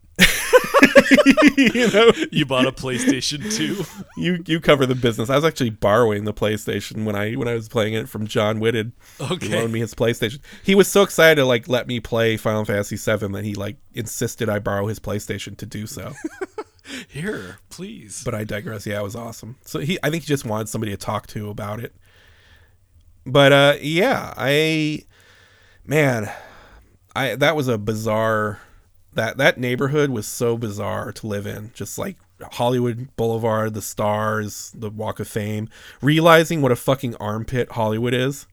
you 1.57 1.89
know, 1.91 2.11
you 2.31 2.45
bought 2.45 2.65
a 2.65 2.71
PlayStation 2.71 3.53
2. 3.55 3.85
you 4.21 4.43
you 4.47 4.59
cover 4.59 4.85
the 4.85 4.95
business. 4.95 5.29
I 5.29 5.35
was 5.35 5.45
actually 5.45 5.69
borrowing 5.71 6.23
the 6.25 6.33
PlayStation 6.33 7.03
when 7.05 7.15
I 7.15 7.33
when 7.33 7.47
I 7.47 7.53
was 7.53 7.69
playing 7.69 7.93
it 7.93 8.09
from 8.09 8.27
John 8.27 8.59
Whitted. 8.59 8.91
He 9.17 9.23
Okay. 9.33 9.49
loaned 9.49 9.73
me 9.73 9.79
his 9.79 9.93
PlayStation. 9.93 10.39
He 10.63 10.75
was 10.75 10.87
so 10.87 11.01
excited 11.03 11.35
to 11.35 11.45
like 11.45 11.67
let 11.67 11.87
me 11.87 11.99
play 11.99 12.37
Final 12.37 12.65
Fantasy 12.65 12.95
VII 12.97 13.27
that 13.33 13.43
he 13.43 13.55
like 13.55 13.77
insisted 13.93 14.49
I 14.49 14.59
borrow 14.59 14.87
his 14.87 14.99
PlayStation 14.99 15.57
to 15.57 15.65
do 15.65 15.87
so. 15.87 16.13
Here, 17.07 17.59
please. 17.69 18.23
but 18.23 18.33
I 18.35 18.43
digress. 18.43 18.85
Yeah, 18.85 18.99
it 18.99 19.03
was 19.03 19.15
awesome. 19.15 19.55
So 19.63 19.79
he, 19.79 19.97
I 20.03 20.09
think 20.09 20.23
he 20.23 20.27
just 20.27 20.45
wanted 20.45 20.67
somebody 20.67 20.91
to 20.91 20.97
talk 20.97 21.27
to 21.27 21.49
about 21.49 21.79
it. 21.79 21.95
But 23.25 23.53
uh, 23.53 23.75
yeah, 23.81 24.33
I, 24.35 25.05
man, 25.85 26.29
I 27.15 27.35
that 27.35 27.55
was 27.55 27.67
a 27.67 27.77
bizarre. 27.77 28.59
That 29.13 29.37
that 29.37 29.57
neighborhood 29.57 30.09
was 30.09 30.27
so 30.27 30.57
bizarre 30.57 31.11
to 31.13 31.27
live 31.27 31.45
in. 31.45 31.71
Just 31.73 31.97
like 31.97 32.17
Hollywood 32.53 33.09
Boulevard, 33.15 33.73
the 33.73 33.81
stars, 33.81 34.71
the 34.75 34.89
Walk 34.89 35.19
of 35.19 35.27
Fame. 35.27 35.69
Realizing 36.01 36.61
what 36.61 36.71
a 36.71 36.77
fucking 36.77 37.15
armpit 37.15 37.71
Hollywood 37.71 38.13
is. 38.13 38.47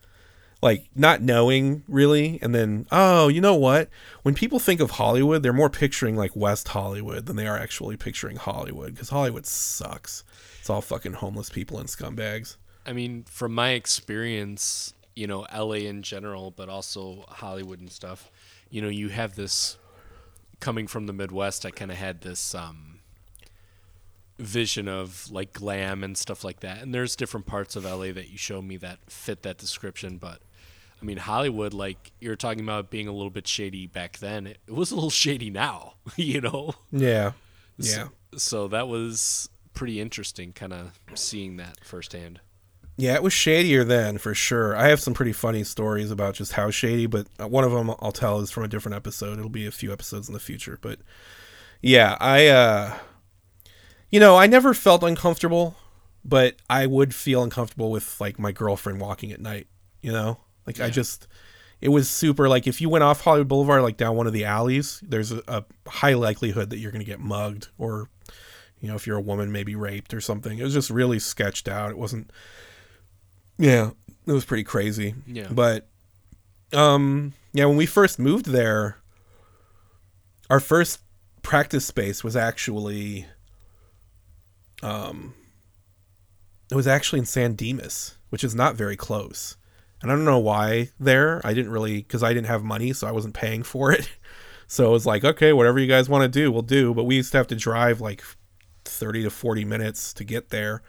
Like 0.60 0.88
not 0.96 1.22
knowing 1.22 1.84
really, 1.86 2.40
and 2.42 2.52
then 2.52 2.86
oh, 2.90 3.28
you 3.28 3.40
know 3.40 3.54
what? 3.54 3.88
When 4.22 4.34
people 4.34 4.58
think 4.58 4.80
of 4.80 4.92
Hollywood, 4.92 5.44
they're 5.44 5.52
more 5.52 5.70
picturing 5.70 6.16
like 6.16 6.34
West 6.34 6.68
Hollywood 6.68 7.26
than 7.26 7.36
they 7.36 7.46
are 7.46 7.56
actually 7.56 7.96
picturing 7.96 8.36
Hollywood 8.36 8.92
because 8.92 9.10
Hollywood 9.10 9.46
sucks. 9.46 10.24
It's 10.58 10.68
all 10.68 10.80
fucking 10.80 11.14
homeless 11.14 11.48
people 11.48 11.78
and 11.78 11.88
scumbags. 11.88 12.56
I 12.84 12.92
mean, 12.92 13.24
from 13.24 13.54
my 13.54 13.70
experience, 13.70 14.94
you 15.14 15.26
know, 15.26 15.46
LA 15.54 15.86
in 15.86 16.02
general, 16.02 16.50
but 16.50 16.68
also 16.68 17.24
Hollywood 17.28 17.80
and 17.80 17.92
stuff, 17.92 18.30
you 18.70 18.82
know, 18.82 18.88
you 18.88 19.10
have 19.10 19.36
this 19.36 19.78
coming 20.60 20.86
from 20.86 21.06
the 21.06 21.12
Midwest, 21.12 21.64
I 21.64 21.70
kind 21.70 21.90
of 21.90 21.96
had 21.96 22.20
this 22.20 22.54
um 22.54 23.00
vision 24.38 24.86
of 24.88 25.30
like 25.30 25.52
glam 25.52 26.04
and 26.04 26.16
stuff 26.16 26.44
like 26.44 26.60
that. 26.60 26.82
And 26.82 26.94
there's 26.94 27.16
different 27.16 27.46
parts 27.46 27.76
of 27.76 27.84
LA 27.84 28.12
that 28.12 28.30
you 28.30 28.38
show 28.38 28.62
me 28.62 28.76
that 28.78 28.98
fit 29.08 29.42
that 29.42 29.58
description, 29.58 30.18
but 30.18 30.40
I 31.00 31.04
mean, 31.04 31.18
Hollywood, 31.18 31.74
like 31.74 32.12
you're 32.20 32.36
talking 32.36 32.62
about 32.62 32.90
being 32.90 33.08
a 33.08 33.12
little 33.12 33.30
bit 33.30 33.46
shady 33.46 33.86
back 33.86 34.18
then, 34.18 34.46
it, 34.46 34.58
it 34.66 34.74
was 34.74 34.90
a 34.90 34.94
little 34.94 35.10
shady 35.24 35.50
now, 35.50 35.94
you 36.16 36.40
know? 36.40 36.74
Yeah, 36.90 37.32
yeah, 37.78 38.08
So 38.36 38.68
that 38.68 38.88
was 38.88 39.48
pretty 39.74 40.00
interesting 40.00 40.52
kind 40.52 40.72
of 40.72 40.98
seeing 41.14 41.56
that 41.56 41.84
firsthand. 41.84 42.40
Yeah. 42.98 43.14
It 43.14 43.22
was 43.22 43.32
shadier 43.32 43.84
then 43.84 44.18
for 44.18 44.34
sure. 44.34 44.76
I 44.76 44.88
have 44.88 45.00
some 45.00 45.14
pretty 45.14 45.32
funny 45.32 45.62
stories 45.62 46.10
about 46.10 46.34
just 46.34 46.52
how 46.52 46.70
shady, 46.70 47.06
but 47.06 47.28
uh, 47.40 47.46
one 47.46 47.62
of 47.62 47.70
them 47.70 47.90
I'll 48.00 48.12
tell 48.12 48.40
is 48.40 48.50
from 48.50 48.64
a 48.64 48.68
different 48.68 48.96
episode. 48.96 49.38
It'll 49.38 49.48
be 49.48 49.66
a 49.66 49.70
few 49.70 49.92
episodes 49.92 50.28
in 50.28 50.34
the 50.34 50.40
future, 50.40 50.78
but 50.82 50.98
yeah, 51.80 52.16
I, 52.20 52.48
uh, 52.48 52.98
you 54.10 54.18
know, 54.18 54.36
I 54.36 54.48
never 54.48 54.74
felt 54.74 55.04
uncomfortable, 55.04 55.76
but 56.24 56.56
I 56.68 56.86
would 56.86 57.14
feel 57.14 57.42
uncomfortable 57.42 57.92
with 57.92 58.20
like 58.20 58.36
my 58.36 58.50
girlfriend 58.50 59.00
walking 59.00 59.30
at 59.30 59.40
night. 59.40 59.68
You 60.02 60.12
know, 60.12 60.40
like 60.66 60.80
I 60.80 60.90
just. 60.90 61.26
It 61.80 61.90
was 61.90 62.10
super 62.10 62.48
like 62.48 62.66
if 62.66 62.80
you 62.80 62.88
went 62.88 63.04
off 63.04 63.20
Hollywood 63.20 63.46
Boulevard 63.46 63.82
like 63.82 63.96
down 63.96 64.16
one 64.16 64.26
of 64.26 64.32
the 64.32 64.44
alleys, 64.44 65.00
there's 65.06 65.30
a, 65.30 65.40
a 65.46 65.64
high 65.86 66.14
likelihood 66.14 66.70
that 66.70 66.78
you're 66.78 66.90
going 66.90 67.04
to 67.04 67.08
get 67.08 67.20
mugged 67.20 67.68
or 67.78 68.08
you 68.80 68.88
know 68.88 68.96
if 68.96 69.06
you're 69.06 69.18
a 69.18 69.22
woman 69.22 69.52
maybe 69.52 69.76
raped 69.76 70.12
or 70.12 70.20
something. 70.20 70.58
It 70.58 70.64
was 70.64 70.74
just 70.74 70.90
really 70.90 71.20
sketched 71.20 71.68
out. 71.68 71.92
It 71.92 71.96
wasn't 71.96 72.32
Yeah, 73.58 73.90
it 74.26 74.32
was 74.32 74.44
pretty 74.44 74.64
crazy. 74.64 75.14
Yeah. 75.26 75.48
But 75.50 75.88
um 76.72 77.32
yeah, 77.52 77.64
when 77.66 77.76
we 77.76 77.86
first 77.86 78.18
moved 78.18 78.46
there 78.46 78.98
our 80.50 80.60
first 80.60 81.00
practice 81.42 81.84
space 81.86 82.22
was 82.24 82.36
actually 82.36 83.26
um 84.82 85.34
it 86.70 86.74
was 86.74 86.86
actually 86.86 87.18
in 87.20 87.24
San 87.26 87.54
Dimas, 87.54 88.16
which 88.28 88.44
is 88.44 88.54
not 88.54 88.76
very 88.76 88.96
close. 88.96 89.56
And 90.00 90.12
I 90.12 90.14
don't 90.14 90.24
know 90.24 90.38
why 90.38 90.90
there. 91.00 91.40
I 91.44 91.54
didn't 91.54 91.72
really 91.72 91.98
because 91.98 92.22
I 92.22 92.32
didn't 92.32 92.46
have 92.46 92.62
money, 92.62 92.92
so 92.92 93.06
I 93.06 93.12
wasn't 93.12 93.34
paying 93.34 93.62
for 93.62 93.92
it. 93.92 94.08
So 94.70 94.88
it 94.88 94.90
was 94.90 95.06
like, 95.06 95.24
okay, 95.24 95.54
whatever 95.54 95.78
you 95.78 95.86
guys 95.86 96.10
want 96.10 96.24
to 96.24 96.28
do, 96.28 96.52
we'll 96.52 96.60
do. 96.60 96.92
But 96.92 97.04
we 97.04 97.16
used 97.16 97.32
to 97.32 97.38
have 97.38 97.46
to 97.46 97.56
drive 97.56 98.02
like 98.02 98.22
30 98.84 99.22
to 99.22 99.30
40 99.30 99.64
minutes 99.64 100.12
to 100.12 100.24
get 100.24 100.50
there. 100.50 100.82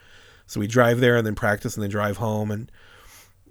So 0.50 0.58
we 0.58 0.66
drive 0.66 0.98
there 0.98 1.16
and 1.16 1.24
then 1.24 1.36
practice 1.36 1.76
and 1.76 1.82
then 1.84 1.90
drive 1.90 2.16
home. 2.16 2.50
And 2.50 2.72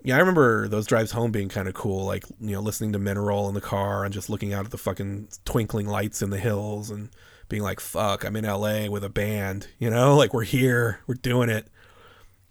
yeah, 0.04 0.18
I 0.18 0.20
remember 0.20 0.68
those 0.68 0.86
drives 0.86 1.12
home 1.12 1.32
being 1.32 1.48
kind 1.48 1.70
of 1.70 1.74
cool, 1.74 2.06
like, 2.06 2.26
you 2.42 2.52
know, 2.52 2.60
listening 2.60 2.92
to 2.92 3.00
Mineral 3.00 3.48
in 3.48 3.56
the 3.56 3.62
car 3.62 4.04
and 4.04 4.14
just 4.14 4.30
looking 4.30 4.54
out 4.54 4.66
at 4.66 4.72
the 4.72 4.78
fucking 4.78 5.30
twinkling 5.46 5.88
lights 5.88 6.22
in 6.22 6.30
the 6.30 6.38
hills 6.38 6.90
and 6.90 7.08
being 7.48 7.64
like, 7.64 7.80
fuck, 7.80 8.26
I'm 8.26 8.36
in 8.36 8.44
LA 8.44 8.90
with 8.90 9.06
a 9.06 9.10
band, 9.10 9.70
you 9.78 9.90
know, 9.90 10.14
like 10.18 10.34
we're 10.34 10.44
here, 10.44 11.00
we're 11.08 11.16
doing 11.16 11.50
it. 11.50 11.70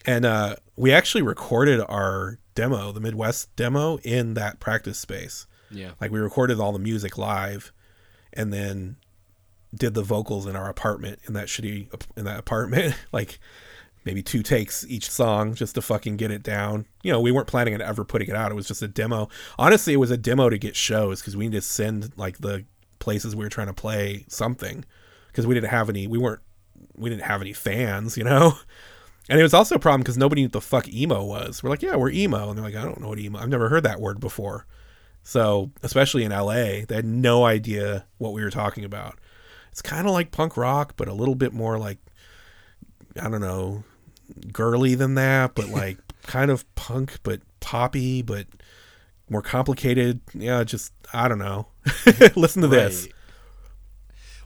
And 0.07 0.25
uh, 0.25 0.57
we 0.77 0.95
actually 0.95 1.21
recorded 1.21 1.83
our 1.87 2.39
demo, 2.55 2.91
the 2.91 3.01
Midwest 3.01 3.55
demo, 3.55 3.99
in 3.99 4.33
that 4.33 4.61
practice 4.61 4.99
space. 4.99 5.47
Yeah. 5.71 5.91
Like 6.01 6.11
we 6.11 6.21
recorded 6.21 6.59
all 6.59 6.73
the 6.73 6.79
music 6.79 7.19
live, 7.19 7.71
and 8.33 8.51
then 8.51 8.97
did 9.75 9.93
the 9.93 10.03
vocals 10.03 10.47
in 10.47 10.57
our 10.57 10.71
apartment 10.71 11.19
in 11.27 11.35
that 11.35 11.49
shitty 11.49 11.89
in 12.17 12.25
that 12.25 12.39
apartment. 12.39 12.95
like 13.13 13.39
maybe 14.05 14.23
two 14.23 14.43
takes 14.43 14.87
each 14.89 15.11
song 15.11 15.55
just 15.55 15.75
to 15.75 15.83
fucking 15.83 16.17
get 16.17 16.31
it 16.31 16.43
down. 16.43 16.87
You 17.03 17.13
know, 17.13 17.21
we 17.21 17.31
weren't 17.31 17.47
planning 17.47 17.75
on 17.75 17.83
ever 17.83 18.05
putting 18.05 18.29
it 18.29 18.37
out. 18.37 18.51
It 18.51 18.55
was 18.55 18.69
just 18.69 18.83
a 18.83 18.89
demo. 18.89 19.29
Honestly, 19.59 19.93
it 19.93 19.99
was 19.99 20.11
a 20.11 20.17
demo 20.17 20.49
to 20.49 20.59
get 20.59 20.77
shows 20.77 21.21
because 21.21 21.37
we 21.37 21.47
needed 21.47 21.63
to 21.63 21.69
send 21.69 22.13
like 22.17 22.39
the 22.39 22.65
places 22.99 23.37
we 23.37 23.45
were 23.45 23.51
trying 23.51 23.69
to 23.69 23.75
play 23.75 24.25
something 24.29 24.85
because 25.29 25.47
we 25.47 25.55
didn't 25.55 25.71
have 25.71 25.89
any. 25.89 26.07
We 26.07 26.19
weren't. 26.19 26.41
We 26.97 27.11
didn't 27.11 27.25
have 27.25 27.41
any 27.41 27.53
fans. 27.53 28.17
You 28.17 28.25
know. 28.25 28.59
And 29.31 29.39
it 29.39 29.43
was 29.43 29.53
also 29.53 29.75
a 29.75 29.79
problem 29.79 30.01
because 30.01 30.17
nobody 30.17 30.41
knew 30.41 30.47
what 30.47 30.53
the 30.53 30.61
fuck 30.63 30.89
emo 30.89 31.23
was. 31.23 31.63
We're 31.63 31.69
like, 31.69 31.83
yeah, 31.83 31.97
we're 31.97 32.09
emo. 32.09 32.49
And 32.49 32.57
they're 32.57 32.65
like, 32.65 32.75
I 32.75 32.83
don't 32.83 32.99
know 32.99 33.09
what 33.09 33.19
emo. 33.19 33.39
I've 33.39 33.51
never 33.51 33.69
heard 33.69 33.83
that 33.83 34.01
word 34.01 34.21
before. 34.21 34.67
So, 35.23 35.71
especially 35.83 36.25
in 36.25 36.33
LA, 36.33 36.87
they 36.89 36.95
had 36.95 37.05
no 37.05 37.45
idea 37.45 38.07
what 38.17 38.33
we 38.33 38.43
were 38.43 38.51
talking 38.51 38.85
about. 38.85 39.19
It's 39.71 39.83
kind 39.83 40.07
of 40.07 40.15
like 40.15 40.31
punk 40.31 40.57
rock, 40.57 40.95
but 40.97 41.09
a 41.09 41.13
little 41.13 41.35
bit 41.35 41.53
more 41.53 41.79
like, 41.79 41.99
I 43.21 43.29
don't 43.29 43.41
know, 43.41 43.85
girly 44.53 44.95
than 44.95 45.15
that, 45.15 45.55
but 45.55 45.69
like 45.71 45.99
kind 46.23 46.51
of 46.51 46.73
punk, 46.75 47.19
but 47.23 47.41
poppy, 47.61 48.23
but 48.23 48.47
more 49.31 49.43
complicated. 49.43 50.21
Yeah, 50.35 50.65
just, 50.65 50.93
I 51.13 51.29
don't 51.29 51.39
know. 51.39 51.69
Listen 52.37 52.63
to 52.63 52.69
this. 52.69 53.09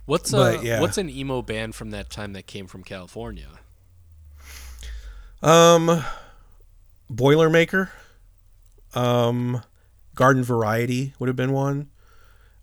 What's 0.04 0.32
But, 0.32 0.58
uh, 0.58 0.62
yeah. 0.62 0.80
what's 0.80 0.98
an 0.98 1.08
emo 1.08 1.42
band 1.42 1.74
from 1.74 1.90
that 1.90 2.10
time 2.10 2.32
that 2.32 2.46
came 2.46 2.66
from 2.66 2.82
California? 2.82 3.48
Um, 5.42 6.04
Boilermaker, 7.10 7.90
um, 8.94 9.62
Garden 10.14 10.44
Variety 10.44 11.14
would 11.18 11.28
have 11.28 11.36
been 11.36 11.52
one. 11.52 11.90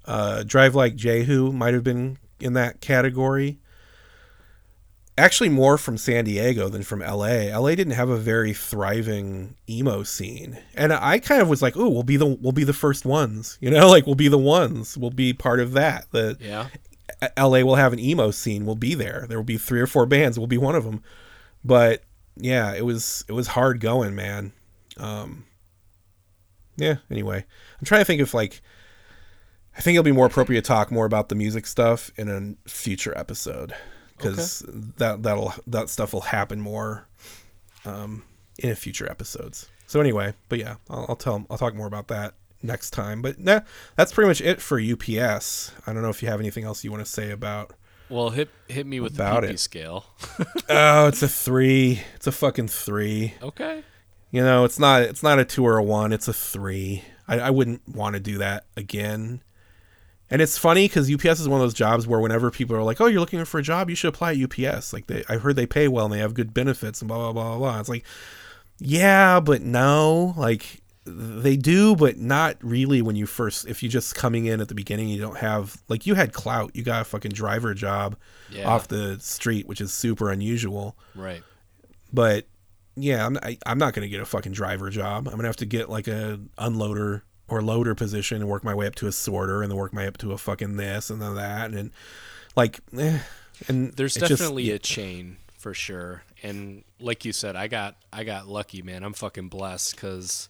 Uh, 0.06 0.44
Drive 0.44 0.76
Like 0.76 0.96
Jehu 0.96 1.52
might 1.52 1.74
have 1.74 1.84
been 1.84 2.18
in 2.40 2.54
that 2.54 2.82
category. 2.82 3.60
Actually, 5.20 5.50
more 5.50 5.78
from 5.78 5.98
San 5.98 6.24
Diego 6.26 6.70
than 6.70 6.84
from 6.84 7.02
LA. 7.02 7.56
LA 7.58 7.76
didn't 7.76 7.92
have 7.92 8.10
a 8.10 8.18
very 8.18 8.54
thriving 8.54 9.56
emo 9.70 10.04
scene, 10.04 10.58
and 10.76 10.94
I 10.94 11.20
kind 11.20 11.42
of 11.42 11.50
was 11.50 11.62
like, 11.62 11.76
"Oh, 11.78 11.90
we'll 11.90 12.04
be 12.04 12.18
the 12.18 12.26
we'll 12.26 12.54
be 12.54 12.64
the 12.64 12.74
first 12.74 13.06
ones," 13.06 13.58
you 13.60 13.70
know, 13.70 13.88
like 13.92 14.06
we'll 14.06 14.16
be 14.16 14.30
the 14.30 14.38
ones. 14.38 14.98
We'll 14.98 15.12
be 15.12 15.34
part 15.34 15.60
of 15.60 15.74
that. 15.74 16.08
The 16.12 16.38
Yeah. 16.40 16.68
LA 17.38 17.62
will 17.64 17.76
have 17.76 17.92
an 17.92 18.00
emo 18.00 18.32
scene. 18.32 18.66
We'll 18.66 18.76
be 18.76 18.94
there. 18.96 19.26
There 19.28 19.38
will 19.38 19.44
be 19.44 19.58
three 19.58 19.82
or 19.82 19.88
four 19.88 20.06
bands. 20.06 20.38
We'll 20.40 20.48
be 20.48 20.58
one 20.58 20.76
of 20.76 20.86
them. 20.86 21.04
But 21.66 22.04
yeah, 22.38 22.74
it 22.74 22.86
was 22.86 23.26
it 23.28 23.34
was 23.34 23.48
hard 23.48 23.82
going, 23.82 24.16
man. 24.16 24.54
Um, 24.98 25.46
yeah. 26.78 26.96
Anyway, 27.12 27.46
I'm 27.80 27.86
trying 27.86 28.02
to 28.02 28.06
think 28.06 28.22
if 28.22 28.34
like, 28.34 28.62
I 29.78 29.82
think 29.82 29.96
it'll 29.96 30.04
be 30.04 30.12
more 30.14 30.28
appropriate 30.28 30.62
to 30.64 30.68
talk 30.68 30.92
more 30.92 31.06
about 31.06 31.28
the 31.30 31.36
music 31.36 31.68
stuff 31.68 32.10
in 32.16 32.30
a 32.30 32.70
future 32.70 33.18
episode 33.18 33.74
because 34.20 34.64
that 34.98 35.24
that'll 35.24 35.54
that 35.68 35.90
stuff 35.90 36.14
will 36.14 36.22
happen 36.22 36.60
more 36.62 37.08
um, 37.86 38.24
in 38.58 38.76
future 38.76 39.10
episodes. 39.10 39.70
So 39.88 40.00
anyway, 40.00 40.34
but 40.50 40.60
yeah, 40.60 40.76
I'll, 40.90 41.06
I'll 41.10 41.16
tell 41.16 41.46
I'll 41.50 41.58
talk 41.58 41.74
more 41.76 41.88
about 41.88 42.08
that 42.10 42.36
next 42.62 42.92
time. 42.92 43.22
But 43.22 43.40
nah, 43.40 43.62
that's 43.96 44.14
pretty 44.14 44.28
much 44.28 44.42
it 44.42 44.62
for 44.62 44.80
UPS. 44.80 45.72
I 45.88 45.94
don't 45.94 46.02
know 46.04 46.10
if 46.10 46.22
you 46.22 46.30
have 46.30 46.40
anything 46.40 46.64
else 46.66 46.84
you 46.84 46.92
want 46.92 47.04
to 47.06 47.12
say 47.12 47.32
about. 47.32 47.72
Well, 48.10 48.32
hit 48.32 48.50
hit 48.68 48.86
me 48.88 49.00
with 49.00 49.14
About 49.16 49.42
the 49.44 49.50
it. 49.52 49.60
scale. 49.60 50.06
Oh, 50.70 51.08
it's 51.08 51.24
a 51.24 51.28
three. 51.28 52.02
It's 52.16 52.28
a 52.28 52.32
fucking 52.32 52.68
three. 52.68 53.34
okay. 53.42 53.84
You 54.32 54.42
know, 54.44 54.64
it's 54.66 54.78
not 54.78 55.02
it's 55.02 55.24
not 55.24 55.40
a 55.40 55.46
two 55.46 55.66
or 55.66 55.78
a 55.78 55.84
one. 55.84 56.14
It's 56.14 56.28
a 56.28 56.34
three. 56.34 57.04
I, 57.28 57.40
I 57.40 57.50
wouldn't 57.50 57.88
want 57.88 58.14
to 58.16 58.20
do 58.20 58.38
that 58.40 58.66
again. 58.78 59.42
And 60.32 60.42
it's 60.42 60.58
funny 60.58 60.88
because 60.88 61.12
UPS 61.12 61.40
is 61.40 61.48
one 61.50 61.60
of 61.60 61.66
those 61.66 61.74
jobs 61.74 62.06
where 62.08 62.20
whenever 62.20 62.52
people 62.52 62.76
are 62.76 62.84
like, 62.84 63.02
"Oh, 63.02 63.08
you're 63.08 63.20
looking 63.20 63.44
for 63.46 63.60
a 63.60 63.64
job, 63.64 63.90
you 63.90 63.96
should 63.96 64.10
apply 64.10 64.34
at 64.34 64.38
UPS." 64.38 64.94
Like 64.94 65.08
they, 65.08 65.24
I've 65.28 65.42
heard 65.42 65.56
they 65.56 65.66
pay 65.66 65.88
well 65.88 66.06
and 66.06 66.14
they 66.14 66.20
have 66.20 66.34
good 66.36 66.54
benefits 66.54 67.02
and 67.02 67.08
blah 67.08 67.18
blah 67.18 67.34
blah 67.34 67.58
blah. 67.58 67.80
It's 67.80 67.90
like, 67.90 68.06
yeah, 68.78 69.40
but 69.40 69.62
no, 69.62 70.34
like 70.38 70.82
they 71.06 71.58
do, 71.58 71.96
but 71.96 72.18
not 72.18 72.58
really. 72.62 73.02
When 73.02 73.16
you 73.16 73.26
first, 73.26 73.68
if 73.68 73.82
you 73.82 73.90
just 73.90 74.14
coming 74.14 74.46
in 74.46 74.62
at 74.62 74.68
the 74.68 74.76
beginning, 74.76 75.10
you 75.10 75.20
don't 75.20 75.38
have 75.38 75.82
like 75.88 76.06
you 76.06 76.14
had 76.14 76.32
clout. 76.34 76.76
You 76.76 76.84
got 76.84 77.02
a 77.02 77.06
fucking 77.06 77.32
driver 77.32 77.74
job 77.74 78.16
Yeah. 78.52 78.68
off 78.70 78.88
the 78.88 79.18
street, 79.20 79.68
which 79.68 79.82
is 79.82 79.92
super 79.92 80.30
unusual 80.30 80.96
Right. 81.16 81.42
but 82.14 82.46
yeah, 82.96 83.26
I'm 83.26 83.38
I, 83.42 83.58
I'm 83.66 83.78
not 83.80 83.94
gonna 83.94 84.08
get 84.10 84.20
a 84.22 84.26
fucking 84.26 84.52
driver 84.52 84.90
job. 84.92 85.28
I'm 85.28 85.36
gonna 85.36 85.48
have 85.48 85.56
to 85.58 85.66
get 85.66 85.90
like 85.90 86.08
a 86.08 86.40
unloader 86.60 87.22
or 87.50 87.62
loader 87.62 87.96
position 87.96 88.38
and 88.42 88.50
work 88.50 88.64
my 88.64 88.74
way 88.76 88.88
up 88.88 88.96
to 88.96 89.08
a 89.08 89.12
sorter 89.12 89.62
and 89.62 89.72
then 89.72 89.78
work 89.78 89.94
my 89.94 90.02
way 90.04 90.08
up 90.08 90.18
to 90.18 90.32
a 90.32 90.38
fucking 90.38 90.78
this 90.78 91.10
and 91.10 91.22
then 91.22 91.36
that 91.36 91.72
and 91.72 91.92
like, 92.56 92.80
eh, 92.98 93.20
and 93.68 93.92
There's 93.94 94.16
it 94.18 94.22
just- 94.22 94.30
definitely 94.40 94.72
a 94.72 94.80
chain 94.80 95.38
for 95.58 95.74
sure. 95.74 96.24
And 96.44 96.84
like 97.00 97.26
you 97.26 97.34
said, 97.34 97.56
I 97.58 97.68
got 97.68 97.96
I 98.14 98.24
got 98.24 98.48
lucky, 98.48 98.82
man. 98.82 99.04
I'm 99.04 99.12
fucking 99.14 99.50
blessed 99.50 99.96
because, 99.96 100.48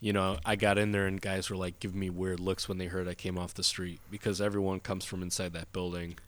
you 0.00 0.12
know, 0.12 0.36
I 0.44 0.56
got 0.56 0.76
in 0.76 0.92
there 0.92 1.06
and 1.06 1.18
guys 1.20 1.48
were 1.48 1.56
like 1.56 1.80
giving 1.80 1.98
me 1.98 2.10
weird 2.10 2.38
looks 2.40 2.68
when 2.68 2.76
they 2.78 2.86
heard 2.86 3.08
I 3.08 3.14
came 3.14 3.38
off 3.38 3.54
the 3.54 3.64
street 3.64 3.98
because 4.10 4.40
everyone 4.40 4.80
comes 4.80 5.04
from 5.06 5.22
inside 5.22 5.54
that 5.54 5.72
building. 5.72 6.18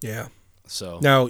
yeah. 0.00 0.28
So 0.68 0.98
Now, 1.02 1.28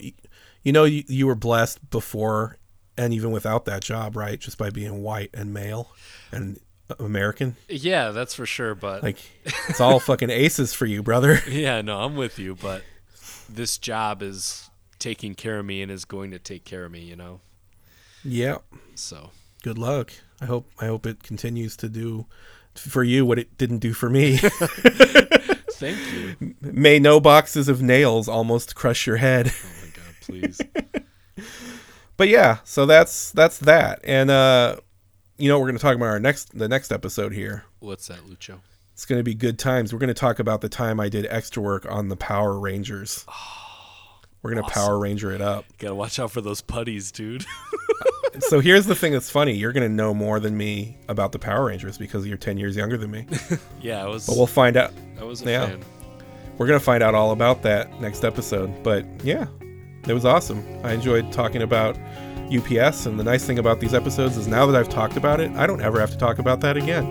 you 0.62 0.72
know, 0.72 0.84
you, 0.84 1.05
you 1.09 1.26
were 1.26 1.34
blessed 1.34 1.90
before 1.90 2.59
and 2.99 3.12
even 3.12 3.30
without 3.30 3.64
that 3.66 3.82
job, 3.82 4.16
right? 4.16 4.38
Just 4.40 4.57
by 4.59 4.70
being 4.70 5.03
white 5.03 5.30
and 5.34 5.53
male 5.53 5.90
and 6.32 6.59
American. 6.99 7.57
yeah, 7.68 8.11
that's 8.11 8.34
for 8.34 8.47
sure. 8.47 8.74
But 8.74 9.03
Like, 9.03 9.18
it's 9.68 9.80
all 9.80 9.99
fucking 10.11 10.30
aces 10.30 10.72
for 10.72 10.87
you, 10.87 11.03
brother. 11.03 11.41
yeah, 11.49 11.80
no, 11.82 12.01
I'm 12.01 12.16
with 12.16 12.39
you. 12.39 12.55
But 12.55 12.82
this 13.49 13.78
job 13.78 14.22
is 14.22 14.70
taking 14.99 15.34
care 15.34 15.59
of 15.59 15.66
me 15.66 15.82
and 15.82 15.91
is 15.93 16.05
going 16.05 16.30
to 16.32 16.39
take 16.39 16.64
care 16.64 16.84
of 16.84 16.93
me. 16.93 17.01
You 17.01 17.16
know. 17.16 17.41
yeah. 18.24 18.59
So 18.95 19.30
good 19.62 19.78
luck. 19.78 20.12
I 20.41 20.45
hope 20.47 20.68
I 20.78 20.87
hope 20.87 21.07
it 21.07 21.22
continues 21.22 21.76
to 21.78 21.89
do 21.89 22.26
for 22.74 23.03
you 23.03 23.24
what 23.24 23.39
it 23.39 23.57
didn't 23.59 23.78
do 23.78 23.93
for 23.93 24.11
me. 24.11 24.37
thank 25.72 25.99
you. 26.12 26.55
May 26.61 26.99
no 26.99 27.20
boxes 27.20 27.68
of 27.68 27.82
nails 27.82 28.28
almost 28.28 28.74
crush 28.74 29.07
your 29.07 29.16
head. 29.16 29.51
Oh 29.53 29.68
my 29.82 29.91
god, 29.95 30.14
please. 30.20 30.61
But 32.18 32.28
yeah, 32.28 32.59
so 32.64 32.87
that's 32.87 33.30
that's 33.32 33.59
that. 33.59 34.01
And 34.05 34.30
uh 34.30 34.76
you 35.39 35.49
know, 35.49 35.59
we're 35.59 35.66
going 35.66 35.76
to 35.76 35.82
talk 35.82 35.97
about 35.97 36.07
our 36.07 36.20
next 36.20 36.57
the 36.57 36.68
next 36.68 36.93
episode 36.93 37.32
here. 37.32 37.64
What's 37.80 38.09
that, 38.09 38.18
Lucho? 38.26 38.61
It's 38.93 39.05
going 39.05 39.18
to 39.18 39.24
be 39.24 39.34
good 39.34 39.59
times. 39.59 39.93
We're 39.93 39.99
going 39.99 40.09
to 40.09 40.14
talk 40.14 40.39
about 40.39 40.62
the 40.62 40.70
time 40.70 40.99
I 41.01 41.11
did 41.11 41.26
extra 41.28 41.62
work 41.62 41.87
on 41.91 42.09
the 42.09 42.16
Power 42.16 42.59
Rangers. 42.59 43.26
Oh, 43.28 44.20
we're 44.43 44.53
going 44.53 44.64
to 44.64 44.70
Power 44.70 44.99
Ranger 44.99 45.32
it 45.32 45.43
up. 45.43 45.66
Gotta 45.78 45.95
watch 45.95 46.18
out 46.18 46.30
for 46.30 46.41
those 46.41 46.62
putties, 46.62 47.12
dude. 47.12 47.45
so 48.39 48.61
here's 48.61 48.87
the 48.87 48.95
thing 48.95 49.12
that's 49.12 49.28
funny. 49.28 49.53
You're 49.53 49.72
going 49.72 49.87
to 49.87 49.95
know 49.95 50.14
more 50.14 50.41
than 50.41 50.57
me 50.57 50.97
about 51.09 51.32
the 51.32 51.39
Power 51.39 51.66
Rangers 51.66 51.99
because 51.99 52.26
you're 52.26 52.39
10 52.39 52.57
years 52.57 52.74
younger 52.74 52.97
than 52.97 53.11
me. 53.11 53.26
yeah, 53.82 54.03
I 54.03 54.09
was. 54.09 54.26
But 54.26 54.37
we'll 54.37 54.47
find 54.47 54.76
out. 54.76 54.93
I 55.20 55.24
was 55.24 55.43
a 55.43 55.51
yeah. 55.51 55.66
fan. 55.66 55.84
We're 56.57 56.66
going 56.66 56.78
to 56.78 56.84
find 56.84 57.03
out 57.03 57.14
all 57.14 57.32
about 57.32 57.62
that 57.62 58.01
next 58.01 58.24
episode. 58.24 58.82
But 58.82 59.05
yeah, 59.22 59.47
it 60.07 60.14
was 60.14 60.24
awesome. 60.24 60.64
I 60.84 60.93
enjoyed 60.93 61.32
talking 61.32 61.61
about 61.61 61.99
UPS. 62.47 63.07
And 63.07 63.18
the 63.18 63.24
nice 63.24 63.44
thing 63.44 63.59
about 63.59 63.80
these 63.80 63.94
episodes 63.94 64.36
is 64.36 64.47
now 64.47 64.66
that 64.66 64.78
I've 64.78 64.88
talked 64.88 65.16
about 65.16 65.40
it, 65.40 65.51
I 65.53 65.66
don't 65.66 65.80
ever 65.80 66.01
have 66.01 66.11
to 66.11 66.18
talk 66.18 66.38
about 66.38 66.61
that 66.61 66.76
again. 66.76 67.07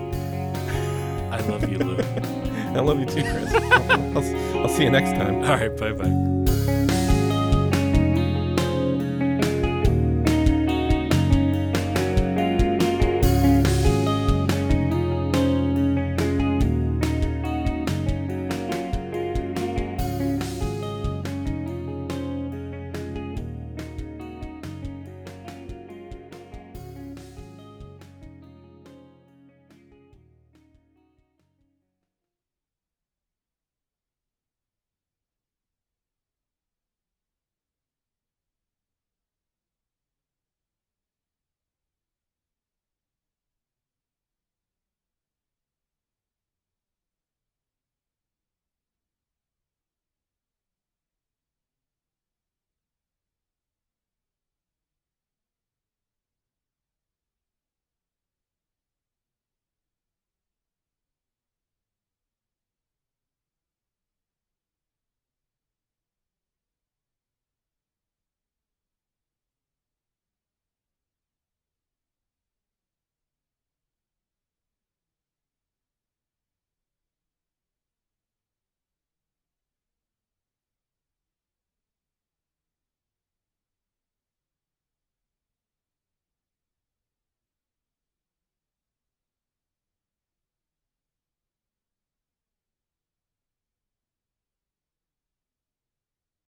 I 1.32 1.40
love 1.48 1.68
you, 1.70 1.78
Lou. 1.78 1.96
I 2.76 2.80
love 2.80 3.00
you 3.00 3.06
too, 3.06 3.22
Chris. 3.22 3.54
I'll, 3.54 3.92
I'll, 4.18 4.58
I'll 4.62 4.68
see 4.68 4.84
you 4.84 4.90
next 4.90 5.12
time. 5.12 5.36
All 5.44 5.56
right, 5.56 5.76
bye 5.76 5.92
bye. 5.92 6.35